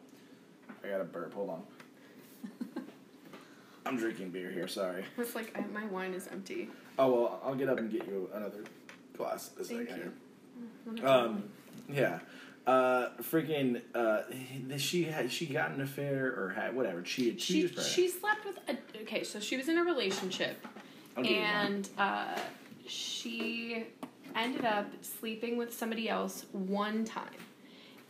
I 0.83 0.89
got 0.89 1.01
a 1.01 1.05
burp. 1.05 1.35
Hold 1.35 1.51
on. 1.51 1.63
I'm 3.87 3.97
drinking 3.97 4.31
beer 4.31 4.51
here. 4.51 4.67
Sorry. 4.69 5.05
it's 5.19 5.35
like 5.35 5.57
I, 5.57 5.63
my 5.73 5.85
wine 5.87 6.15
is 6.15 6.27
empty. 6.29 6.69
Oh 6.99 7.13
well, 7.13 7.41
I'll 7.45 7.55
get 7.55 7.69
up 7.69 7.79
and 7.79 7.91
get 7.91 8.07
you 8.07 8.31
another 8.35 8.65
glass. 9.17 9.51
a 9.61 9.65
Thank 9.65 9.89
second 9.89 10.13
you. 10.87 10.95
here. 10.97 11.07
Um, 11.07 11.45
yeah. 11.89 12.21
Uh, 12.67 13.11
freaking. 13.21 13.83
Uh, 13.95 14.23
she 14.79 15.05
had 15.05 15.31
she 15.31 15.47
got 15.47 15.73
an 15.73 15.83
affair 15.83 16.27
or 16.27 16.51
had 16.57 16.75
whatever. 16.75 17.05
She 17.05 17.29
had 17.29 17.41
she 17.41 17.69
she 17.69 18.09
slept 18.09 18.45
with 18.47 18.59
a 18.69 18.77
okay, 19.03 19.23
so 19.23 19.39
she 19.39 19.57
was 19.57 19.69
in 19.69 19.77
a 19.77 19.85
relationship, 19.85 20.67
I'll 21.17 21.23
give 21.23 21.33
you 21.33 21.39
one. 21.41 21.47
and 21.47 21.89
uh, 21.99 22.39
she 22.87 23.85
ended 24.35 24.65
up 24.65 24.87
sleeping 25.03 25.57
with 25.59 25.75
somebody 25.75 26.09
else 26.09 26.47
one 26.53 27.05
time, 27.05 27.29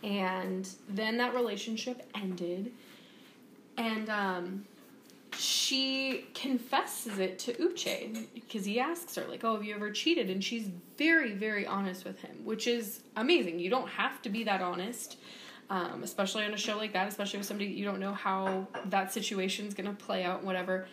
and 0.04 0.68
then 0.88 1.16
that 1.18 1.34
relationship 1.34 2.08
ended, 2.14 2.70
and 3.76 4.08
um, 4.08 4.64
she 5.38 6.26
confesses 6.34 7.18
it 7.18 7.38
to 7.40 7.52
Uche 7.54 8.26
because 8.34 8.64
he 8.64 8.80
asks 8.80 9.14
her 9.16 9.24
like, 9.28 9.44
"Oh, 9.44 9.54
have 9.54 9.64
you 9.64 9.74
ever 9.74 9.90
cheated?" 9.90 10.30
And 10.30 10.42
she's 10.42 10.68
very, 10.96 11.32
very 11.32 11.66
honest 11.66 12.04
with 12.04 12.20
him, 12.20 12.44
which 12.44 12.66
is 12.66 13.00
amazing. 13.16 13.58
You 13.58 13.70
don't 13.70 13.88
have 13.88 14.22
to 14.22 14.28
be 14.28 14.44
that 14.44 14.60
honest, 14.60 15.16
um, 15.70 16.02
especially 16.02 16.44
on 16.44 16.54
a 16.54 16.56
show 16.56 16.76
like 16.76 16.92
that, 16.92 17.08
especially 17.08 17.38
with 17.38 17.46
somebody 17.46 17.70
you 17.70 17.84
don't 17.84 18.00
know 18.00 18.14
how 18.14 18.66
that 18.86 19.12
situation's 19.12 19.74
gonna 19.74 19.94
play 19.94 20.24
out, 20.24 20.44
whatever. 20.44 20.86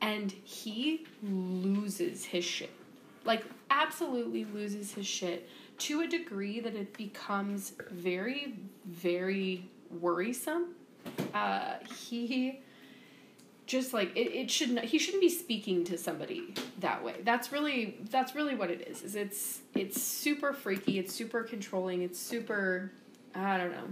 And 0.00 0.32
he 0.32 1.06
loses 1.22 2.24
his 2.24 2.44
shit, 2.44 2.70
like 3.24 3.44
absolutely 3.70 4.44
loses 4.44 4.92
his 4.92 5.06
shit 5.06 5.48
to 5.78 6.02
a 6.02 6.06
degree 6.06 6.60
that 6.60 6.74
it 6.74 6.96
becomes 6.96 7.72
very, 7.90 8.54
very 8.86 9.68
worrisome. 9.90 10.74
Uh, 11.34 11.74
he 12.08 12.60
just 13.70 13.94
like 13.94 14.10
it, 14.16 14.34
it 14.34 14.50
should 14.50 14.72
not, 14.72 14.84
he 14.84 14.98
shouldn't 14.98 15.20
be 15.20 15.28
speaking 15.28 15.84
to 15.84 15.96
somebody 15.96 16.52
that 16.80 17.04
way 17.04 17.14
that's 17.24 17.52
really 17.52 17.96
that's 18.10 18.34
really 18.34 18.56
what 18.56 18.68
it 18.68 18.88
is 18.88 19.02
is 19.02 19.14
it's 19.14 19.60
it's 19.74 20.02
super 20.02 20.52
freaky 20.52 20.98
it's 20.98 21.14
super 21.14 21.44
controlling 21.44 22.02
it's 22.02 22.18
super 22.18 22.90
i 23.32 23.56
don't 23.56 23.70
know 23.70 23.84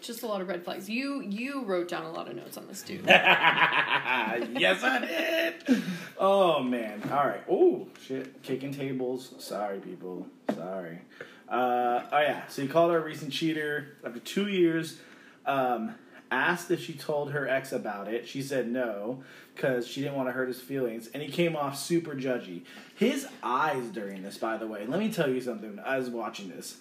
just 0.00 0.24
a 0.24 0.26
lot 0.26 0.40
of 0.40 0.48
red 0.48 0.64
flags 0.64 0.90
you 0.90 1.20
you 1.20 1.62
wrote 1.62 1.86
down 1.88 2.04
a 2.04 2.10
lot 2.10 2.28
of 2.28 2.34
notes 2.34 2.56
on 2.56 2.66
this 2.66 2.82
dude 2.82 3.06
yes, 3.06 4.82
I 4.82 4.98
did. 5.66 5.82
Oh 6.18 6.62
man. 6.62 7.02
All 7.10 7.26
right. 7.26 7.42
Oh 7.48 7.86
shit. 8.06 8.42
Kicking 8.42 8.72
tables. 8.72 9.34
Sorry, 9.38 9.78
people. 9.78 10.26
Sorry. 10.54 10.98
Uh, 11.48 12.02
oh 12.10 12.20
yeah. 12.20 12.46
So 12.48 12.62
he 12.62 12.68
called 12.68 12.92
a 12.92 12.98
recent 13.00 13.32
cheater 13.32 13.96
after 14.04 14.20
two 14.20 14.48
years. 14.48 14.98
Um, 15.46 15.94
asked 16.30 16.70
if 16.70 16.84
she 16.84 16.92
told 16.92 17.32
her 17.32 17.48
ex 17.48 17.72
about 17.72 18.08
it. 18.08 18.26
She 18.26 18.42
said 18.42 18.68
no 18.68 19.22
because 19.54 19.86
she 19.86 20.00
didn't 20.00 20.16
want 20.16 20.28
to 20.28 20.32
hurt 20.32 20.48
his 20.48 20.60
feelings, 20.60 21.08
and 21.12 21.22
he 21.22 21.30
came 21.30 21.56
off 21.56 21.78
super 21.78 22.14
judgy. 22.14 22.62
His 22.94 23.26
eyes 23.42 23.88
during 23.88 24.22
this, 24.22 24.38
by 24.38 24.56
the 24.56 24.66
way. 24.66 24.86
Let 24.86 25.00
me 25.00 25.12
tell 25.12 25.28
you 25.28 25.40
something. 25.40 25.78
I 25.84 25.98
was 25.98 26.08
watching 26.08 26.48
this 26.48 26.78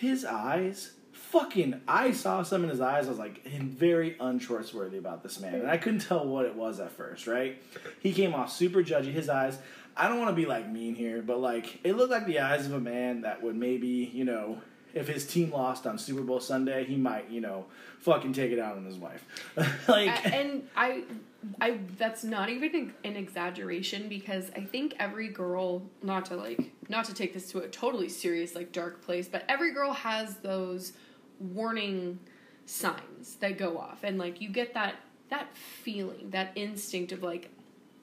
his 0.00 0.24
eyes 0.24 0.92
fucking 1.12 1.78
i 1.86 2.10
saw 2.10 2.42
some 2.42 2.64
in 2.64 2.70
his 2.70 2.80
eyes 2.80 3.06
i 3.06 3.10
was 3.10 3.18
like 3.18 3.46
very 3.46 4.16
untrustworthy 4.18 4.96
about 4.96 5.22
this 5.22 5.38
man 5.38 5.56
and 5.56 5.70
i 5.70 5.76
couldn't 5.76 6.00
tell 6.00 6.26
what 6.26 6.46
it 6.46 6.54
was 6.54 6.80
at 6.80 6.90
first 6.90 7.26
right 7.26 7.62
he 8.00 8.10
came 8.10 8.34
off 8.34 8.50
super 8.50 8.82
judgy 8.82 9.12
his 9.12 9.28
eyes 9.28 9.58
i 9.98 10.08
don't 10.08 10.18
want 10.18 10.30
to 10.30 10.34
be 10.34 10.46
like 10.46 10.66
mean 10.70 10.94
here 10.94 11.20
but 11.20 11.38
like 11.38 11.78
it 11.84 11.98
looked 11.98 12.10
like 12.10 12.24
the 12.24 12.40
eyes 12.40 12.64
of 12.64 12.72
a 12.72 12.80
man 12.80 13.20
that 13.20 13.42
would 13.42 13.54
maybe 13.54 14.10
you 14.14 14.24
know 14.24 14.58
if 14.94 15.08
his 15.08 15.26
team 15.26 15.50
lost 15.50 15.86
on 15.86 15.98
super 15.98 16.22
bowl 16.22 16.40
sunday 16.40 16.84
he 16.84 16.96
might 16.96 17.28
you 17.30 17.40
know 17.40 17.64
fucking 18.00 18.32
take 18.32 18.50
it 18.50 18.58
out 18.58 18.76
on 18.76 18.84
his 18.84 18.96
wife 18.96 19.24
like 19.88 20.26
and 20.32 20.62
I, 20.76 21.02
I 21.60 21.78
that's 21.98 22.24
not 22.24 22.48
even 22.50 22.92
an 23.04 23.16
exaggeration 23.16 24.08
because 24.08 24.50
I 24.56 24.60
think 24.60 24.94
every 24.98 25.28
girl, 25.28 25.82
not 26.02 26.26
to 26.26 26.36
like, 26.36 26.72
not 26.88 27.04
to 27.06 27.14
take 27.14 27.34
this 27.34 27.50
to 27.52 27.60
a 27.60 27.68
totally 27.68 28.08
serious 28.08 28.54
like 28.54 28.72
dark 28.72 29.02
place, 29.02 29.28
but 29.28 29.44
every 29.48 29.72
girl 29.72 29.92
has 29.92 30.36
those 30.38 30.92
warning 31.38 32.18
signs 32.66 33.36
that 33.36 33.58
go 33.58 33.78
off, 33.78 34.00
and 34.02 34.18
like 34.18 34.40
you 34.40 34.48
get 34.48 34.74
that 34.74 34.96
that 35.30 35.56
feeling, 35.56 36.30
that 36.30 36.52
instinct 36.54 37.12
of 37.12 37.22
like, 37.22 37.50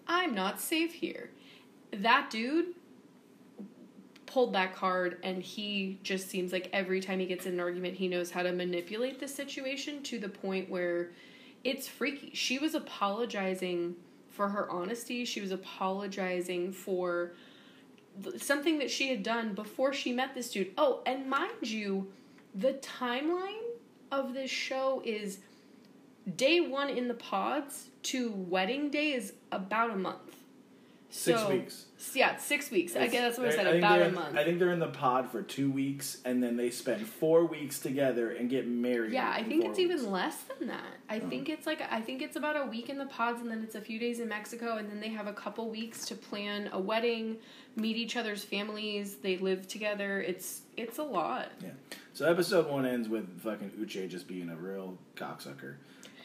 I'm 0.08 0.34
not 0.34 0.60
safe 0.60 0.94
here. 0.94 1.30
That 1.92 2.30
dude 2.30 2.76
pulled 4.38 4.54
that 4.54 4.76
card 4.76 5.18
and 5.24 5.42
he 5.42 5.98
just 6.04 6.30
seems 6.30 6.54
like 6.54 6.70
every 6.72 7.02
time 7.02 7.18
he 7.18 7.26
gets 7.26 7.48
in 7.48 7.54
an 7.54 7.60
argument 7.60 7.96
he 7.96 8.08
knows 8.08 8.30
how 8.30 8.44
to 8.44 8.52
manipulate 8.52 9.20
the 9.20 9.28
situation 9.28 10.04
to 10.04 10.20
the 10.20 10.30
point 10.30 10.70
where 10.70 11.10
it's 11.64 11.88
freaky. 11.88 12.30
She 12.36 12.60
was 12.60 12.76
apologizing 12.76 13.96
for 14.28 14.50
her 14.50 14.70
honesty. 14.70 15.26
She 15.26 15.42
was 15.42 15.50
apologizing 15.50 16.72
for 16.72 17.32
something 18.38 18.78
that 18.78 18.92
she 18.92 19.10
had 19.10 19.24
done 19.24 19.56
before 19.56 19.92
she 19.92 20.12
met 20.12 20.36
this 20.36 20.52
dude. 20.52 20.72
Oh, 20.78 21.02
and 21.08 21.28
mind 21.28 21.64
you, 21.64 22.12
the 22.54 22.74
timeline 22.74 23.72
of 24.12 24.36
this 24.36 24.52
show 24.52 25.02
is 25.04 25.40
day 26.36 26.60
one 26.60 26.92
in 26.92 27.08
the 27.08 27.16
pods 27.16 27.88
to 28.04 28.34
wedding 28.34 28.92
day 28.92 29.14
is 29.14 29.34
about 29.52 29.90
a 29.90 29.96
month. 29.96 30.27
Six 31.10 31.40
So- 31.40 31.50
weeks 31.50 31.86
Yeah, 32.14 32.36
six 32.38 32.70
weeks. 32.70 32.96
I 32.96 33.08
guess 33.08 33.22
that's 33.22 33.38
what 33.40 33.48
I 33.48 33.52
said. 33.52 33.66
think 33.66 33.78
About 33.78 34.02
a 34.02 34.06
in- 34.06 34.14
month. 34.14 34.38
I 34.38 34.44
think 34.44 34.60
they're 34.60 34.72
in 34.72 34.80
the 34.80 34.88
pod 34.88 35.32
for 35.32 35.42
two 35.42 35.72
weeks, 35.72 36.20
and 36.26 36.44
then 36.44 36.56
they 36.56 36.70
spend 36.70 37.08
four 37.08 37.46
weeks 37.46 37.80
together 37.80 38.30
and 38.32 38.50
get 38.52 38.68
married. 38.68 39.14
Yeah, 39.14 39.32
I 39.32 39.44
think 39.44 39.66
it's 39.66 39.80
weeks. 39.80 39.92
even 39.92 40.12
less 40.12 40.44
than 40.44 40.68
that. 40.68 40.98
I 41.10 41.20
oh. 41.20 41.28
think 41.28 41.50
it's 41.50 41.66
like 41.66 41.82
I 41.90 42.02
think 42.02 42.22
it's 42.22 42.36
about 42.36 42.56
a 42.56 42.66
week 42.70 42.90
in 42.90 42.98
the 43.00 43.08
pods 43.08 43.42
and 43.42 43.50
then 43.50 43.64
it's 43.64 43.74
a 43.76 43.82
few 43.82 43.98
days 43.98 44.20
in 44.20 44.28
Mexico 44.28 44.78
and 44.78 44.90
then 44.90 45.00
they 45.00 45.10
have 45.10 45.26
a 45.28 45.34
couple 45.34 45.70
weeks 45.70 46.06
to 46.06 46.16
plan 46.16 46.70
a 46.72 46.80
wedding, 46.80 47.38
meet 47.76 47.98
each 47.98 48.16
other's 48.16 48.44
families, 48.44 49.16
they 49.16 49.38
live 49.38 49.68
together. 49.68 50.22
It's 50.22 50.62
it's 50.76 51.00
a 51.00 51.04
lot. 51.04 51.52
Yeah. 51.64 51.72
So 52.14 52.28
episode 52.30 52.68
one 52.70 52.86
ends 52.86 53.10
with 53.10 53.42
fucking 53.42 53.72
Uche 53.80 54.08
just 54.10 54.28
being 54.28 54.50
a 54.50 54.56
real 54.56 54.98
cocksucker. 55.16 55.76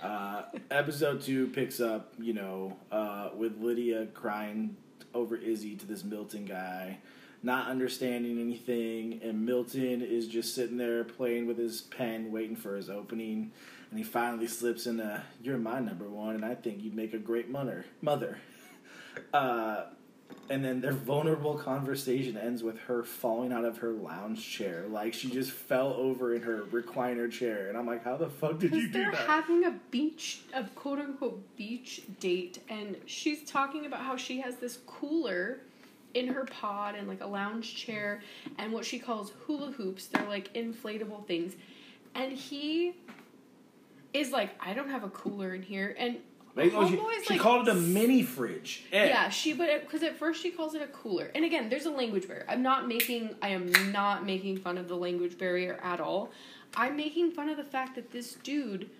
Uh, 0.02 0.42
episode 0.70 1.20
two 1.20 1.46
picks 1.48 1.80
up, 1.80 2.12
you 2.18 2.32
know, 2.32 2.76
uh, 2.90 3.30
with 3.36 3.60
Lydia 3.60 4.06
crying 4.06 4.76
over 5.14 5.36
Izzy 5.36 5.76
to 5.76 5.86
this 5.86 6.02
Milton 6.02 6.44
guy, 6.44 6.98
not 7.42 7.68
understanding 7.68 8.40
anything, 8.40 9.20
and 9.22 9.46
Milton 9.46 10.02
is 10.02 10.26
just 10.26 10.54
sitting 10.54 10.76
there 10.76 11.04
playing 11.04 11.46
with 11.46 11.56
his 11.56 11.82
pen, 11.82 12.32
waiting 12.32 12.56
for 12.56 12.74
his 12.74 12.90
opening, 12.90 13.52
and 13.90 13.98
he 13.98 14.04
finally 14.04 14.48
slips 14.48 14.86
in 14.86 14.98
a, 14.98 15.22
"You're 15.40 15.58
my 15.58 15.78
number 15.78 16.08
one, 16.08 16.34
and 16.34 16.44
I 16.44 16.56
think 16.56 16.82
you'd 16.82 16.94
make 16.96 17.14
a 17.14 17.18
great 17.18 17.48
mother." 17.48 17.86
Mother. 18.00 18.38
Uh, 19.34 19.84
and 20.50 20.64
then 20.64 20.80
their 20.80 20.92
vulnerable 20.92 21.54
conversation 21.54 22.36
ends 22.36 22.62
with 22.62 22.78
her 22.80 23.02
falling 23.02 23.52
out 23.52 23.64
of 23.64 23.78
her 23.78 23.90
lounge 23.92 24.46
chair. 24.48 24.84
Like 24.88 25.14
she 25.14 25.30
just 25.30 25.50
fell 25.50 25.94
over 25.94 26.34
in 26.34 26.42
her 26.42 26.62
recliner 26.62 27.30
chair. 27.30 27.68
And 27.68 27.76
I'm 27.76 27.86
like, 27.86 28.04
how 28.04 28.16
the 28.16 28.28
fuck 28.28 28.58
did 28.58 28.74
you 28.74 28.86
do 28.88 28.92
they're 28.92 29.10
that? 29.10 29.26
having 29.26 29.64
a 29.64 29.78
beach, 29.90 30.42
a 30.54 30.64
quote 30.64 30.98
unquote 30.98 31.56
beach 31.56 32.02
date, 32.20 32.58
and 32.68 32.96
she's 33.06 33.42
talking 33.44 33.86
about 33.86 34.00
how 34.00 34.16
she 34.16 34.40
has 34.40 34.56
this 34.56 34.78
cooler 34.86 35.60
in 36.14 36.28
her 36.28 36.44
pod 36.44 36.94
and 36.94 37.08
like 37.08 37.22
a 37.22 37.26
lounge 37.26 37.74
chair 37.74 38.20
and 38.58 38.72
what 38.72 38.84
she 38.84 38.98
calls 38.98 39.32
hula 39.46 39.72
hoops. 39.72 40.06
They're 40.06 40.28
like 40.28 40.52
inflatable 40.54 41.26
things. 41.26 41.54
And 42.14 42.32
he 42.32 42.94
is 44.12 44.30
like, 44.30 44.50
I 44.60 44.74
don't 44.74 44.90
have 44.90 45.04
a 45.04 45.08
cooler 45.08 45.54
in 45.54 45.62
here. 45.62 45.94
And 45.98 46.18
Like, 46.54 46.72
oh, 46.74 46.86
she, 46.86 46.96
she 47.24 47.34
like, 47.34 47.40
called 47.40 47.66
it 47.66 47.70
a 47.70 47.74
mini 47.74 48.22
fridge. 48.22 48.84
Eh. 48.92 49.06
yeah, 49.06 49.30
she 49.30 49.54
but 49.54 49.80
because 49.80 50.02
at 50.02 50.18
first 50.18 50.42
she 50.42 50.50
calls 50.50 50.74
it 50.74 50.82
a 50.82 50.86
cooler, 50.88 51.30
and 51.34 51.44
again, 51.44 51.70
there's 51.70 51.86
a 51.86 51.90
language 51.90 52.28
barrier. 52.28 52.44
I'm 52.46 52.62
not 52.62 52.86
making 52.86 53.34
I 53.40 53.48
am 53.48 53.72
not 53.90 54.26
making 54.26 54.58
fun 54.58 54.76
of 54.76 54.86
the 54.86 54.96
language 54.96 55.38
barrier 55.38 55.80
at 55.82 56.00
all. 56.00 56.30
I'm 56.76 56.96
making 56.96 57.32
fun 57.32 57.48
of 57.48 57.56
the 57.56 57.64
fact 57.64 57.94
that 57.94 58.10
this 58.10 58.34
dude, 58.34 58.90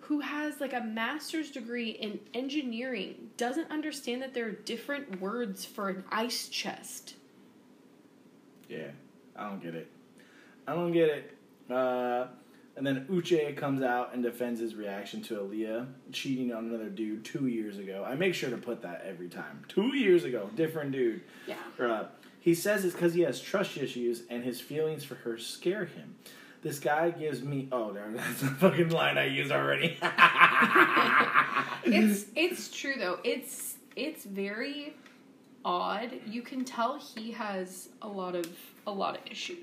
who 0.00 0.20
has 0.20 0.60
like 0.60 0.72
a 0.72 0.80
master's 0.80 1.50
degree 1.50 1.90
in 1.90 2.20
engineering 2.32 3.30
doesn't 3.36 3.70
understand 3.72 4.22
that 4.22 4.32
there 4.32 4.46
are 4.46 4.52
different 4.52 5.20
words 5.20 5.64
for 5.64 5.88
an 5.88 6.04
ice 6.12 6.48
chest. 6.48 7.14
Yeah, 8.68 8.88
I 9.34 9.48
don't 9.48 9.62
get 9.62 9.74
it. 9.74 9.90
I 10.66 10.74
don't 10.74 10.92
get 10.92 11.08
it. 11.08 11.36
Uh, 11.68 12.26
and 12.76 12.86
then 12.86 13.06
Uche 13.08 13.56
comes 13.56 13.82
out 13.82 14.14
and 14.14 14.22
defends 14.22 14.60
his 14.60 14.74
reaction 14.74 15.22
to 15.22 15.34
Aaliyah 15.34 15.86
cheating 16.12 16.52
on 16.52 16.66
another 16.66 16.88
dude 16.88 17.24
two 17.24 17.46
years 17.46 17.78
ago. 17.78 18.04
I 18.06 18.14
make 18.14 18.34
sure 18.34 18.50
to 18.50 18.56
put 18.56 18.82
that 18.82 19.04
every 19.06 19.28
time. 19.28 19.64
Two 19.68 19.94
years 19.96 20.24
ago, 20.24 20.50
different 20.56 20.92
dude. 20.92 21.22
Yeah. 21.46 21.56
Uh, 21.78 22.06
he 22.40 22.54
says 22.54 22.84
it's 22.84 22.94
because 22.94 23.14
he 23.14 23.22
has 23.22 23.40
trust 23.40 23.76
issues 23.76 24.22
and 24.28 24.44
his 24.44 24.60
feelings 24.60 25.04
for 25.04 25.14
her 25.16 25.38
scare 25.38 25.84
him. 25.84 26.16
This 26.62 26.78
guy 26.78 27.10
gives 27.10 27.42
me 27.42 27.68
oh 27.70 27.92
that's 28.16 28.42
a 28.42 28.46
fucking 28.46 28.88
line 28.90 29.18
I 29.18 29.26
used 29.26 29.52
already. 29.52 29.98
it's 31.84 32.26
it's 32.34 32.70
true 32.70 32.94
though. 32.98 33.18
It's 33.22 33.76
it's 33.96 34.24
very 34.24 34.94
odd. 35.64 36.10
You 36.26 36.42
can 36.42 36.64
tell 36.64 36.98
he 36.98 37.32
has 37.32 37.88
a 38.02 38.08
lot 38.08 38.34
of 38.34 38.48
a 38.86 38.92
lot 38.92 39.16
of 39.16 39.22
issues. 39.30 39.58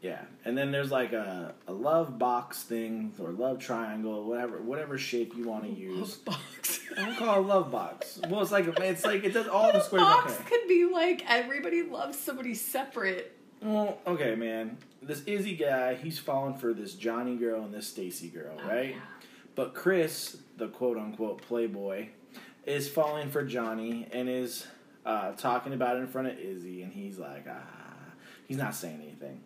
Yeah, 0.00 0.20
and 0.44 0.56
then 0.56 0.70
there's 0.70 0.92
like 0.92 1.12
a, 1.12 1.54
a 1.66 1.72
love 1.72 2.18
box 2.20 2.62
thing 2.62 3.12
or 3.18 3.30
love 3.30 3.58
triangle, 3.58 4.24
whatever 4.24 4.58
whatever 4.62 4.96
shape 4.96 5.34
you 5.36 5.48
want 5.48 5.64
to 5.64 5.70
use. 5.70 6.18
Love 6.24 6.24
box. 6.24 6.80
I 6.96 7.04
don't 7.06 7.16
call 7.16 7.40
it 7.40 7.46
love 7.46 7.72
box. 7.72 8.20
Well, 8.28 8.42
it's 8.42 8.52
like 8.52 8.66
it's 8.78 9.04
like 9.04 9.24
it 9.24 9.34
does 9.34 9.48
all 9.52 9.66
the 9.72 9.78
But 9.78 9.84
squares. 9.84 10.02
box 10.04 10.32
Okay. 10.34 10.44
could 10.50 10.68
be 10.68 10.84
like 10.84 11.24
everybody 11.28 11.82
loves 11.82 12.16
somebody 12.16 12.54
separate. 12.54 13.32
Well, 13.60 13.98
okay, 14.06 14.36
man. 14.36 14.78
This 15.02 15.24
Izzy 15.24 15.56
guy, 15.56 15.94
he's 15.94 16.18
falling 16.18 16.54
for 16.54 16.72
this 16.72 16.94
Johnie 16.94 17.36
girl 17.38 17.64
and 17.64 17.74
this 17.74 17.88
Stacy 17.88 18.28
girl, 18.28 18.56
Oh, 18.62 18.68
right? 18.68 18.90
yeah. 18.90 19.00
But 19.56 19.74
Chris, 19.74 20.36
the 20.56 20.68
quote 20.68 20.96
unquote 20.96 21.42
playboy, 21.42 22.08
is 22.66 22.88
falling 22.88 23.30
for 23.30 23.44
Johnie 23.44 24.06
and 24.12 24.28
is 24.28 24.64
uh, 25.04 25.32
talking 25.32 25.72
about 25.72 25.96
it 25.96 26.00
in 26.00 26.06
front 26.06 26.28
of 26.28 26.38
Izzy, 26.38 26.82
and 26.82 26.92
he's 26.92 27.18
like, 27.18 27.46
ah, 27.50 27.62
he's 28.46 28.58
not 28.58 28.76
saying 28.76 29.00
anything. 29.02 29.40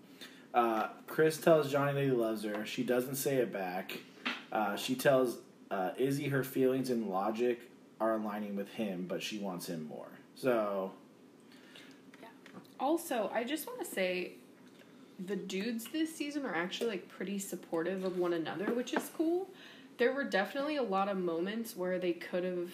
Uh, 0.55 0.88
Chris 1.07 1.38
tells 1.38 1.73
Johnie 1.73 1.95
that 1.95 2.05
he 2.05 2.11
loves 2.11 2.45
her. 2.45 2.65
She 2.67 2.83
doesn't 2.83 3.15
say 3.17 3.37
it 3.37 3.53
back. 3.53 3.99
Uh, 4.51 4.77
she 4.77 4.95
tells 4.95 5.38
uh, 5.71 5.91
Izzy 5.97 6.29
her 6.29 6.45
feelings 6.45 6.91
and 6.91 7.09
logic 7.09 7.61
are 8.01 8.17
aligning 8.17 8.57
with 8.57 8.69
him, 8.69 9.07
but 9.09 9.23
she 9.23 9.38
wants 9.38 9.67
him 9.69 9.87
more. 9.88 10.09
So, 10.35 10.93
Also, 12.79 13.31
I 13.33 13.45
just 13.45 13.67
want 13.67 13.79
to 13.81 13.87
say 13.87 14.33
the 15.25 15.37
dudes 15.37 15.87
this 15.93 16.15
season 16.15 16.45
are 16.45 16.55
actually 16.55 16.91
like 16.91 17.09
pretty 17.09 17.38
supportive 17.38 18.05
of 18.05 18.19
one 18.19 18.33
another, 18.33 18.67
which 18.75 18.93
is 18.93 19.11
cool. 19.17 19.49
There 19.99 20.12
were 20.12 20.25
definitely 20.25 20.77
a 20.77 20.83
lot 20.83 21.09
of 21.09 21.17
moments 21.17 21.77
where 21.77 21.99
they 21.99 22.12
could 22.12 22.45
have 22.45 22.71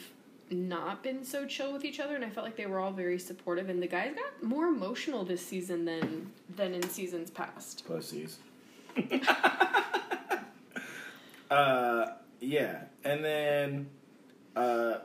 not 0.50 1.02
been 1.02 1.24
so 1.24 1.46
chill 1.46 1.72
with 1.72 1.84
each 1.84 2.00
other 2.00 2.14
and 2.14 2.24
I 2.24 2.30
felt 2.30 2.44
like 2.44 2.56
they 2.56 2.66
were 2.66 2.78
all 2.78 2.92
very 2.92 3.18
supportive 3.18 3.68
and 3.68 3.82
the 3.82 3.86
guys 3.86 4.14
got 4.14 4.42
more 4.42 4.66
emotional 4.66 5.24
this 5.24 5.44
season 5.44 5.84
than 5.84 6.32
than 6.56 6.74
in 6.74 6.88
seasons 6.88 7.30
past. 7.30 7.86
pussies. 7.86 8.38
uh, 11.50 12.06
yeah, 12.40 12.82
and 13.04 13.24
then 13.24 13.88
uh, 14.56 14.98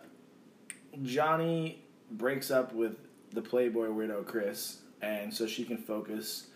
Johnie 1.01 1.75
breaks 2.12 2.51
up 2.51 2.73
with 2.73 2.97
the 3.32 3.41
Playboy 3.41 3.88
weirdo 3.88 4.25
Chris, 4.25 4.79
and 5.01 5.34
so 5.34 5.47
she 5.47 5.63
can 5.63 5.77
focus 5.77 6.47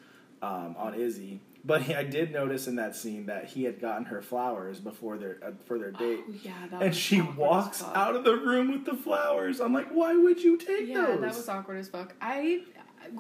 um, 0.42 0.76
on 0.78 0.94
Izzy. 0.94 1.40
But 1.68 1.90
I 1.90 2.04
did 2.04 2.32
notice 2.32 2.68
in 2.68 2.78
that 2.78 2.96
scene 2.96 3.26
that 3.26 3.46
he 3.46 3.66
had 3.66 3.82
gotten 3.82 4.06
her 4.06 4.22
flowers 4.22 4.80
before 4.80 5.18
their 5.18 5.38
uh, 5.46 5.52
for 5.66 5.78
their 5.78 5.92
date. 5.92 6.22
Oh, 6.28 6.34
yeah, 6.42 6.54
that 6.72 6.82
And 6.82 6.96
she 6.96 7.20
walks 7.22 7.84
out 7.84 8.16
of 8.16 8.24
the 8.24 8.38
room 8.38 8.72
with 8.72 8.86
the 8.86 8.96
flowers. 8.96 9.60
I'm 9.60 9.74
like, 9.74 9.90
why 9.90 10.16
would 10.16 10.42
you 10.42 10.58
take 10.58 10.88
Yeah, 10.88 11.02
those? 11.02 11.10
Yeah, 11.10 11.16
that 11.18 11.36
was 11.36 11.50
awkward 11.50 11.80
as 11.80 11.90
fuck. 11.90 12.16
I 12.22 12.62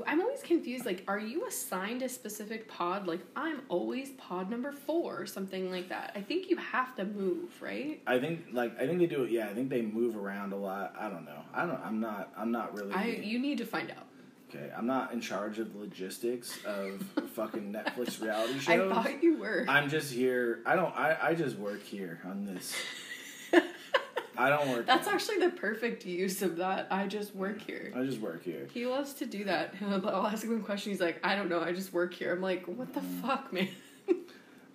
I'm 0.05 0.21
always 0.21 0.41
confused. 0.41 0.85
Like, 0.85 1.03
are 1.07 1.19
you 1.19 1.45
assigned 1.47 2.01
a 2.01 2.09
specific 2.09 2.67
pod? 2.67 3.07
Like, 3.07 3.21
I'm 3.35 3.61
always 3.69 4.11
pod 4.11 4.49
number 4.49 4.71
four 4.71 5.19
or 5.19 5.25
something 5.25 5.71
like 5.71 5.89
that. 5.89 6.11
I 6.15 6.21
think 6.21 6.49
you 6.49 6.57
have 6.57 6.95
to 6.95 7.05
move, 7.05 7.61
right? 7.61 8.01
I 8.07 8.19
think 8.19 8.47
like 8.53 8.79
I 8.79 8.87
think 8.87 8.99
they 8.99 9.07
do 9.07 9.23
it. 9.23 9.31
Yeah, 9.31 9.47
I 9.49 9.53
think 9.53 9.69
they 9.69 9.81
move 9.81 10.15
around 10.15 10.53
a 10.53 10.57
lot. 10.57 10.95
I 10.97 11.09
don't 11.09 11.25
know. 11.25 11.41
I 11.53 11.65
don't. 11.65 11.79
I'm 11.83 11.99
not. 11.99 12.31
I'm 12.37 12.51
not 12.51 12.73
really. 12.75 12.93
I 12.93 13.05
you 13.23 13.39
need 13.39 13.57
to 13.57 13.65
find 13.65 13.91
out. 13.91 14.07
Okay, 14.49 14.71
I'm 14.77 14.87
not 14.87 15.11
in 15.11 15.19
charge 15.19 15.59
of 15.59 15.73
the 15.73 15.79
logistics 15.79 16.57
of 16.65 17.01
fucking 17.33 17.73
Netflix 17.73 18.21
reality 18.21 18.59
shows. 18.59 18.91
I 18.91 18.95
thought 18.95 19.21
you 19.23 19.37
were. 19.37 19.65
I'm 19.67 19.89
just 19.89 20.13
here. 20.13 20.59
I 20.65 20.75
don't. 20.75 20.95
I, 20.97 21.17
I 21.21 21.33
just 21.35 21.57
work 21.57 21.83
here 21.83 22.21
on 22.25 22.45
this. 22.45 22.73
I 24.39 24.49
don't 24.49 24.69
work. 24.69 24.85
That's 24.85 25.07
actually 25.07 25.39
the 25.39 25.49
perfect 25.49 26.05
use 26.05 26.43
of 26.43 26.57
that. 26.57 26.87
I 26.91 27.07
just 27.07 27.35
work 27.35 27.59
here. 27.59 27.91
I 27.95 28.03
just 28.03 28.19
work 28.21 28.43
here. 28.43 28.67
He 28.71 28.85
loves 28.85 29.13
to 29.15 29.25
do 29.25 29.43
that. 29.45 29.73
I'll 29.81 30.27
ask 30.27 30.45
him 30.45 30.55
a 30.57 30.63
question. 30.63 30.91
He's 30.91 31.01
like, 31.01 31.19
I 31.25 31.35
don't 31.35 31.49
know. 31.49 31.59
I 31.59 31.71
just 31.73 31.91
work 31.91 32.13
here. 32.13 32.33
I'm 32.33 32.41
like, 32.41 32.65
what 32.67 32.93
the 32.93 32.99
Mm. 33.01 33.21
fuck, 33.21 33.51
man? 33.51 33.67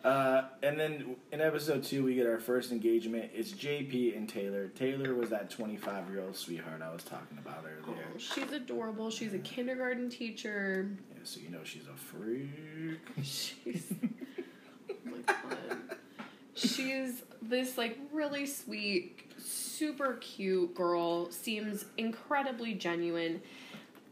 Uh, 0.05 0.43
and 0.65 0.79
then 0.79 1.17
in 1.31 1.41
episode 1.41 1.85
two, 1.85 2.03
we 2.05 2.15
get 2.15 2.27
our 2.27 2.41
first 2.41 2.73
engagement. 2.73 3.31
It's 3.33 3.53
JP 3.53 4.17
and 4.17 4.29
Taylor. 4.29 4.69
Taylor 4.69 5.15
was 5.15 5.31
that 5.31 5.49
25 5.49 6.11
year 6.11 6.23
old 6.23 6.35
sweetheart 6.35 6.83
I 6.83 6.93
was 6.93 7.05
talking 7.05 7.38
about 7.38 7.65
earlier. 7.65 8.03
Oh, 8.12 8.19
she's 8.19 8.51
adorable. 8.51 9.11
She's 9.11 9.33
a 9.33 9.38
kindergarten 9.38 10.11
teacher. 10.11 10.88
Yeah, 11.12 11.19
so 11.23 11.41
you 11.41 11.51
know 11.51 11.61
she's 11.62 11.87
a 11.87 11.97
freak. 11.97 13.01
She's 13.23 13.93
oh. 15.29 15.35
She's 16.55 17.23
this 17.41 17.79
like 17.79 17.99
really 18.12 18.47
sweet, 18.47 19.21
super 19.38 20.15
cute 20.15 20.75
girl. 20.75 21.31
Seems 21.31 21.85
incredibly 21.97 22.75
genuine, 22.75 23.41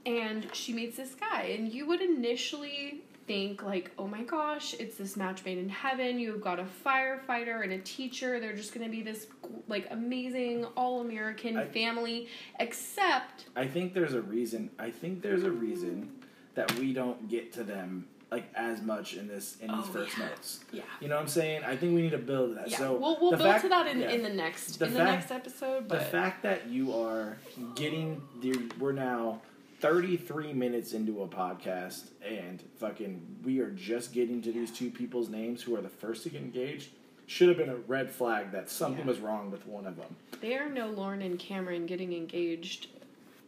and 0.06 0.46
she 0.52 0.72
meets 0.72 0.96
this 0.96 1.14
guy, 1.14 1.42
and 1.58 1.72
you 1.72 1.86
would 1.86 2.00
initially 2.00 3.02
think 3.30 3.62
like, 3.62 3.92
oh 3.96 4.08
my 4.08 4.22
gosh, 4.24 4.74
it's 4.80 4.96
this 4.96 5.16
match 5.16 5.44
made 5.44 5.56
in 5.56 5.68
heaven. 5.68 6.18
You've 6.18 6.40
got 6.40 6.58
a 6.58 6.66
firefighter 6.84 7.62
and 7.62 7.72
a 7.72 7.78
teacher. 7.78 8.40
They're 8.40 8.56
just 8.56 8.74
gonna 8.74 8.88
be 8.88 9.02
this 9.02 9.28
like 9.68 9.86
amazing 9.92 10.64
all 10.76 11.00
American 11.00 11.64
family. 11.72 12.26
Except 12.58 13.44
I 13.54 13.66
think 13.68 13.94
there's 13.94 14.14
a 14.14 14.20
reason. 14.20 14.70
I 14.80 14.90
think 14.90 15.22
there's 15.22 15.44
a 15.44 15.50
reason 15.50 16.10
that 16.56 16.76
we 16.78 16.92
don't 16.92 17.28
get 17.28 17.52
to 17.52 17.62
them 17.62 18.08
like 18.32 18.48
as 18.56 18.82
much 18.82 19.14
in 19.14 19.28
this 19.28 19.56
in 19.60 19.68
these 19.68 19.76
Oh, 19.78 19.92
first 19.92 20.18
yeah. 20.18 20.26
notes. 20.26 20.60
yeah. 20.72 20.82
You 21.00 21.08
know 21.08 21.14
what 21.14 21.22
I'm 21.22 21.28
saying? 21.28 21.62
I 21.64 21.76
think 21.76 21.94
we 21.94 22.02
need 22.02 22.10
to 22.12 22.18
build 22.18 22.56
that. 22.56 22.68
Yeah, 22.68 22.78
So 22.78 22.92
we'll 22.94 23.16
we'll 23.20 23.30
build 23.30 23.42
fact- 23.42 23.62
to 23.62 23.68
that 23.68 23.86
in, 23.86 24.00
yeah. 24.00 24.10
in 24.10 24.22
the 24.24 24.28
next 24.28 24.78
The 24.80 24.86
in 24.86 24.94
the 24.94 25.04
next 25.04 25.30
episode. 25.30 25.88
the 25.88 26.00
fact 26.00 26.42
that 26.42 26.68
you 26.68 26.92
are 26.94 27.38
getting 27.76 28.22
the 28.40 28.70
we're 28.80 28.92
now 28.92 29.40
33 29.80 30.52
minutes 30.52 30.92
into 30.92 31.22
a 31.22 31.28
podcast 31.28 32.10
and 32.26 32.62
fucking 32.78 33.20
we 33.44 33.60
are 33.60 33.70
just 33.70 34.12
getting 34.12 34.42
to 34.42 34.52
these 34.52 34.70
two 34.70 34.90
people's 34.90 35.28
names 35.28 35.62
who 35.62 35.74
are 35.74 35.80
the 35.80 35.88
first 35.88 36.22
to 36.24 36.28
get 36.30 36.42
engaged 36.42 36.90
should 37.26 37.48
have 37.48 37.56
been 37.56 37.68
a 37.70 37.76
red 37.76 38.10
flag 38.10 38.52
that 38.52 38.68
something 38.68 39.00
Yeah. 39.04 39.06
was 39.10 39.20
wrong 39.20 39.50
with 39.50 39.66
one 39.66 39.86
of 39.86 39.96
them. 39.96 40.14
they 40.40 40.56
are 40.56 40.68
no 40.68 40.88
Lauren 40.88 41.22
and 41.22 41.38
Cameron 41.38 41.86
getting 41.86 42.12
engaged 42.12 42.88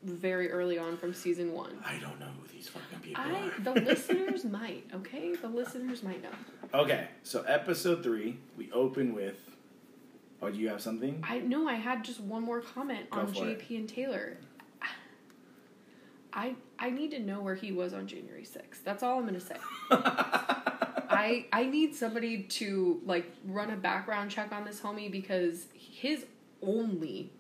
very 0.05 0.51
early 0.51 0.79
on 0.79 0.97
from 0.97 1.15
season 1.15 1.53
one. 1.53 1.79
I 1.85 1.99
don't 1.99 2.19
know 2.19 2.27
who 2.41 2.49
these 2.49 2.67
fucking 2.69 2.99
people 3.01 3.23
I 3.23 3.51
are. 3.51 3.61
the 3.61 3.81
listeners 3.89 4.45
might 4.45 4.85
okay 4.95 5.35
the 5.37 5.49
listeners 5.49 6.03
might 6.03 6.23
know. 6.23 6.31
Okay, 6.75 7.09
so 7.25 7.43
episode 7.43 8.03
3, 8.03 8.37
we 8.57 8.71
open 8.73 9.15
with 9.15 9.37
Oh, 10.45 10.51
do 10.51 10.59
you 10.59 10.69
have 10.71 10.81
something? 10.81 11.23
I 11.23 11.39
know 11.39 11.69
I 11.69 11.75
had 11.75 12.05
just 12.05 12.19
one 12.21 12.43
more 12.43 12.61
comment 12.61 13.11
Go 13.11 13.21
on 13.21 13.27
for 13.33 13.47
it. 13.49 13.61
JP 13.61 13.77
and 13.79 13.89
Taylor. 13.89 14.39
I 16.33 16.55
I 16.79 16.91
need 16.91 17.11
to 17.13 17.19
know 17.19 17.41
where 17.41 17.55
he 17.55 17.73
was 17.73 17.93
on 17.93 18.07
January 18.07 18.45
sixth. 18.45 18.85
That's 18.85 19.03
all 19.03 19.19
I'm 19.19 19.27
gonna 19.27 19.41
say. 19.41 19.57
I 19.91 21.47
I 21.53 21.67
need 21.67 21.95
somebody 21.95 22.45
to 22.45 23.01
like 23.05 23.31
run 23.47 23.71
a 23.71 23.77
background 23.77 24.31
check 24.31 24.53
on 24.53 24.65
this 24.65 24.81
homie 24.81 25.11
because 25.11 25.67
his 25.75 26.25
only 26.63 27.31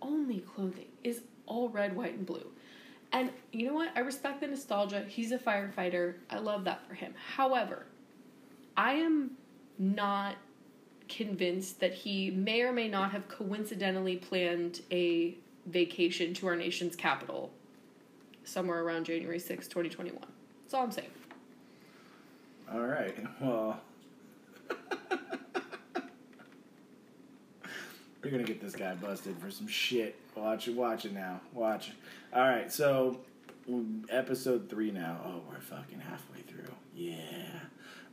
only 0.00 0.40
clothing 0.40 0.88
is 1.02 1.22
all 1.46 1.68
red, 1.68 1.96
white, 1.96 2.14
and 2.14 2.26
blue. 2.26 2.46
And 3.12 3.30
you 3.52 3.66
know 3.66 3.74
what? 3.74 3.90
I 3.94 4.00
respect 4.00 4.40
the 4.40 4.46
nostalgia. 4.46 5.04
He's 5.06 5.32
a 5.32 5.38
firefighter. 5.38 6.14
I 6.30 6.38
love 6.38 6.64
that 6.64 6.86
for 6.88 6.94
him. 6.94 7.14
However, 7.36 7.86
I 8.76 8.94
am 8.94 9.32
not 9.78 10.36
convinced 11.08 11.80
that 11.80 11.92
he 11.92 12.30
may 12.30 12.62
or 12.62 12.72
may 12.72 12.88
not 12.88 13.12
have 13.12 13.28
coincidentally 13.28 14.16
planned 14.16 14.80
a 14.90 15.36
vacation 15.66 16.32
to 16.34 16.46
our 16.46 16.56
nation's 16.56 16.96
capital 16.96 17.52
somewhere 18.44 18.82
around 18.82 19.04
January 19.04 19.38
sixth, 19.38 19.68
2021. 19.70 20.20
That's 20.62 20.74
all 20.74 20.82
I'm 20.84 20.90
saying. 20.90 21.08
All 22.72 22.80
right. 22.80 23.14
Well, 23.40 23.80
you're 28.22 28.30
gonna 28.30 28.44
get 28.44 28.60
this 28.60 28.74
guy 28.74 28.94
busted 28.94 29.36
for 29.38 29.50
some 29.50 29.66
shit. 29.66 30.16
Watch 30.34 30.68
it. 30.68 30.74
Watch 30.74 31.04
it 31.04 31.12
now. 31.12 31.40
Watch 31.52 31.88
it. 31.88 31.94
All 32.34 32.42
right. 32.42 32.72
So, 32.72 33.20
episode 34.08 34.70
three 34.70 34.90
now. 34.90 35.20
Oh, 35.24 35.40
we're 35.50 35.60
fucking 35.60 36.00
halfway 36.00 36.40
through. 36.42 36.72
Yeah. 36.94 37.16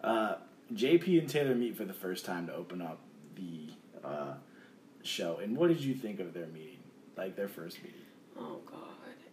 Uh, 0.04 0.36
JP 0.74 1.20
and 1.20 1.30
Taylor 1.30 1.56
meet 1.56 1.76
for 1.78 1.86
the 1.86 1.94
first 1.94 2.26
time 2.26 2.48
to 2.48 2.54
open 2.54 2.82
up 2.82 3.00
the 3.36 3.70
uh, 4.04 4.34
show. 5.04 5.38
And 5.38 5.56
what 5.58 5.70
did 5.70 5.82
you 5.82 5.94
think 5.94 6.20
of 6.20 6.34
their 6.34 6.48
meeting, 6.48 6.80
like 7.18 7.36
their 7.36 7.48
first 7.48 7.82
meeting? 7.84 8.02
Oh 8.38 8.60
god, 8.66 8.89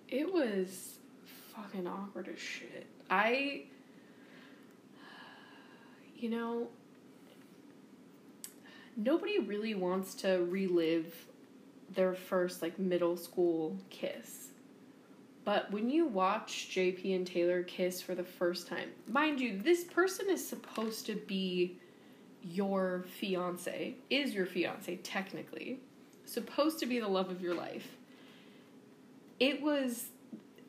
it 0.08 0.32
was 0.32 0.98
fucking 1.54 1.86
awkward 1.86 2.28
as 2.32 2.38
shit. 2.38 2.86
I, 3.10 3.64
you 6.16 6.30
know, 6.30 6.68
nobody 8.96 9.38
really 9.38 9.74
wants 9.74 10.14
to 10.16 10.46
relive 10.48 11.14
their 11.94 12.14
first 12.14 12.62
like 12.62 12.78
middle 12.78 13.16
school 13.16 13.76
kiss. 13.90 14.48
But 15.44 15.70
when 15.70 15.88
you 15.88 16.06
watch 16.06 16.70
JP 16.72 17.14
and 17.14 17.26
Taylor 17.26 17.62
kiss 17.62 18.02
for 18.02 18.16
the 18.16 18.24
first 18.24 18.66
time, 18.66 18.90
mind 19.06 19.40
you, 19.40 19.60
this 19.60 19.84
person 19.84 20.26
is 20.28 20.46
supposed 20.46 21.06
to 21.06 21.14
be 21.14 21.78
your 22.42 23.04
fiance, 23.20 23.94
is 24.10 24.34
your 24.34 24.46
fiance 24.46 24.96
technically, 24.96 25.78
supposed 26.24 26.80
to 26.80 26.86
be 26.86 26.98
the 26.98 27.06
love 27.06 27.30
of 27.30 27.40
your 27.40 27.54
life. 27.54 27.95
It 29.38 29.60
was 29.60 30.06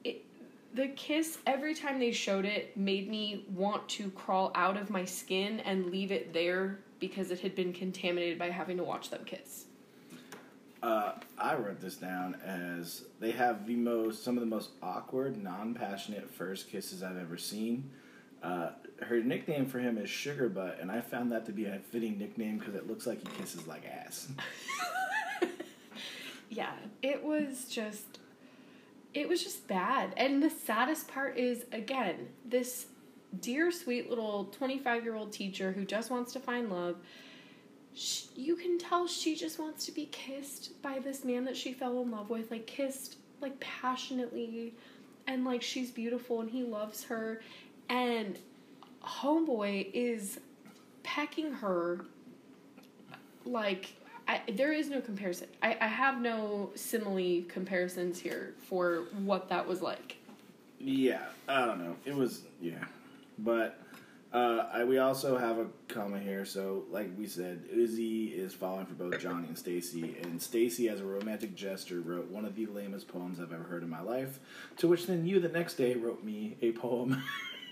it, 0.04 0.26
the 0.74 0.90
kiss 0.90 1.38
every 1.46 1.74
time 1.74 2.00
they 2.00 2.12
showed 2.12 2.46
it 2.46 2.76
made 2.76 3.10
me 3.10 3.46
want 3.54 3.88
to 3.90 4.10
crawl 4.12 4.52
out 4.56 4.78
of 4.78 4.90
my 4.90 5.06
skin 5.06 5.60
and 5.62 5.88
leave 5.88 6.12
it 6.12 6.34
there 6.34 6.80
because 7.00 7.32
it 7.32 7.40
had 7.40 7.56
been 7.56 7.74
contaminated 7.74 8.40
by 8.40 8.50
having 8.50 8.78
to 8.78 8.84
watch 8.84 9.10
them 9.10 9.24
kiss. 9.26 9.66
Uh, 10.82 11.14
I 11.38 11.56
wrote 11.56 11.80
this 11.80 11.96
down 11.96 12.36
as 12.46 13.06
they 13.20 13.32
have 13.32 13.66
the 13.66 13.76
most, 13.76 14.24
some 14.24 14.38
of 14.38 14.42
the 14.42 14.48
most 14.48 14.70
awkward, 14.82 15.42
non-passionate 15.42 16.30
first 16.30 16.70
kisses 16.70 17.02
I've 17.02 17.18
ever 17.18 17.38
seen. 17.38 17.90
Uh, 18.44 18.70
her 19.02 19.22
nickname 19.22 19.66
for 19.66 19.80
him 19.80 19.98
is 19.98 20.10
Sugar 20.10 20.50
Butt, 20.50 20.78
and 20.80 20.92
I 20.92 21.02
found 21.02 21.32
that 21.32 21.46
to 21.48 21.52
be 21.52 21.66
a 21.66 21.80
fitting 21.92 22.20
nickname 22.20 22.60
because 22.60 22.76
it 22.76 22.88
looks 22.88 23.08
like 23.08 23.20
he 23.20 23.42
kisses 23.42 23.68
like 23.68 23.86
ass. 23.86 24.28
yeah, 26.50 26.74
it 27.02 27.24
was 27.24 27.66
just 27.70 28.20
it 29.18 29.28
was 29.28 29.44
just 29.44 29.68
bad. 29.68 30.14
And 30.16 30.44
the 30.44 30.50
saddest 30.50 31.08
part 31.08 31.38
is 31.38 31.66
again, 31.72 32.30
this 32.46 32.86
dear 33.42 33.72
sweet 33.72 34.10
little 34.10 34.54
25-year-old 34.60 35.34
teacher 35.34 35.72
who 35.72 35.84
just 35.86 36.10
wants 36.12 36.32
to 36.34 36.40
find 36.40 36.70
love 36.70 36.96
she, 37.94 38.28
you 38.36 38.56
can 38.56 38.78
tell 38.78 39.08
she 39.08 39.36
just 39.36 39.58
wants 39.58 39.88
to 39.88 39.92
be 39.92 40.06
kissed 40.12 40.80
by 40.84 41.00
this 41.00 41.26
man 41.26 41.46
that 41.46 41.58
she 41.58 41.74
fell 41.74 42.00
in 42.04 42.12
love 42.12 42.30
with, 42.30 42.52
like 42.52 42.68
kissed 42.68 43.18
like 43.42 43.60
passionately, 43.60 44.76
and 45.26 45.44
like 45.44 45.64
she's 45.64 45.90
beautiful 45.90 46.42
and 46.42 46.52
he 46.52 46.64
loves 46.64 47.04
her, 47.06 47.42
and 47.90 48.38
homeboy 49.04 49.90
is 49.94 50.40
pecking 51.02 51.52
her 51.54 52.06
like 53.46 53.96
I, 54.28 54.42
there 54.54 54.74
is 54.74 54.90
no 54.90 55.00
comparison. 55.02 55.48
I, 55.64 55.78
I 55.80 55.88
have 55.88 56.22
no 56.22 56.72
simile 56.76 57.44
comparisons 57.48 58.20
here 58.20 58.54
for 58.68 59.04
what 59.24 59.48
that 59.50 59.66
was 59.66 59.82
like. 59.82 60.18
Yeah, 60.80 61.22
I 61.48 61.66
don't 61.66 61.80
know. 61.80 61.96
It 62.06 62.16
was 62.16 62.44
yeah, 62.62 62.84
but 63.40 63.80
uh, 64.34 64.66
I, 64.72 64.84
we 64.84 64.98
also 65.00 65.38
have 65.38 65.58
a 65.58 65.68
comma 65.88 66.20
here. 66.20 66.46
So, 66.46 66.84
like 66.92 67.10
we 67.18 67.26
said, 67.26 67.64
Izzy 67.72 68.26
is 68.26 68.54
falling 68.54 68.86
for 68.86 68.94
both 68.94 69.14
Johnie 69.20 69.48
and 69.48 69.58
Stacy, 69.58 70.18
and 70.22 70.42
Stacy, 70.42 70.90
as 70.90 71.00
a 71.00 71.06
romantic 71.06 71.56
gesture, 71.56 72.02
wrote 72.02 72.30
one 72.30 72.46
of 72.46 72.56
the 72.56 72.66
lamest 72.68 73.08
poems 73.08 73.40
I've 73.40 73.54
ever 73.54 73.64
heard 73.64 73.82
in 73.84 73.90
my 73.90 74.02
life. 74.02 74.40
To 74.78 74.88
which 74.88 75.08
then 75.08 75.26
you, 75.26 75.40
the 75.40 75.50
next 75.50 75.76
day, 75.76 75.96
wrote 75.96 76.24
me 76.24 76.58
a 76.62 76.74
poem 76.74 77.24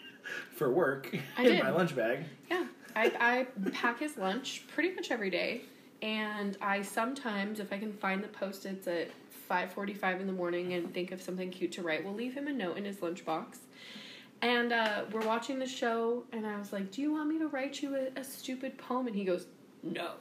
for 0.55 0.71
work 0.71 1.15
I 1.37 1.43
in 1.43 1.51
did. 1.55 1.63
my 1.63 1.69
lunch 1.71 1.95
bag. 1.95 2.23
Yeah, 2.49 2.65
I, 2.95 3.11
I 3.55 3.69
pack 3.71 3.99
his 3.99 4.17
lunch 4.17 4.63
pretty 4.73 4.95
much 4.95 5.11
every 5.11 5.29
day, 5.29 5.61
and 6.01 6.57
I 6.61 6.81
sometimes, 6.81 7.59
if 7.59 7.71
I 7.71 7.77
can 7.77 7.93
find 7.93 8.23
the 8.23 8.27
post-its 8.27 8.87
at 8.87 9.09
five 9.47 9.71
forty-five 9.71 10.19
in 10.19 10.27
the 10.27 10.33
morning 10.33 10.73
and 10.73 10.93
think 10.93 11.11
of 11.11 11.21
something 11.21 11.49
cute 11.51 11.71
to 11.73 11.81
write, 11.81 12.03
we'll 12.03 12.13
leave 12.13 12.33
him 12.33 12.47
a 12.47 12.53
note 12.53 12.77
in 12.77 12.85
his 12.85 12.97
lunchbox. 12.97 13.57
And 14.41 14.73
uh, 14.73 15.05
we're 15.11 15.25
watching 15.25 15.59
the 15.59 15.67
show, 15.67 16.23
and 16.31 16.45
I 16.45 16.57
was 16.57 16.73
like, 16.73 16.91
"Do 16.91 17.01
you 17.01 17.11
want 17.13 17.29
me 17.29 17.39
to 17.39 17.47
write 17.47 17.81
you 17.81 17.95
a, 17.95 18.19
a 18.19 18.23
stupid 18.23 18.77
poem?" 18.77 19.07
And 19.07 19.15
he 19.15 19.23
goes, 19.23 19.47
"No." 19.81 20.11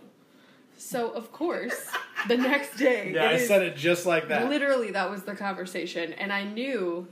So 0.76 1.10
of 1.10 1.32
course, 1.32 1.88
the 2.28 2.36
next 2.36 2.76
day, 2.76 3.12
Yeah, 3.14 3.28
I 3.28 3.38
said 3.38 3.62
it 3.62 3.76
just 3.76 4.06
like 4.06 4.28
that. 4.28 4.48
Literally, 4.48 4.90
that 4.92 5.10
was 5.10 5.22
the 5.22 5.34
conversation, 5.34 6.12
and 6.14 6.32
I 6.32 6.44
knew, 6.44 7.06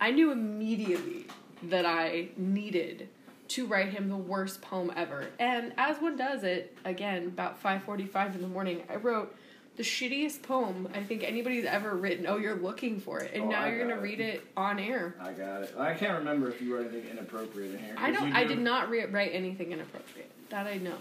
I 0.00 0.10
knew 0.10 0.30
immediately 0.30 1.26
that 1.64 1.86
I 1.86 2.28
needed 2.36 3.08
to 3.54 3.66
write 3.66 3.88
him 3.90 4.08
the 4.08 4.16
worst 4.16 4.62
poem 4.62 4.90
ever. 4.96 5.26
And 5.38 5.72
as 5.76 5.98
one 6.00 6.16
does 6.16 6.42
it, 6.44 6.76
again 6.84 7.26
about 7.26 7.58
five 7.58 7.82
forty-five 7.84 8.34
in 8.34 8.42
the 8.42 8.48
morning, 8.48 8.82
I 8.88 8.96
wrote 8.96 9.34
the 9.76 9.82
shittiest 9.82 10.42
poem 10.42 10.88
I 10.94 11.02
think 11.02 11.22
anybody's 11.22 11.64
ever 11.64 11.94
written. 11.96 12.26
Oh, 12.26 12.36
you're 12.36 12.56
looking 12.56 13.00
for 13.00 13.20
it, 13.20 13.32
and 13.34 13.44
Oh, 13.44 13.48
now 13.50 13.62
I 13.62 13.68
you're 13.70 13.78
gonna 13.86 14.00
it. 14.00 14.02
read 14.02 14.20
it 14.20 14.44
on 14.56 14.78
air. 14.78 15.14
I 15.20 15.32
got 15.32 15.62
it. 15.62 15.74
I 15.78 15.94
can't 15.94 16.18
remember 16.18 16.48
if 16.50 16.60
you 16.60 16.74
wrote 16.74 16.90
anything 16.92 17.10
inappropriate 17.10 17.74
in 17.74 17.78
here. 17.84 17.94
I 17.96 18.10
don't. 18.10 18.32
I 18.34 18.44
did 18.44 18.58
not 18.58 18.88
re- 18.90 19.06
write 19.06 19.30
anything 19.34 19.72
inappropriate. 19.72 20.30
That 20.50 20.66
I 20.66 20.76
know. 20.76 20.96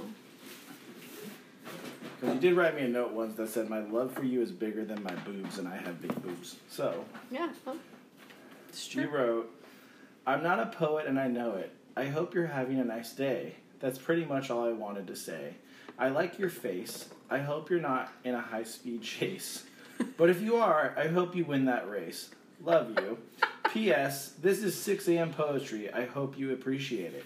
Because 2.20 2.36
you 2.36 2.42
did 2.42 2.56
write 2.56 2.76
me 2.76 2.84
a 2.84 2.88
note 2.88 3.12
once 3.12 3.36
that 3.36 3.50
said, 3.50 3.70
"My 3.70 3.80
love 3.80 4.14
for 4.14 4.24
you 4.24 4.42
is 4.42 4.52
bigger 4.52 4.86
than 4.86 5.02
my 5.04 5.14
boobs, 5.26 5.58
and 5.58 5.68
I 5.68 5.78
have 5.78 6.02
big 6.02 6.14
boobs." 6.22 6.58
So 6.70 7.06
Yeah, 7.32 7.50
well, 7.66 7.78
it's 8.70 8.94
You 8.94 9.10
wrote, 9.10 9.50
I'm 10.28 10.44
not 10.44 10.60
a 10.60 10.68
poet 10.68 11.08
and 11.08 11.20
I 11.20 11.28
know 11.28 11.56
it. 11.56 11.74
I 11.96 12.06
hope 12.06 12.34
you're 12.34 12.48
having 12.48 12.80
a 12.80 12.84
nice 12.84 13.14
day. 13.14 13.56
That's 13.80 13.98
pretty 14.00 14.26
much 14.26 14.50
all 14.50 14.66
I 14.68 14.74
wanted 14.74 15.08
to 15.08 15.16
say. 15.16 15.56
I 15.98 16.10
like 16.10 16.40
your 16.40 16.50
face. 16.50 17.10
I 17.30 17.40
hope 17.40 17.70
you're 17.70 17.80
not 17.80 18.12
in 18.24 18.34
a 18.36 18.42
high 18.42 18.64
speed 18.64 19.02
chase. 19.04 19.64
But 20.18 20.30
if 20.30 20.42
you 20.42 20.56
are, 20.56 20.94
I 20.98 21.08
hope 21.08 21.36
you 21.36 21.46
win 21.46 21.66
that 21.66 21.90
race. 21.90 22.32
Love 22.64 22.92
you. 23.00 23.18
P.S. 23.72 24.34
This 24.42 24.64
is 24.64 24.80
6 24.80 25.08
a.m. 25.10 25.32
poetry. 25.32 25.92
I 25.94 26.06
hope 26.06 26.38
you 26.38 26.54
appreciate 26.54 27.14
it. 27.14 27.26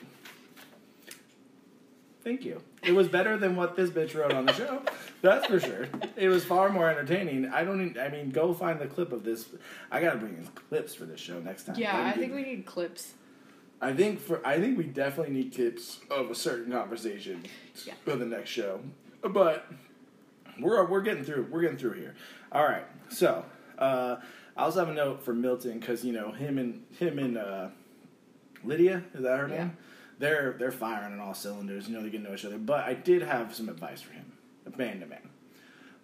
Thank 2.23 2.43
you. 2.43 2.61
It 2.83 2.93
was 2.93 3.07
better 3.07 3.37
than 3.37 3.55
what 3.55 3.75
this 3.75 3.91
bitch 3.91 4.15
wrote 4.15 4.33
on 4.33 4.47
the 4.47 4.53
show. 4.53 4.81
That's 5.21 5.45
for 5.45 5.59
sure. 5.59 5.87
It 6.15 6.27
was 6.27 6.43
far 6.43 6.69
more 6.69 6.89
entertaining. 6.89 7.47
I 7.47 7.63
don't. 7.63 7.89
Even, 7.89 8.01
I 8.01 8.09
mean, 8.09 8.31
go 8.31 8.51
find 8.53 8.79
the 8.79 8.87
clip 8.87 9.11
of 9.11 9.23
this. 9.23 9.45
I 9.91 10.01
gotta 10.01 10.17
bring 10.17 10.33
in 10.33 10.47
clips 10.47 10.95
for 10.95 11.05
this 11.05 11.19
show 11.19 11.39
next 11.39 11.65
time. 11.65 11.75
Yeah, 11.77 12.03
I 12.03 12.13
think 12.13 12.33
we 12.33 12.41
need 12.41 12.65
clips. 12.65 13.13
I 13.81 13.93
think 13.93 14.19
for. 14.19 14.45
I 14.45 14.59
think 14.59 14.77
we 14.77 14.85
definitely 14.85 15.33
need 15.33 15.53
clips 15.53 15.99
of 16.09 16.31
a 16.31 16.35
certain 16.35 16.71
conversation 16.71 17.43
Yeah. 17.85 17.93
for 18.03 18.15
the 18.15 18.25
next 18.25 18.49
show. 18.49 18.79
But 19.21 19.65
we're 20.59 20.83
we're 20.85 21.01
getting 21.01 21.23
through. 21.23 21.47
We're 21.51 21.61
getting 21.61 21.77
through 21.77 21.93
here. 21.93 22.15
All 22.51 22.63
right. 22.63 22.85
So 23.09 23.45
uh, 23.77 24.17
I 24.55 24.63
also 24.63 24.79
have 24.79 24.89
a 24.89 24.93
note 24.93 25.23
for 25.23 25.33
Milton 25.33 25.79
because 25.79 26.03
you 26.05 26.13
know 26.13 26.31
him 26.31 26.57
and 26.57 26.83
him 26.97 27.19
and 27.19 27.37
uh, 27.37 27.67
Lydia 28.63 29.03
is 29.13 29.23
that 29.23 29.37
her 29.39 29.47
Yeah. 29.49 29.57
name? 29.57 29.77
They're 30.19 30.55
they're 30.57 30.71
firing 30.71 31.13
on 31.13 31.19
all 31.19 31.33
cylinders. 31.33 31.87
You 31.89 31.95
know 31.95 32.03
they 32.03 32.09
get 32.09 32.19
to 32.23 32.29
know 32.29 32.33
each 32.33 32.45
other. 32.45 32.57
But 32.57 32.85
I 32.85 32.93
did 32.93 33.21
have 33.23 33.53
some 33.53 33.67
advice 33.67 34.01
for 34.01 34.13
him, 34.13 34.31
man 34.77 35.01
to 35.01 35.05
man. 35.05 35.29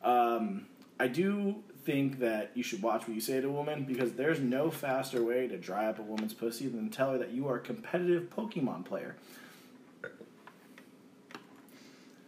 Um, 0.04 0.66
I 1.00 1.08
do 1.08 1.64
think 1.84 2.20
that 2.20 2.52
you 2.54 2.64
should 2.64 2.82
watch 2.82 3.08
what 3.08 3.16
you 3.16 3.22
say 3.22 3.42
to 3.42 3.48
a 3.48 3.52
woman 3.52 3.84
because 3.84 4.14
there's 4.14 4.40
no 4.40 4.70
faster 4.70 5.24
way 5.24 5.48
to 5.48 5.58
dry 5.58 5.88
up 5.88 6.00
a 6.00 6.02
woman's 6.02 6.34
pussy 6.34 6.68
than 6.68 6.90
tell 6.90 7.12
her 7.12 7.18
that 7.18 7.32
you 7.32 7.48
are 7.48 7.56
a 7.56 7.60
competitive 7.60 8.30
Pokemon 8.30 8.86
player. 8.86 9.16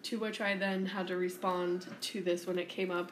To 0.03 0.19
which 0.19 0.41
I 0.41 0.57
then 0.57 0.85
had 0.85 1.07
to 1.07 1.15
respond 1.15 1.87
to 2.01 2.21
this 2.21 2.45
when 2.45 2.59
it 2.59 2.67
came 2.67 2.91
up 2.91 3.11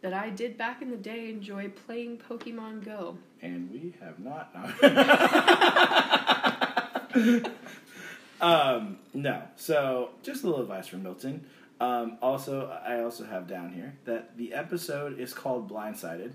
that 0.00 0.14
I 0.14 0.30
did 0.30 0.56
back 0.56 0.82
in 0.82 0.90
the 0.90 0.96
day 0.96 1.28
enjoy 1.28 1.68
playing 1.68 2.18
Pokemon 2.18 2.84
Go. 2.84 3.18
And 3.42 3.70
we 3.70 3.94
have 4.00 4.18
not. 4.18 4.52
um, 8.40 8.98
no. 9.14 9.42
So, 9.56 10.10
just 10.22 10.44
a 10.44 10.46
little 10.46 10.62
advice 10.62 10.86
from 10.86 11.02
Milton. 11.02 11.46
Um, 11.80 12.18
also, 12.20 12.68
I 12.86 13.00
also 13.02 13.24
have 13.24 13.46
down 13.46 13.72
here 13.72 13.94
that 14.04 14.36
the 14.36 14.52
episode 14.54 15.18
is 15.18 15.32
called 15.32 15.70
Blindsided. 15.70 16.32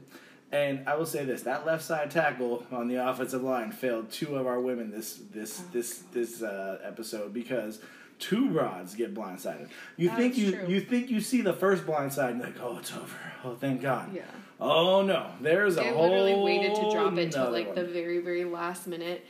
And 0.52 0.88
I 0.88 0.96
will 0.96 1.06
say 1.06 1.26
this: 1.26 1.42
that 1.44 1.66
left 1.66 1.84
side 1.84 2.12
tackle 2.12 2.66
on 2.72 2.88
the 2.88 2.96
offensive 3.08 3.44
line 3.44 3.72
failed 3.72 4.12
two 4.12 4.36
of 4.36 4.46
our 4.48 4.60
women 4.60 4.92
this 4.92 5.20
this 5.34 5.60
Oh, 5.60 5.64
this 5.74 6.00
this 6.14 6.42
uh, 6.44 6.78
episode 6.84 7.34
because 7.34 7.80
two 8.20 8.50
rods 8.52 8.94
get 8.96 9.14
blindsided. 9.16 9.68
You 9.98 10.10
That 10.10 10.18
think 10.18 10.38
you 10.38 10.52
true. 10.52 10.68
you 10.68 10.80
think 10.80 11.10
you 11.10 11.20
see 11.22 11.42
the 11.42 11.54
first 11.54 11.86
blindside 11.86 12.32
and 12.32 12.40
like, 12.42 12.56
oh, 12.62 12.78
it's 12.78 12.94
over. 12.94 13.18
Oh, 13.44 13.56
thank 13.56 13.82
God. 13.82 14.14
Yeah. 14.14 14.22
Oh 14.62 15.02
no, 15.02 15.32
there's 15.42 15.76
a 15.76 15.80
They 15.82 15.90
whole. 15.92 16.04
literally 16.04 16.36
waited 16.36 16.76
to 16.76 16.92
drop 16.92 17.18
it 17.18 17.32
till 17.32 17.52
like 17.52 17.68
one. 17.68 17.76
the 17.76 17.86
very, 17.86 18.20
very 18.20 18.46
last 18.46 18.86
minute. 18.88 19.26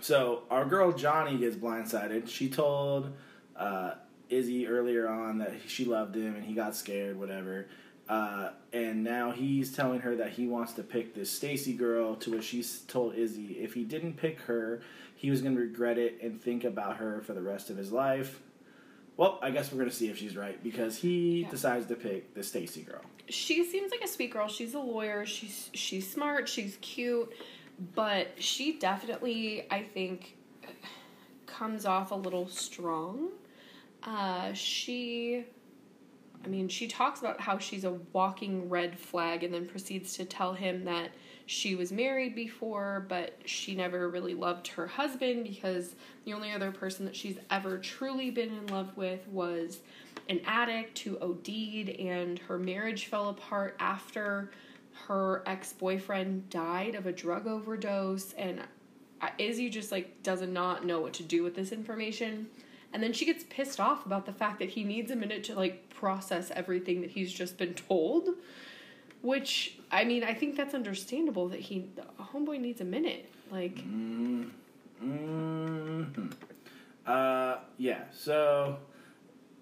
So 0.00 0.42
our 0.50 0.64
girl 0.64 0.92
Johnie 0.92 1.40
gets 1.40 1.56
blindsided. 1.56 2.28
She 2.28 2.48
told 2.48 3.12
uh, 3.56 3.94
Izzy 4.28 4.66
earlier 4.66 5.08
on 5.08 5.38
that 5.38 5.52
she 5.66 5.84
loved 5.84 6.16
him 6.16 6.34
and 6.36 6.44
he 6.44 6.54
got 6.54 6.74
scared, 6.76 7.18
whatever. 7.18 7.66
Uh, 8.08 8.50
and 8.72 9.02
now 9.02 9.32
he's 9.32 9.74
telling 9.74 10.00
her 10.00 10.14
that 10.16 10.30
he 10.30 10.46
wants 10.46 10.72
to 10.74 10.82
pick 10.82 11.14
this 11.14 11.30
Stacy 11.30 11.72
girl. 11.72 12.14
To 12.16 12.30
which 12.32 12.44
she's 12.44 12.80
told 12.82 13.14
Izzy 13.16 13.58
if 13.60 13.74
he 13.74 13.84
didn't 13.84 14.14
pick 14.16 14.40
her, 14.42 14.80
he 15.16 15.30
was 15.30 15.42
going 15.42 15.54
to 15.54 15.60
regret 15.60 15.98
it 15.98 16.20
and 16.22 16.40
think 16.40 16.62
about 16.64 16.98
her 16.98 17.20
for 17.22 17.32
the 17.32 17.42
rest 17.42 17.68
of 17.70 17.76
his 17.76 17.90
life. 17.92 18.40
well, 19.16 19.38
I 19.42 19.50
guess 19.50 19.72
we're 19.72 19.78
gonna 19.78 19.90
see 19.90 20.08
if 20.10 20.18
she's 20.18 20.36
right 20.36 20.62
because 20.62 20.98
he 20.98 21.40
Yeah. 21.42 21.50
decides 21.50 21.86
to 21.86 21.94
pick 21.96 22.34
the 22.34 22.42
Stacy 22.42 22.82
girl. 22.82 23.00
she 23.30 23.64
seems 23.64 23.90
like 23.90 24.02
a 24.02 24.06
sweet 24.08 24.30
girl. 24.30 24.46
She's 24.46 24.74
a 24.74 24.78
lawyer. 24.78 25.24
She's 25.24 25.70
she's 25.72 26.06
smart. 26.10 26.48
She's 26.50 26.76
cute, 26.82 27.32
but 27.94 28.28
she 28.38 28.78
definitely, 28.78 29.66
I 29.70 29.82
think, 29.84 30.36
comes 31.46 31.86
off 31.86 32.10
a 32.10 32.14
little 32.14 32.46
strong. 32.46 33.30
Uh, 34.06 34.52
she, 34.52 35.44
I 36.44 36.48
mean, 36.48 36.68
she 36.68 36.86
talks 36.86 37.18
about 37.20 37.40
how 37.40 37.58
she's 37.58 37.84
a 37.84 37.98
walking 38.12 38.68
red 38.68 38.98
flag, 38.98 39.42
and 39.42 39.52
then 39.52 39.66
proceeds 39.66 40.14
to 40.14 40.24
tell 40.24 40.54
him 40.54 40.84
that 40.84 41.10
she 41.46 41.74
was 41.74 41.92
married 41.92 42.34
before, 42.34 43.04
but 43.08 43.38
she 43.44 43.74
never 43.74 44.08
really 44.08 44.34
loved 44.34 44.68
her 44.68 44.86
husband 44.86 45.44
because 45.44 45.96
the 46.24 46.32
only 46.32 46.52
other 46.52 46.70
person 46.70 47.04
that 47.04 47.16
she's 47.16 47.38
ever 47.50 47.78
truly 47.78 48.30
been 48.30 48.48
in 48.48 48.66
love 48.68 48.96
with 48.96 49.26
was 49.28 49.80
an 50.28 50.40
addict 50.44 51.00
who 51.00 51.18
OD'd, 51.18 51.90
and 52.00 52.38
her 52.38 52.58
marriage 52.58 53.06
fell 53.06 53.28
apart 53.28 53.76
after 53.80 54.50
her 55.06 55.42
ex 55.46 55.72
boyfriend 55.72 56.48
died 56.48 56.94
of 56.94 57.06
a 57.06 57.12
drug 57.12 57.46
overdose. 57.46 58.32
And 58.34 58.60
Izzy 59.38 59.68
just 59.68 59.92
like 59.92 60.22
does 60.22 60.42
not 60.42 60.84
know 60.84 61.00
what 61.00 61.12
to 61.14 61.22
do 61.22 61.42
with 61.42 61.54
this 61.54 61.72
information. 61.72 62.48
And 62.92 63.02
then 63.02 63.12
she 63.12 63.24
gets 63.24 63.44
pissed 63.48 63.80
off 63.80 64.06
about 64.06 64.26
the 64.26 64.32
fact 64.32 64.58
that 64.60 64.70
he 64.70 64.84
needs 64.84 65.10
a 65.10 65.16
minute 65.16 65.44
to 65.44 65.54
like 65.54 65.90
process 65.90 66.50
everything 66.54 67.00
that 67.02 67.10
he's 67.10 67.32
just 67.32 67.58
been 67.58 67.74
told. 67.74 68.30
Which 69.22 69.78
I 69.90 70.04
mean, 70.04 70.24
I 70.24 70.34
think 70.34 70.56
that's 70.56 70.74
understandable 70.74 71.48
that 71.48 71.60
he 71.60 71.90
a 72.18 72.22
homeboy 72.22 72.60
needs 72.60 72.80
a 72.80 72.84
minute. 72.84 73.30
Like 73.50 73.76
Mm, 73.76 74.50
hmm 75.00 76.02
Uh, 77.06 77.58
yeah. 77.78 78.02
So, 78.12 78.78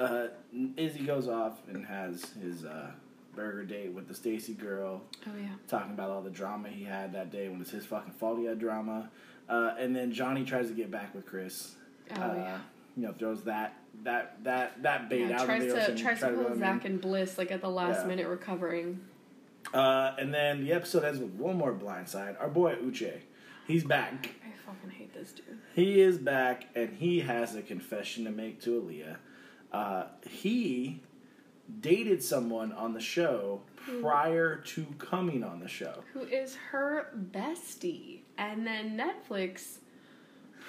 uh, 0.01 0.29
Izzy 0.77 1.05
goes 1.05 1.29
off 1.29 1.59
and 1.69 1.85
has 1.85 2.25
his 2.43 2.65
uh, 2.65 2.91
burger 3.35 3.65
date 3.65 3.93
with 3.93 4.09
the 4.09 4.15
Stacy 4.15 4.55
girl, 4.55 5.03
oh 5.27 5.31
yeah. 5.39 5.49
talking 5.69 5.93
about 5.93 6.11
all 6.11 6.23
the 6.23 6.31
drama 6.31 6.69
he 6.69 6.85
had 6.85 7.13
that 7.13 7.31
day 7.31 7.49
when 7.49 7.61
it's 7.61 7.71
his 7.71 7.85
fucking 7.85 8.13
fault 8.13 8.39
he 8.39 8.45
had 8.45 8.59
drama. 8.59 9.11
Uh, 9.49 9.75
and 9.79 9.95
then 9.95 10.13
Johnie 10.13 10.47
tries 10.47 10.69
to 10.69 10.75
get 10.75 10.91
back 10.91 11.15
with 11.15 11.27
Chris. 11.27 11.75
Oh 12.17 12.23
uh, 12.23 12.35
yeah. 12.35 12.59
You 12.97 13.03
know, 13.09 13.13
throws 13.13 13.43
that 13.45 13.75
that 14.05 14.43
that 14.45 14.83
that 14.83 15.09
bait 15.09 15.29
yeah 15.29 15.41
out 15.41 15.47
tries 15.47 15.63
of 15.65 15.69
the 15.71 15.75
to 15.77 15.83
ocean. 15.83 15.97
tries 15.97 16.19
try 16.21 16.31
to 16.31 16.37
reel 16.37 16.49
pull 16.51 16.59
Zach 16.59 16.85
and 16.85 17.01
Bliss 17.01 17.39
like 17.39 17.51
at 17.51 17.61
the 17.61 17.71
last 17.71 18.03
Yeah. 18.03 18.07
minute 18.09 18.29
recovering. 18.29 19.01
Uh, 19.73 20.15
and 20.19 20.33
then 20.33 20.63
the 20.65 20.73
episode 20.73 21.05
ends 21.05 21.19
with 21.19 21.31
one 21.33 21.57
more 21.57 21.73
blindside. 21.75 22.39
Our 22.41 22.49
boy 22.49 22.77
Uche, 22.77 23.21
he's 23.67 23.83
back. 23.83 24.31
I 24.47 24.51
fucking 24.67 24.91
hate 24.91 25.13
this 25.15 25.33
dude. 25.33 25.59
He 25.75 26.01
is 26.01 26.19
back, 26.19 26.67
and 26.77 26.91
he 26.97 27.21
has 27.21 27.55
a 27.57 27.63
confession 27.63 28.25
to 28.25 28.31
make 28.31 28.61
to 28.63 28.81
Aaliyah. 28.83 29.17
Uh, 29.73 30.05
he 30.29 31.01
dated 31.81 32.23
someone 32.23 32.73
on 32.73 32.93
the 32.93 33.01
show 33.01 33.63
prior 34.01 34.57
to 34.57 34.85
coming 34.99 35.43
on 35.43 35.61
the 35.61 35.69
show. 35.69 36.05
Who 36.13 36.21
is 36.21 36.57
her 36.71 37.09
bestie, 37.33 38.21
and 38.39 38.67
then 38.67 38.97
Netflix 39.01 39.79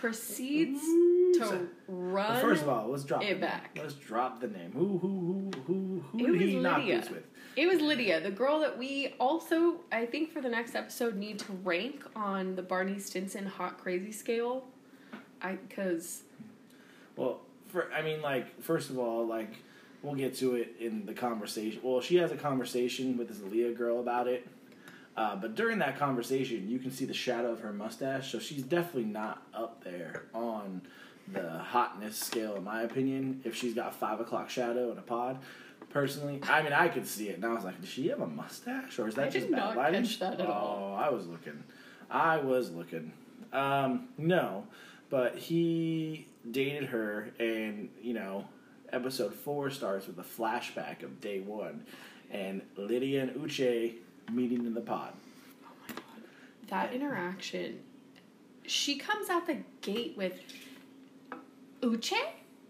proceeds 0.06 0.82
So- 1.38 1.50
to 1.50 1.68
run. 1.88 2.40
First 2.42 2.62
of 2.64 2.70
all, 2.70 2.88
let's 2.90 3.04
drop 3.04 3.24
it 3.24 3.32
name. 3.32 3.40
back. 3.42 3.78
Let's 3.82 3.96
drop 3.96 4.40
the 4.40 4.48
name. 4.48 4.72
Who 4.74 4.98
who 5.00 5.10
who 5.10 5.52
who 5.66 6.04
who 6.12 6.20
It 6.36 6.38
did 6.40 6.48
he 6.50 6.56
was 6.56 6.64
knock 6.64 6.86
this 6.86 7.10
with? 7.10 7.24
It 7.56 7.68
was 7.68 7.82
Lydia, 7.82 8.22
the 8.22 8.30
girl 8.32 8.60
that 8.60 8.78
we 8.78 9.16
also, 9.20 9.82
I 9.92 10.06
think, 10.06 10.32
for 10.32 10.42
the 10.42 10.50
next 10.50 10.76
episode, 10.76 11.16
need 11.16 11.40
to 11.40 11.52
rank 11.64 12.04
on 12.16 12.56
the 12.56 12.62
Barney 12.62 13.00
Stinson 13.00 13.46
hot 13.46 13.78
crazy 13.80 14.12
scale. 14.12 14.66
I 15.42 15.54
because 15.54 16.24
Well, 17.16 17.42
for 17.68 17.92
I 17.92 18.02
mean, 18.04 18.22
like 18.22 18.62
first 18.62 18.90
of 18.92 19.00
all, 19.00 19.26
like 19.26 19.54
we'll 20.04 20.16
get 20.16 20.36
to 20.36 20.56
it 20.56 20.76
in 20.80 21.06
the 21.08 21.14
conversation. 21.14 21.80
Well, 21.84 22.00
she 22.00 22.18
has 22.18 22.32
a 22.32 22.38
conversation 22.38 23.18
with 23.18 23.28
this 23.28 23.40
Aaliyah 23.40 23.76
girl 23.76 24.00
about 24.00 24.28
it. 24.28 24.48
Uh, 25.18 25.36
but 25.36 25.56
during 25.56 25.80
that 25.80 25.98
conversation, 25.98 26.68
you 26.70 26.78
can 26.78 26.92
see 26.92 27.06
the 27.06 27.14
shadow 27.14 27.52
of 27.52 27.62
her 27.62 27.72
mustache, 27.72 28.32
so 28.32 28.40
she's 28.40 28.64
definitely 28.64 29.06
not 29.06 29.42
up 29.54 29.84
there 29.84 30.24
on 30.34 30.82
the 31.32 31.58
hotness 31.60 32.18
scale, 32.18 32.56
in 32.56 32.64
my 32.64 32.84
opinion. 32.84 33.42
If 33.46 33.56
she's 33.56 33.74
got 33.74 33.96
five 33.96 34.20
o'clock 34.20 34.50
shadow 34.50 34.92
in 34.92 34.98
a 34.98 35.02
pod, 35.02 35.40
personally, 35.90 36.42
I 36.44 36.62
mean, 36.62 36.74
I 36.74 36.90
could 36.90 37.08
see 37.08 37.30
it, 37.30 37.38
and 37.38 37.46
I 37.46 37.54
was 37.54 37.64
like, 37.64 37.80
does 37.80 37.90
she 37.90 38.10
have 38.10 38.20
a 38.20 38.28
mustache, 38.28 39.00
or 39.00 39.08
is 39.08 39.16
that 39.16 39.28
I 39.28 39.30
just 39.30 39.50
bad 39.50 39.78
lighting? 39.78 40.04
that 40.20 40.42
at 40.42 40.48
oh, 40.48 40.52
all. 40.52 40.96
I 40.96 41.10
was 41.10 41.28
looking, 41.28 41.64
I 42.12 42.38
was 42.38 42.72
looking. 42.72 43.14
Um, 43.54 44.10
no, 44.18 44.68
but 45.10 45.38
he 45.38 46.28
dated 46.52 46.86
her, 46.90 47.30
and 47.40 47.90
you 48.02 48.14
know, 48.14 48.46
episode 48.92 49.34
four 49.34 49.70
starts 49.70 50.08
with 50.08 50.20
a 50.20 50.24
flashback 50.24 51.04
of 51.04 51.22
day 51.22 51.40
one, 51.40 51.86
and 52.32 52.62
Lydia 52.76 53.24
and 53.24 53.32
Uche 53.32 53.94
meeting 54.32 54.66
in 54.66 54.74
the 54.74 54.82
pod. 54.82 55.14
oh 55.66 55.70
my 55.88 55.94
god, 55.96 56.04
that 56.70 56.94
interaction. 56.94 57.80
She 58.68 58.98
comes 58.98 59.30
out 59.30 59.46
the 59.46 59.58
gate 59.82 60.16
with 60.18 60.34
Uche. 61.82 62.14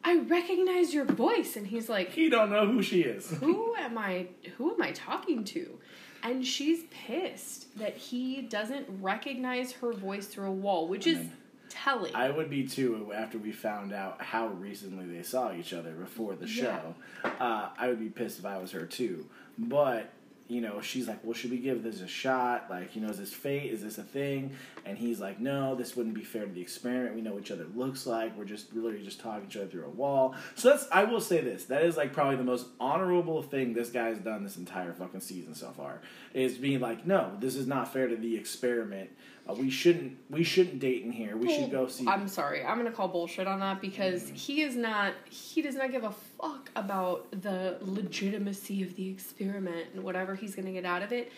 I 0.04 0.18
recognize 0.20 0.94
your 0.94 1.06
voice, 1.06 1.56
and 1.56 1.66
he's 1.66 1.90
like, 1.90 2.12
He 2.12 2.30
don't 2.30 2.52
know 2.52 2.68
who 2.68 2.82
she 2.84 3.02
is. 3.02 3.30
who 3.40 3.74
am 3.76 3.98
I 3.98 4.28
who 4.58 4.74
am 4.74 4.82
I 4.82 4.92
talking 4.92 5.44
to? 5.46 5.80
And 6.24 6.46
she's 6.46 6.84
pissed 6.90 7.78
that 7.78 7.96
he 7.96 8.42
doesn't 8.42 8.88
recognize 9.02 9.72
her 9.74 9.94
voice 9.94 10.26
through 10.28 10.48
a 10.48 10.52
wall, 10.52 10.88
which 10.88 11.06
is 11.06 11.28
telling. 11.70 12.16
I 12.16 12.32
would 12.32 12.50
be 12.50 12.66
too 12.68 13.12
after 13.16 13.38
we 13.38 13.52
found 13.52 13.94
out 13.94 14.22
how 14.22 14.48
recently 14.48 15.06
they 15.06 15.22
saw 15.24 15.54
each 15.54 15.72
other 15.72 15.92
before 15.92 16.36
the 16.36 16.48
show. 16.48 16.96
Uh, 17.24 17.70
I 17.78 17.88
would 17.88 18.00
be 18.00 18.10
pissed 18.10 18.40
if 18.40 18.46
I 18.46 18.58
was 18.58 18.72
her 18.72 18.86
too. 18.86 19.26
But 19.58 20.12
you 20.48 20.62
know, 20.62 20.80
she's 20.80 21.08
like, 21.08 21.24
"Well, 21.24 21.34
should 21.34 21.52
we 21.52 21.58
give 21.58 21.82
this 21.82 22.02
a 22.02 22.08
shot? 22.08 22.68
Like, 22.70 22.96
you 22.96 23.02
know, 23.02 23.10
is 23.10 23.18
this 23.18 23.34
fate? 23.34 23.72
Is 23.72 23.82
this 23.82 23.98
a 23.98 24.04
thing?" 24.04 24.52
And 24.86 24.98
he's 24.98 25.20
like, 25.20 25.40
"No, 25.40 25.74
this 25.74 25.96
wouldn't 25.96 26.14
be 26.14 26.24
fair 26.24 26.46
to 26.46 26.52
the 26.52 26.62
experiment. 26.62 27.16
We 27.16 27.22
know 27.22 27.34
what 27.34 27.42
each 27.42 27.52
other 27.52 27.66
looks 27.76 28.06
like. 28.06 28.38
We're 28.38 28.46
just 28.46 28.74
literally 28.74 29.04
just 29.04 29.20
talking 29.20 29.48
each 29.48 29.58
other 29.58 29.68
through 29.68 29.86
a 29.86 29.90
wall." 29.90 30.36
So 30.56 30.70
that's. 30.70 30.88
I 30.92 31.06
will 31.06 31.22
say 31.22 31.42
this. 31.42 31.66
That 31.66 31.84
is 31.84 31.98
like 31.98 32.14
probably 32.14 32.36
the 32.36 32.44
most 32.44 32.68
honorable 32.80 33.42
thing 33.42 33.74
this 33.74 33.90
guy's 33.90 34.20
done 34.20 34.44
this 34.44 34.58
entire 34.58 34.94
fucking 34.94 35.22
season 35.22 35.56
so 35.56 35.72
far. 35.72 36.02
Is 36.34 36.58
being 36.58 36.80
like, 36.80 37.08
"No, 37.08 37.32
this 37.40 37.56
is 37.56 37.66
not 37.66 37.92
fair 37.92 38.08
to 38.08 38.16
the 38.16 38.36
experiment. 38.36 39.10
Uh, 39.50 39.54
we 39.54 39.70
shouldn't. 39.70 40.18
We 40.30 40.44
shouldn't 40.44 40.80
date 40.80 41.04
in 41.04 41.12
here. 41.12 41.38
We 41.38 41.54
should 41.54 41.72
go 41.72 41.88
see." 41.88 42.08
I'm 42.08 42.28
sorry. 42.28 42.64
I'm 42.64 42.78
gonna 42.78 42.92
call 42.92 43.08
bullshit 43.08 43.48
on 43.48 43.60
that 43.62 43.82
because 43.82 44.30
he 44.30 44.62
is 44.62 44.76
not. 44.76 45.14
He 45.30 45.62
does 45.64 45.76
not 45.76 45.92
give 45.92 46.04
a 46.04 46.12
fuck 46.40 46.70
about 46.76 47.30
the 47.32 47.78
legitimacy 47.82 48.84
of 48.84 48.96
the 48.96 49.10
experiment 49.10 49.88
and 49.94 50.04
whatever 50.04 50.36
he's 50.36 50.56
gonna 50.56 50.72
get 50.72 50.86
out 50.86 51.02
of 51.02 51.12
it. 51.12 51.32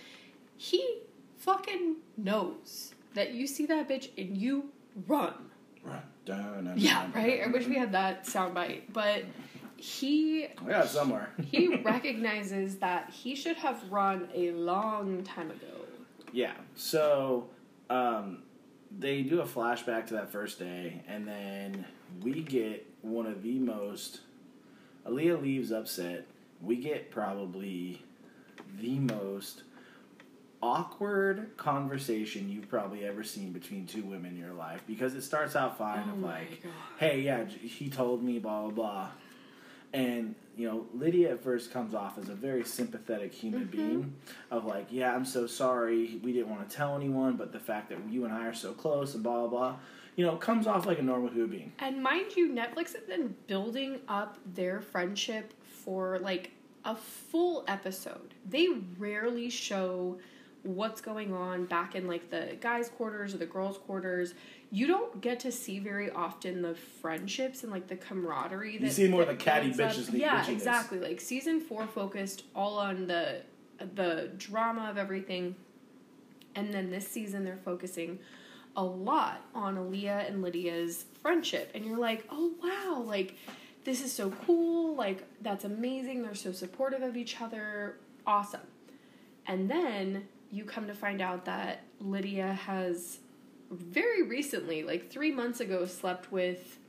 He 0.58 1.00
fucking 1.38 1.98
knows 2.18 2.94
that 3.14 3.34
you 3.34 3.48
see 3.48 3.66
that 3.68 3.88
bitch 3.88 4.10
and 4.18 4.38
you 4.38 4.70
run. 5.08 5.34
Run, 5.84 6.02
dun, 6.26 6.66
dun, 6.66 6.74
Yeah, 6.78 7.08
right. 7.14 7.42
I 7.44 7.48
wish 7.48 7.68
we 7.68 7.76
had 7.76 7.92
that 7.94 8.26
soundbite, 8.26 8.82
but 8.92 9.24
he 9.78 10.46
I 10.46 10.70
got 10.70 10.90
somewhere. 10.90 11.30
he 11.52 11.76
recognizes 11.78 12.78
that 12.78 13.10
he 13.12 13.36
should 13.36 13.58
have 13.58 13.82
run 13.90 14.28
a 14.34 14.52
long 14.52 15.24
time 15.24 15.52
ago. 15.52 15.86
Yeah. 16.34 16.54
So 16.76 17.50
um, 17.90 18.44
they 18.98 19.22
do 19.22 19.42
a 19.42 19.46
flashback 19.46 20.08
to 20.08 20.16
that 20.16 20.32
first 20.32 20.60
day, 20.60 21.02
and 21.08 21.28
then 21.28 21.86
we 22.22 22.42
get 22.42 22.86
one 23.02 23.26
of 23.26 23.44
the 23.44 23.60
most. 23.60 24.22
Aaliyah 25.08 25.42
leaves 25.42 25.72
upset. 25.72 26.26
We 26.62 26.76
get 26.78 27.12
probably 27.12 28.02
the 28.80 29.00
most 29.00 29.64
awkward 30.62 31.56
conversation 31.56 32.50
you've 32.50 32.68
probably 32.70 33.06
ever 33.06 33.24
seen 33.24 33.52
between 33.52 33.86
two 33.86 34.02
women 34.04 34.32
in 34.32 34.38
your 34.38 34.54
life 34.54 34.82
because 34.88 35.14
it 35.14 35.22
starts 35.22 35.56
out 35.56 35.78
fine 35.78 36.04
Oh 36.10 36.14
of 36.14 36.20
like, 36.20 36.64
hey, 37.00 37.22
yeah, 37.22 37.46
he 37.46 37.90
told 37.90 38.24
me, 38.24 38.40
blah, 38.40 38.64
blah, 38.64 38.72
blah. 38.72 39.08
And, 39.94 40.36
you 40.58 40.68
know, 40.68 40.86
Lydia 40.94 41.32
at 41.32 41.44
first 41.44 41.72
comes 41.72 41.94
off 41.94 42.18
as 42.18 42.30
a 42.30 42.34
very 42.36 42.64
sympathetic 42.66 43.34
human 43.34 43.68
Mm-hmm. 43.68 43.72
being 43.78 44.14
of 44.52 44.66
like, 44.66 44.88
yeah, 44.90 45.16
I'm 45.16 45.26
so 45.26 45.48
sorry. 45.48 46.20
We 46.24 46.34
didn't 46.34 46.50
want 46.50 46.68
to 46.68 46.76
tell 46.76 46.96
anyone, 46.96 47.36
but 47.38 47.54
the 47.54 47.60
fact 47.60 47.90
that 47.90 48.00
you 48.10 48.26
and 48.26 48.34
I 48.34 48.48
are 48.48 48.54
so 48.54 48.74
close 48.74 49.14
and 49.14 49.24
blah, 49.24 49.42
blah, 49.42 49.48
blah, 49.48 49.76
you 50.18 50.26
know, 50.26 50.36
comes 50.36 50.68
off 50.68 50.86
like 50.86 51.00
a 51.00 51.04
normal 51.04 51.30
human 51.30 51.50
being. 51.50 51.72
And 51.80 52.04
mind 52.04 52.36
you, 52.36 52.50
Netflix 52.50 52.94
has 52.94 53.04
been 53.08 53.36
building 53.48 54.00
up 54.10 54.38
their 54.46 54.82
friendship 54.82 55.54
for 55.64 56.20
like 56.20 56.52
a 56.84 56.96
full 56.96 57.64
episode. 57.68 58.34
They 58.50 58.68
rarely 58.98 59.50
show 59.50 60.18
what's 60.64 61.00
going 61.02 61.32
on 61.34 61.66
back 61.66 61.96
in 61.96 62.08
like 62.08 62.30
the 62.32 62.58
guys' 62.60 62.90
quarters 62.90 63.34
or 63.34 63.38
the 63.38 63.46
girls' 63.46 63.78
quarters. 63.78 64.34
You 64.72 64.88
don't 64.88 65.22
get 65.22 65.40
to 65.42 65.52
see 65.52 65.80
very 65.80 66.10
often 66.12 66.62
the 66.62 66.74
friendships 66.74 67.62
and 67.64 67.72
like 67.72 67.88
the 67.88 67.96
camaraderie. 67.96 68.80
That, 68.80 68.86
you 68.86 68.92
see 68.92 69.08
more 69.08 69.24
that 69.24 69.38
the 69.38 69.44
catty 69.44 69.72
bitches 69.72 70.12
Yeah, 70.12 70.44
bitchiness. 70.44 70.50
exactly. 70.50 71.00
Like 71.00 71.22
season 71.22 71.62
four 71.62 71.86
focused 71.88 72.44
all 72.56 72.78
on 72.80 73.06
the 73.08 73.44
the 73.96 74.32
drama 74.38 74.90
of 74.90 74.98
everything, 74.98 75.56
and 76.56 76.74
then 76.74 76.90
this 76.90 77.08
season 77.08 77.44
they're 77.46 77.56
focusing 77.64 78.18
a 78.78 78.84
lot 78.84 79.42
on 79.54 79.76
Aaliyah 79.76 80.30
and 80.30 80.42
Lydia's 80.42 81.06
friendship. 81.22 81.72
And 81.76 81.84
you're 81.86 81.98
like, 81.98 82.26
oh 82.32 82.54
wow, 82.64 83.02
like 83.02 83.36
this 83.84 84.02
is 84.04 84.12
so 84.12 84.32
cool. 84.46 84.96
Like, 84.96 85.24
that's 85.42 85.64
amazing. 85.64 86.22
They're 86.22 86.36
so 86.36 86.52
supportive 86.52 87.02
of 87.02 87.16
each 87.16 87.40
other. 87.42 87.96
Awesome. 88.26 88.68
And 89.46 89.72
then 89.72 90.28
you 90.52 90.66
come 90.66 90.88
to 90.88 90.94
find 90.94 91.22
out 91.22 91.46
that 91.46 91.84
Lydia 92.02 92.52
has 92.52 93.20
very 93.72 94.24
recently, 94.24 94.84
like 94.84 95.10
three 95.10 95.32
months 95.32 95.62
ago, 95.62 95.86
slept 95.86 96.34
with 96.34 96.80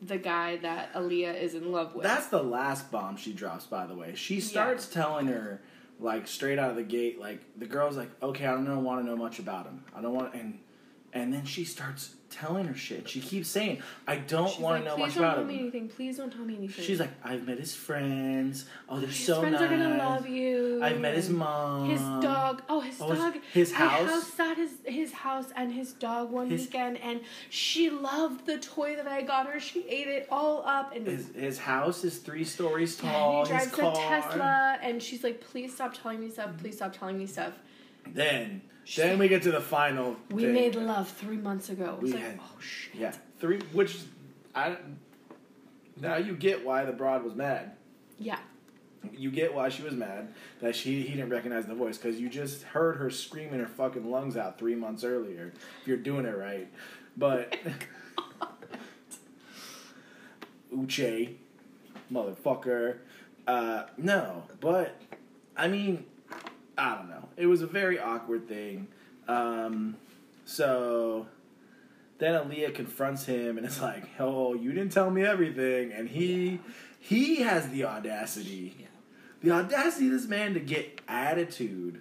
the 0.00 0.16
guy 0.16 0.56
that 0.56 0.94
Aaliyah 0.94 1.38
is 1.38 1.54
in 1.54 1.70
love 1.70 1.94
with. 1.94 2.04
That's 2.04 2.28
the 2.28 2.42
last 2.42 2.90
bomb 2.90 3.18
she 3.18 3.34
drops, 3.34 3.66
by 3.66 3.86
the 3.86 3.94
way. 3.94 4.14
She 4.14 4.40
starts 4.40 4.86
telling 4.86 5.26
her, 5.26 5.60
like, 6.00 6.26
straight 6.26 6.58
out 6.58 6.70
of 6.70 6.76
the 6.76 6.82
gate, 6.82 7.20
like, 7.20 7.40
the 7.58 7.66
girl's 7.66 7.96
like, 7.96 8.10
okay, 8.22 8.46
I 8.46 8.52
don't 8.52 8.84
want 8.84 9.02
to 9.02 9.06
know 9.06 9.16
much 9.16 9.38
about 9.38 9.66
him. 9.66 9.84
I 9.94 10.00
don't 10.00 10.14
want, 10.14 10.32
and 10.34 10.58
and 11.12 11.32
then 11.32 11.44
she 11.44 11.64
starts 11.64 12.14
telling 12.30 12.64
her 12.66 12.74
shit. 12.74 13.06
She 13.10 13.20
keeps 13.20 13.46
saying, 13.48 13.82
"I 14.06 14.16
don't 14.16 14.58
want 14.58 14.76
like, 14.76 14.82
to 14.84 14.88
know 14.88 14.94
Please 14.96 15.00
much 15.02 15.14
don't 15.16 15.24
about 15.24 15.36
tell 15.36 15.44
me 15.44 15.58
anything. 15.58 15.88
Please 15.90 16.16
don't 16.16 16.32
tell 16.32 16.44
me 16.46 16.56
anything. 16.56 16.82
She's 16.84 16.98
like, 16.98 17.10
"I've 17.22 17.46
met 17.46 17.58
his 17.58 17.74
friends. 17.74 18.64
Oh, 18.88 18.98
they're 18.98 19.08
his 19.08 19.26
so 19.26 19.40
friends 19.40 19.60
nice. 19.60 19.62
are 19.62 19.68
gonna 19.68 19.98
love 19.98 20.26
you. 20.26 20.80
I've 20.82 20.98
met 20.98 21.14
his 21.14 21.28
mom. 21.28 21.90
His 21.90 22.00
dog. 22.00 22.62
Oh, 22.70 22.80
his 22.80 22.98
Oh, 23.02 23.10
his- 23.10 23.18
dog. 23.18 23.36
his 23.52 23.72
I 23.74 23.76
house? 23.76 24.08
house 24.10 24.26
sat 24.32 24.56
his 24.56 24.70
his 24.86 25.12
house 25.12 25.48
and 25.54 25.74
his 25.74 25.92
dog 25.92 26.30
one 26.30 26.48
His- 26.48 26.62
weekend, 26.62 26.96
and 27.02 27.20
she 27.50 27.90
loved 27.90 28.46
the 28.46 28.56
toy 28.58 28.96
that 28.96 29.06
I 29.06 29.20
got 29.20 29.46
her. 29.46 29.60
She 29.60 29.86
ate 29.86 30.08
it 30.08 30.26
all 30.30 30.62
up, 30.66 30.96
and 30.96 31.06
His 31.06 31.28
his 31.34 31.58
house 31.58 32.02
is 32.02 32.16
three 32.16 32.44
stories 32.44 32.98
Yeah, 33.04 33.12
tall. 33.12 33.44
he 33.44 33.50
drives 33.50 33.64
his 33.66 33.78
a. 33.78 33.92
Tesla, 33.92 34.78
and 34.80 35.02
she's 35.02 35.22
like, 35.22 35.42
"Please 35.42 35.74
stop 35.74 35.92
telling 35.92 36.18
me 36.20 36.30
stuff. 36.30 36.56
Please 36.56 36.76
stop 36.76 36.96
telling 36.96 37.18
me 37.18 37.26
stuff." 37.26 37.52
Then 38.06 38.62
She's 38.84 39.04
then 39.04 39.10
like, 39.12 39.20
we 39.20 39.28
get 39.28 39.42
to 39.42 39.52
the 39.52 39.60
final. 39.60 40.16
We 40.30 40.44
thing. 40.44 40.54
made 40.54 40.74
love 40.74 41.08
three 41.08 41.36
months 41.36 41.70
ago. 41.70 41.98
We 42.00 42.12
like, 42.12 42.22
had- 42.22 42.38
oh 42.40 42.60
shit. 42.60 42.94
Yeah, 42.94 43.12
three. 43.38 43.60
Which 43.72 43.98
I 44.54 44.76
now 46.00 46.16
you 46.16 46.34
get 46.34 46.64
why 46.64 46.84
the 46.84 46.92
broad 46.92 47.24
was 47.24 47.34
mad. 47.34 47.72
Yeah. 48.18 48.38
You 49.12 49.30
get 49.30 49.52
why 49.52 49.68
she 49.68 49.82
was 49.82 49.94
mad 49.94 50.32
that 50.60 50.76
she 50.76 51.02
he 51.02 51.14
didn't 51.14 51.30
recognize 51.30 51.66
the 51.66 51.74
voice 51.74 51.98
because 51.98 52.20
you 52.20 52.28
just 52.28 52.62
heard 52.62 52.96
her 52.96 53.10
screaming 53.10 53.60
her 53.60 53.66
fucking 53.66 54.08
lungs 54.10 54.36
out 54.36 54.58
three 54.58 54.76
months 54.76 55.02
earlier. 55.04 55.52
If 55.80 55.88
you're 55.88 55.96
doing 55.96 56.24
it 56.24 56.36
right, 56.36 56.68
but 57.16 57.56
Uche, 60.74 61.34
motherfucker. 62.12 62.98
Uh, 63.46 63.84
no, 63.96 64.44
but 64.60 65.00
I 65.56 65.68
mean, 65.68 66.04
I 66.82 66.96
don't 66.96 67.08
know. 67.08 67.28
It 67.36 67.46
was 67.46 67.62
a 67.62 67.66
very 67.66 67.98
awkward 68.00 68.48
thing. 68.48 68.88
Um, 69.28 69.96
so 70.44 71.26
then 72.18 72.34
Aaliyah 72.34 72.74
confronts 72.74 73.24
him 73.26 73.56
and 73.56 73.64
it's 73.66 73.80
like, 73.80 74.04
"Oh, 74.18 74.54
you 74.54 74.72
didn't 74.72 74.92
tell 74.92 75.10
me 75.10 75.24
everything," 75.24 75.92
and 75.92 76.08
he 76.08 76.60
he 76.98 77.42
has 77.42 77.68
the 77.70 77.84
audacity, 77.84 78.74
Yeah. 78.80 78.86
the 79.42 79.50
audacity 79.52 80.06
of 80.06 80.12
this 80.12 80.26
man 80.26 80.54
to 80.54 80.60
get 80.60 81.00
attitude 81.08 82.00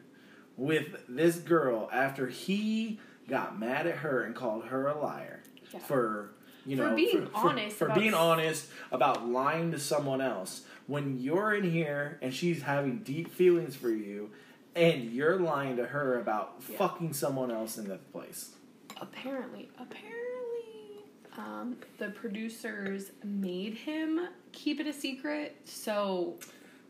with 0.58 0.88
this 1.08 1.38
girl 1.38 1.90
after 1.92 2.28
he 2.28 3.00
got 3.28 3.60
mad 3.60 3.88
at 3.88 3.98
her 3.98 4.24
and 4.24 4.36
called 4.36 4.66
her 4.66 4.88
a 4.88 5.00
liar 5.00 5.42
Yeah. 5.72 5.80
for 5.80 6.32
you 6.66 6.76
know 6.76 6.90
For 6.90 6.96
being 6.96 7.28
honest 7.34 7.76
for, 7.78 7.86
about 7.86 7.98
being 7.98 8.14
honest 8.14 8.68
about 8.92 9.28
lying 9.28 9.72
to 9.72 9.80
someone 9.80 10.22
else 10.22 10.62
when 10.88 11.20
you're 11.20 11.54
in 11.56 11.64
here 11.64 12.18
and 12.22 12.32
she's 12.34 12.62
having 12.64 13.00
deep 13.00 13.32
feelings 13.32 13.76
for 13.76 13.90
you 13.90 14.30
and 14.76 15.12
you're 15.12 15.40
lying 15.40 15.76
to 15.78 15.86
her 15.86 16.20
about 16.20 16.62
Yeah. 16.70 16.78
fucking 16.78 17.14
someone 17.14 17.52
else 17.52 17.78
in 17.78 17.88
that 17.90 18.12
place 18.12 18.56
Apparently, 19.00 19.68
apparently, 19.80 21.06
um, 21.38 21.78
the 21.98 22.10
producers 22.10 23.12
made 23.24 23.74
him 23.74 24.28
keep 24.52 24.80
it 24.80 24.86
a 24.86 24.94
secret. 24.94 25.56
So, 25.66 26.38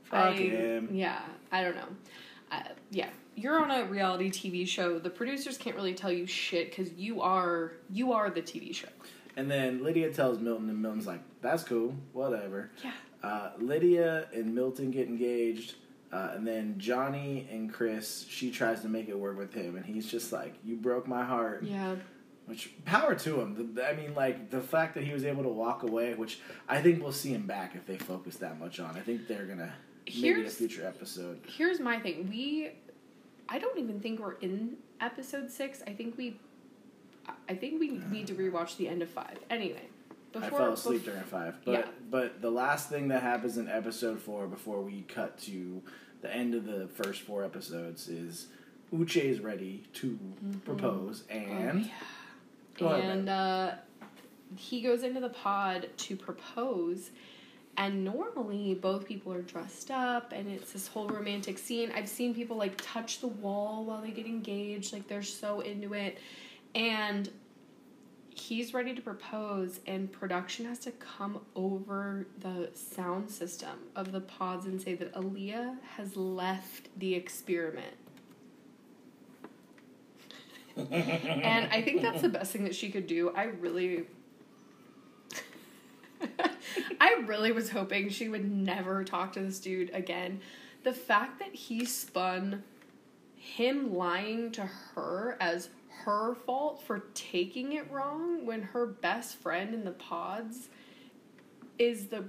Fuck 0.04 0.20
I, 0.20 0.32
him. 0.34 0.90
Yeah, 0.92 1.22
I 1.54 1.64
don't 1.64 1.76
know. 1.76 1.88
Uh, 2.52 2.64
yeah, 2.90 3.10
you're 3.36 3.62
on 3.62 3.72
a 3.72 3.86
reality 3.86 4.30
TV 4.30 4.68
show. 4.68 5.00
The 5.00 5.10
producers 5.10 5.58
can't 5.58 5.76
really 5.76 5.94
tell 5.94 6.12
you 6.12 6.26
shit 6.28 6.70
because 6.76 6.92
you 6.94 7.22
are 7.22 7.74
you 7.90 8.12
are 8.12 8.30
the 8.30 8.42
TV 8.42 8.74
show. 8.76 8.90
and 9.38 9.50
then 9.50 9.82
lydia 9.82 10.12
tells 10.12 10.40
milton 10.40 10.70
and 10.70 10.82
milton's 10.82 11.08
like 11.08 11.22
that's 11.42 11.64
cool 11.64 11.96
whatever 12.12 12.70
Yeah. 12.84 12.92
uh, 13.24 13.52
lydia 13.60 14.28
and 14.34 14.54
milton 14.54 14.92
get 14.92 15.08
engaged 15.08 15.76
uh, 16.12 16.32
and 16.36 16.45
then 16.47 16.76
johnie 16.78 17.45
and 17.53 17.72
chris 17.74 18.26
she 18.30 18.51
tries 18.51 18.82
to 18.82 18.88
make 18.89 19.07
it 19.09 19.18
work 19.18 19.38
with 19.38 19.53
him 19.53 19.76
and 19.76 19.86
he's 19.86 20.05
just 20.09 20.32
like 20.32 20.53
you 20.64 20.76
broke 20.76 21.07
my 21.07 21.24
heart 21.24 21.64
Yeah. 21.64 21.95
Which 22.47 22.72
power 22.86 23.16
to 23.16 23.39
him. 23.39 23.76
The, 23.76 23.88
I 23.88 23.93
mean, 23.95 24.14
like 24.14 24.49
the 24.49 24.59
fact 24.59 24.95
that 24.95 25.03
he 25.05 25.14
was 25.14 25.24
able 25.24 25.43
to 25.43 25.49
walk 25.49 25.84
away, 25.84 26.16
which 26.16 26.39
I 26.68 26.82
think 26.82 27.01
we'll 27.01 27.14
see 27.14 27.30
him 27.34 27.45
back 27.45 27.76
if 27.76 27.86
they 27.86 27.97
focus 27.97 28.38
that 28.38 28.59
much 28.59 28.80
on. 28.80 28.97
I 28.97 28.99
think 28.99 29.28
they're 29.28 29.45
gonna 29.45 29.72
maybe 30.07 30.41
in 30.41 30.45
a 30.47 30.49
future 30.49 30.86
episode. 30.86 31.39
Here's 31.47 31.80
my 31.80 31.99
thing. 31.99 32.28
We, 32.30 32.72
I 33.47 33.57
don't 33.59 33.78
even 33.78 34.01
think 34.01 34.20
we're 34.20 34.34
in 34.41 34.78
episode 34.99 35.49
six. 35.49 35.82
I 35.88 35.91
think 35.93 36.18
we, 36.18 36.36
I 37.47 37.53
think 37.53 37.80
we 37.80 37.89
need 38.09 38.28
to 38.28 38.34
rewatch 38.34 38.76
the 38.76 38.89
end 38.89 39.01
of 39.01 39.09
five. 39.09 39.38
Anyway, 39.49 39.84
before 40.32 40.48
I 40.60 40.64
fell 40.64 40.74
asleep 40.74 41.02
bef- 41.02 41.06
during 41.06 41.22
five, 41.24 41.56
but 41.66 41.72
Yeah. 41.72 41.86
but 42.10 42.42
the 42.42 42.52
last 42.52 42.90
thing 42.90 43.08
that 43.10 43.22
happens 43.22 43.58
in 43.58 43.68
episode 43.68 44.20
four 44.20 44.48
before 44.48 44.82
we 44.82 45.02
cut 45.04 45.38
to 45.40 45.82
the 46.22 46.34
end 46.34 46.54
of 46.56 46.66
the 46.66 46.88
first 46.88 47.22
four 47.22 47.44
episodes 47.44 48.08
is 48.08 48.48
Uche 48.94 49.24
is 49.24 49.40
ready 49.40 49.84
to 49.94 50.18
propose, 50.66 51.24
and 51.30 51.90
Oh, 52.80 52.96
yeah. 52.96 53.04
And 53.12 53.30
uh, 53.30 53.72
he 54.56 54.82
goes 54.82 55.04
into 55.04 55.20
the 55.20 55.30
pod 55.30 55.90
to 55.98 56.16
propose. 56.16 57.12
And 57.78 58.04
normally, 58.04 58.74
both 58.74 59.06
people 59.06 59.32
are 59.32 59.42
dressed 59.42 59.92
up, 59.92 60.34
and 60.34 60.50
it's 60.52 60.74
this 60.74 60.88
whole 60.88 61.08
romantic 61.08 61.58
scene. 61.58 61.90
I've 61.96 62.10
seen 62.10 62.36
people 62.36 62.58
like 62.58 62.74
touch 62.78 63.22
the 63.22 63.28
wall 63.28 63.86
while 63.86 64.02
they 64.02 64.12
get 64.12 64.26
engaged, 64.26 64.92
like 64.92 65.08
they're 65.08 65.22
so 65.24 65.62
into 65.62 65.94
it. 65.94 66.18
And 66.76 67.30
he's 68.42 68.74
ready 68.74 68.94
to 68.96 69.02
propose, 69.02 69.80
and 69.86 70.12
production 70.12 70.66
has 70.66 70.80
to 70.80 70.92
come 70.92 71.42
over 71.56 72.26
the 72.39 72.70
sound 72.74 73.30
system 73.30 73.78
of 73.96 74.12
the 74.12 74.22
pods 74.22 74.66
and 74.66 74.82
say 74.82 74.96
that 74.96 75.14
Aaliyah 75.14 75.78
has 75.96 76.18
left 76.18 76.89
the 76.98 77.14
experiment. 77.14 77.96
and 80.76 81.72
I 81.72 81.82
think 81.82 82.02
that's 82.02 82.22
the 82.22 82.30
best 82.38 82.52
thing 82.52 82.64
that 82.64 82.76
she 82.76 82.89
could 82.89 83.08
do. 83.08 83.32
I 83.36 83.44
really. 83.44 84.08
I 87.02 87.24
really 87.26 87.52
was 87.52 87.70
hoping 87.70 88.10
she 88.10 88.30
would 88.30 88.50
never 88.50 89.04
talk 89.04 89.34
to 89.34 89.39
this 89.39 89.60
dude 89.60 89.92
again. 89.94 90.42
The 90.84 90.94
fact 90.94 91.39
that 91.39 91.54
he 91.54 91.86
spun 91.86 92.64
him 93.36 93.96
lying 93.96 94.52
to 94.52 94.70
her 94.96 95.38
as 95.39 95.70
her 96.06 96.36
fault 96.36 96.82
for 96.84 96.99
taking 97.14 97.74
it 97.74 97.89
wrong 97.91 98.45
when 98.45 98.62
her 98.62 98.86
best 98.86 99.38
friend 99.38 99.74
in 99.74 99.84
the 99.84 99.91
pods 99.91 100.70
is 101.80 102.08
the 102.08 102.26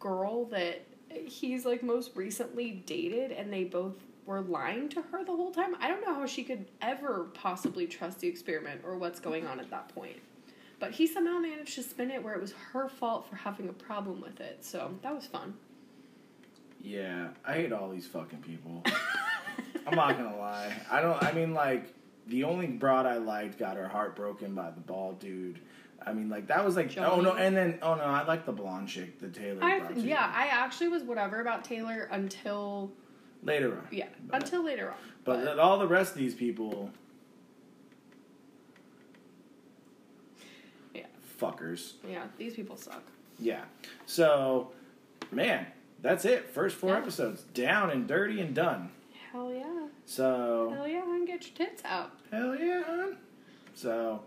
girl 0.00 0.44
that 0.46 0.86
he's 1.26 1.64
like 1.64 1.82
most 1.82 2.12
recently 2.16 2.70
dated 2.86 3.32
and 3.32 3.52
they 3.52 3.64
both 3.64 3.94
were 4.26 4.40
lying 4.40 4.88
to 4.88 5.02
her 5.02 5.24
the 5.24 5.32
whole 5.32 5.50
time. 5.50 5.74
I 5.80 5.88
don't 5.88 6.00
know 6.06 6.14
how 6.14 6.26
she 6.26 6.44
could 6.44 6.66
ever 6.80 7.24
possibly 7.34 7.86
trust 7.86 8.20
the 8.20 8.28
experiment 8.28 8.82
or 8.84 8.96
what's 8.96 9.20
going 9.20 9.46
on 9.46 9.60
at 9.60 9.70
that 9.70 9.88
point. 9.94 10.16
But 10.78 10.92
he 10.92 11.06
somehow 11.06 11.38
managed 11.38 11.74
to 11.76 11.82
spin 11.82 12.10
it 12.10 12.22
where 12.22 12.34
it 12.34 12.40
was 12.40 12.52
her 12.72 12.88
fault 12.88 13.28
for 13.28 13.36
having 13.36 13.68
a 13.68 13.72
problem 13.72 14.20
with 14.20 14.40
it. 14.40 14.64
So 14.64 14.94
that 15.02 15.14
was 15.14 15.26
fun. 15.26 15.54
yeah, 16.80 17.28
I 17.44 17.54
hate 17.54 17.72
all 17.72 17.88
these 17.90 18.06
fucking 18.06 18.40
people. 18.40 18.82
I'm 19.86 19.94
not 19.96 20.16
gonna 20.16 20.36
lie. 20.36 20.72
I 20.90 21.00
don't. 21.00 21.22
I 21.22 21.32
mean, 21.32 21.54
like 21.54 21.92
the 22.26 22.44
only 22.44 22.66
broad 22.66 23.06
I 23.06 23.16
liked 23.18 23.58
got 23.58 23.76
her 23.76 23.88
heart 23.88 24.14
broken 24.16 24.54
by 24.54 24.70
the 24.70 24.80
bald 24.80 25.18
dude. 25.18 25.58
I 26.04 26.12
mean, 26.12 26.28
like 26.28 26.48
that 26.48 26.64
was 26.64 26.74
like 26.76 26.96
oh 26.98 27.20
no, 27.20 27.34
and 27.34 27.56
then 27.56 27.78
oh 27.82 27.94
no, 27.94 28.02
I 28.02 28.24
like 28.24 28.44
the 28.46 28.52
blonde 28.52 28.88
chick, 28.88 29.18
the 29.20 29.28
Taylor. 29.28 29.62
I 29.62 29.82
yeah, 29.94 30.32
I 30.34 30.46
actually 30.48 30.88
was 30.88 31.02
whatever 31.04 31.40
about 31.40 31.64
Taylor 31.64 32.08
until 32.10 32.90
later 33.42 33.72
on. 33.72 33.86
yeah, 33.90 34.06
But- 34.28 34.42
until 34.42 34.64
later 34.64 34.90
on. 34.90 34.96
But, 35.24 35.44
th- 35.44 35.56
all 35.58 35.78
the 35.78 35.86
rest 35.86 36.12
of 36.12 36.18
these 36.18 36.34
people, 36.34 36.90
yeah, 40.94 41.06
fuckers. 41.40 41.92
yeah, 42.08 42.24
these 42.38 42.54
people 42.54 42.76
suck. 42.76 43.02
Yeah. 43.38 43.62
So, 44.06 44.72
man, 45.30 45.66
that's 46.00 46.24
it. 46.24 46.48
First 46.48 46.76
four 46.76 46.90
Yeah. 46.90 46.98
episodes 46.98 47.42
down 47.54 47.90
and 47.90 48.06
dirty 48.06 48.40
and 48.40 48.54
done. 48.54 48.90
Hell 49.30 49.52
yeah, 49.52 49.81
So, 50.12 50.70
hell 50.76 50.86
yeah, 50.86 51.02
and 51.04 51.26
get 51.26 51.46
your 51.46 51.66
tits 51.68 51.82
out. 51.86 52.10
hell 52.30 52.54
yeah, 52.54 52.82
hon. 52.86 53.16
So, 53.74 54.20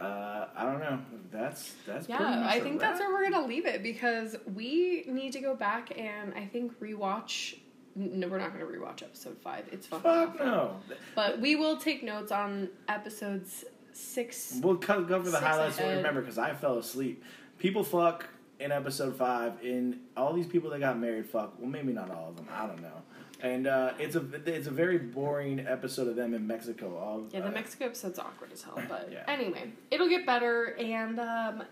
uh, 0.00 0.46
I 0.56 0.62
don't 0.64 0.80
know. 0.80 0.98
That's 1.30 1.74
that's 1.86 2.06
pretty 2.06 2.22
Yeah, 2.24 2.46
I 2.48 2.60
think 2.60 2.80
that's 2.80 2.98
where 3.00 3.12
we're 3.12 3.28
gonna 3.30 3.46
leave 3.46 3.66
it 3.66 3.82
because 3.82 4.36
we 4.54 5.04
need 5.06 5.32
to 5.34 5.40
go 5.40 5.54
back 5.54 5.92
and 5.98 6.32
I 6.34 6.46
think 6.46 6.80
rewatch. 6.80 7.58
No, 7.94 8.28
we're 8.28 8.38
not 8.38 8.52
gonna 8.54 8.64
rewatch 8.64 9.02
episode 9.02 9.36
five. 9.42 9.64
It's 9.70 9.86
fucking 9.86 10.02
Fuck 10.10 10.34
awful. 10.34 10.46
no. 10.46 10.76
But 11.14 11.40
we 11.42 11.56
will 11.56 11.76
take 11.76 12.02
notes 12.02 12.32
on 12.32 12.70
episodes 12.88 13.66
six. 13.92 14.58
We'll 14.62 14.78
co- 14.78 15.04
cover 15.04 15.28
the 15.28 15.40
highlights. 15.40 15.78
ahead. 15.78 15.98
Remember, 15.98 16.22
because 16.22 16.38
I 16.38 16.54
fell 16.54 16.78
asleep. 16.78 17.22
People 17.58 17.84
fuck. 17.84 18.26
in 18.58 18.72
episode 18.72 19.14
five, 19.16 19.52
in 19.62 20.00
all 20.16 20.32
these 20.32 20.46
people 20.46 20.70
that 20.70 20.80
got 20.80 20.98
married, 20.98 21.26
fuck. 21.26 21.52
Well, 21.58 21.68
maybe 21.68 21.92
not 21.92 22.10
all 22.10 22.30
of 22.30 22.36
them. 22.36 22.48
I 22.50 22.66
don't 22.66 22.80
know. 22.80 23.02
And 23.40 23.66
uh, 23.66 23.92
it's 23.98 24.16
a 24.16 24.24
it's 24.46 24.66
a 24.66 24.70
very 24.70 24.98
boring 24.98 25.60
episode 25.60 26.08
of 26.08 26.16
them 26.16 26.32
in 26.34 26.46
Mexico. 26.46 26.96
All 26.96 27.24
Yeah, 27.32 27.40
the 27.40 27.48
uh, 27.48 27.50
Mexico 27.52 27.84
episode's 27.86 28.18
awkward 28.18 28.50
as 28.52 28.62
hell. 28.62 28.80
But 28.88 29.10
Yeah. 29.12 29.24
anyway, 29.28 29.72
it'll 29.90 30.08
get 30.08 30.24
better. 30.24 30.74
And 30.78 31.20
um, 31.20 31.62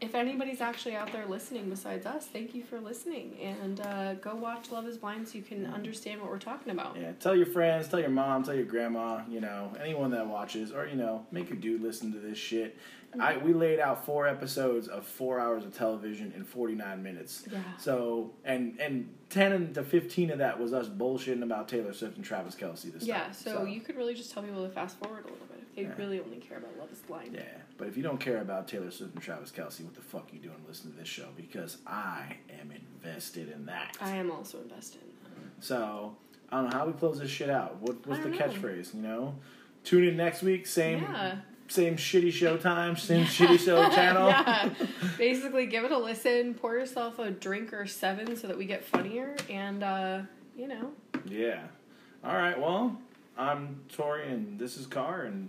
if 0.00 0.14
anybody's 0.14 0.60
actually 0.60 0.94
out 0.94 1.12
there 1.12 1.26
listening 1.26 1.68
besides 1.68 2.06
us, 2.06 2.26
thank 2.26 2.54
you 2.54 2.62
for 2.62 2.80
listening. 2.80 3.36
And 3.40 3.80
uh, 3.80 4.14
go 4.14 4.34
watch 4.34 4.70
Love 4.70 4.86
is 4.86 4.96
Blind 4.96 5.26
so 5.28 5.36
you 5.36 5.42
can 5.42 5.66
understand 5.66 6.20
what 6.20 6.30
we're 6.30 6.38
talking 6.38 6.72
about. 6.72 6.96
Yeah, 7.00 7.12
tell 7.18 7.34
your 7.34 7.46
friends, 7.46 7.88
tell 7.88 8.00
your 8.00 8.10
mom, 8.10 8.44
tell 8.44 8.54
your 8.54 8.64
grandma, 8.64 9.22
you 9.28 9.40
know, 9.40 9.72
anyone 9.82 10.10
that 10.12 10.26
watches, 10.26 10.72
or 10.72 10.86
you 10.86 10.96
know, 10.96 11.26
make 11.30 11.48
your 11.48 11.58
dude 11.58 11.82
listen 11.82 12.12
to 12.12 12.18
this 12.18 12.38
shit. 12.38 12.76
I 13.18 13.38
we 13.38 13.54
laid 13.54 13.80
out 13.80 14.04
four 14.04 14.28
episodes 14.28 14.86
of 14.86 15.06
four 15.06 15.40
hours 15.40 15.64
of 15.64 15.74
television 15.74 16.32
in 16.36 16.44
forty 16.44 16.74
nine 16.74 17.02
minutes. 17.02 17.44
Yeah. 17.50 17.62
So 17.78 18.32
and 18.44 18.78
and 18.78 19.12
ten 19.30 19.72
to 19.72 19.82
fifteen 19.82 20.30
of 20.30 20.38
that 20.38 20.60
was 20.60 20.74
us 20.74 20.88
bullshitting 20.88 21.42
about 21.42 21.68
Taylor 21.68 21.94
Swift 21.94 22.16
and 22.16 22.24
Travis 22.24 22.54
Kelce. 22.54 22.92
This 22.92 23.04
Yeah, 23.04 23.24
time. 23.24 23.32
so, 23.32 23.64
you 23.64 23.80
could 23.80 23.96
really 23.96 24.14
just 24.14 24.30
tell 24.32 24.42
people 24.42 24.62
to 24.66 24.72
fast 24.72 24.98
forward 24.98 25.24
a 25.24 25.28
little 25.28 25.46
they 25.78 25.88
Yeah. 25.88 25.94
really 25.96 26.20
only 26.20 26.38
care 26.38 26.58
about 26.58 26.76
Love 26.78 26.90
is 26.92 26.98
Blind. 27.00 27.34
Yeah, 27.34 27.42
but 27.76 27.88
if 27.88 27.96
you 27.96 28.02
don't 28.02 28.18
care 28.18 28.40
about 28.40 28.66
Taylor 28.68 28.90
Swift 28.90 29.14
and 29.14 29.22
Travis 29.22 29.50
Kelce, 29.50 29.82
what 29.84 29.94
the 29.94 30.00
fuck 30.02 30.32
you 30.32 30.38
doing 30.40 30.56
listening 30.66 30.92
to 30.94 30.98
this 31.00 31.08
show? 31.08 31.28
Because 31.36 31.78
I 31.86 32.36
am 32.60 32.70
invested 32.72 33.50
in 33.50 33.66
that. 33.66 33.96
I 34.00 34.10
am 34.16 34.30
also 34.30 34.60
invested 34.60 35.02
in 35.02 35.08
that. 35.42 35.64
So 35.64 36.16
I 36.50 36.60
don't 36.60 36.70
know 36.70 36.76
how 36.78 36.86
we 36.86 36.92
close 36.94 37.18
this 37.20 37.30
shit 37.30 37.50
out. 37.50 37.76
What 37.80 38.06
was 38.06 38.18
the 38.20 38.28
know. 38.30 38.36
catchphrase? 38.38 38.94
You 38.94 39.02
know, 39.02 39.34
tune 39.84 40.04
in 40.04 40.16
next 40.16 40.42
week. 40.42 40.66
Same 40.66 41.02
Yeah. 41.02 41.36
same 41.68 41.96
shitty 41.96 42.32
show 42.32 42.56
time. 42.56 42.96
Same 42.96 43.24
shitty 43.36 43.58
show 43.58 43.88
channel. 43.90 44.28
yeah. 44.28 44.70
Basically, 45.18 45.66
give 45.66 45.84
it 45.84 45.92
a 45.92 45.98
listen. 45.98 46.54
Pour 46.54 46.74
yourself 46.78 47.18
a 47.18 47.30
drink 47.30 47.72
or 47.72 47.86
seven 47.86 48.36
so 48.36 48.46
that 48.48 48.56
we 48.58 48.64
get 48.64 48.84
funnier. 48.84 49.36
And, 49.50 49.82
uh, 49.82 50.22
you 50.56 50.66
know, 50.68 50.92
Yeah. 51.26 51.60
All 52.24 52.34
right. 52.36 52.58
Well, 52.58 52.98
I'm 53.36 53.80
Tori, 53.90 54.28
and 54.32 54.58
this 54.58 54.76
is 54.76 54.86
Car, 54.86 55.22
and 55.22 55.48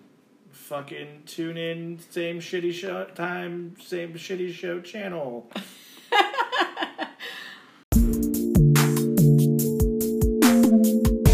fucking 0.59 1.23
tune 1.25 1.57
in. 1.57 1.99
Same 2.09 2.39
shitty 2.39 2.73
show 2.73 3.05
time. 3.05 3.75
Same 3.81 4.13
shitty 4.13 4.51
show 4.53 4.81
channel. 4.81 5.49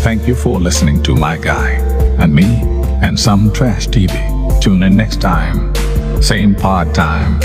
Thank 0.03 0.27
you 0.27 0.35
for 0.35 0.59
listening 0.59 1.01
to 1.03 1.15
my 1.15 1.37
guy 1.37 1.71
and 2.19 2.33
me 2.33 2.61
and 3.01 3.19
some 3.19 3.51
trash 3.51 3.87
TV. 3.87 4.61
Tune 4.61 4.83
in 4.83 4.95
next 4.95 5.19
time. 5.19 5.73
Same 6.21 6.55
pod 6.55 6.93
time. 6.93 7.41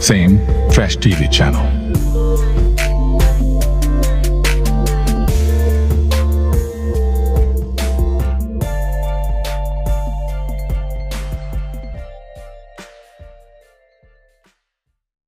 Same 0.00 0.38
trash 0.70 0.96
TV 0.96 1.30
channel. 1.30 1.77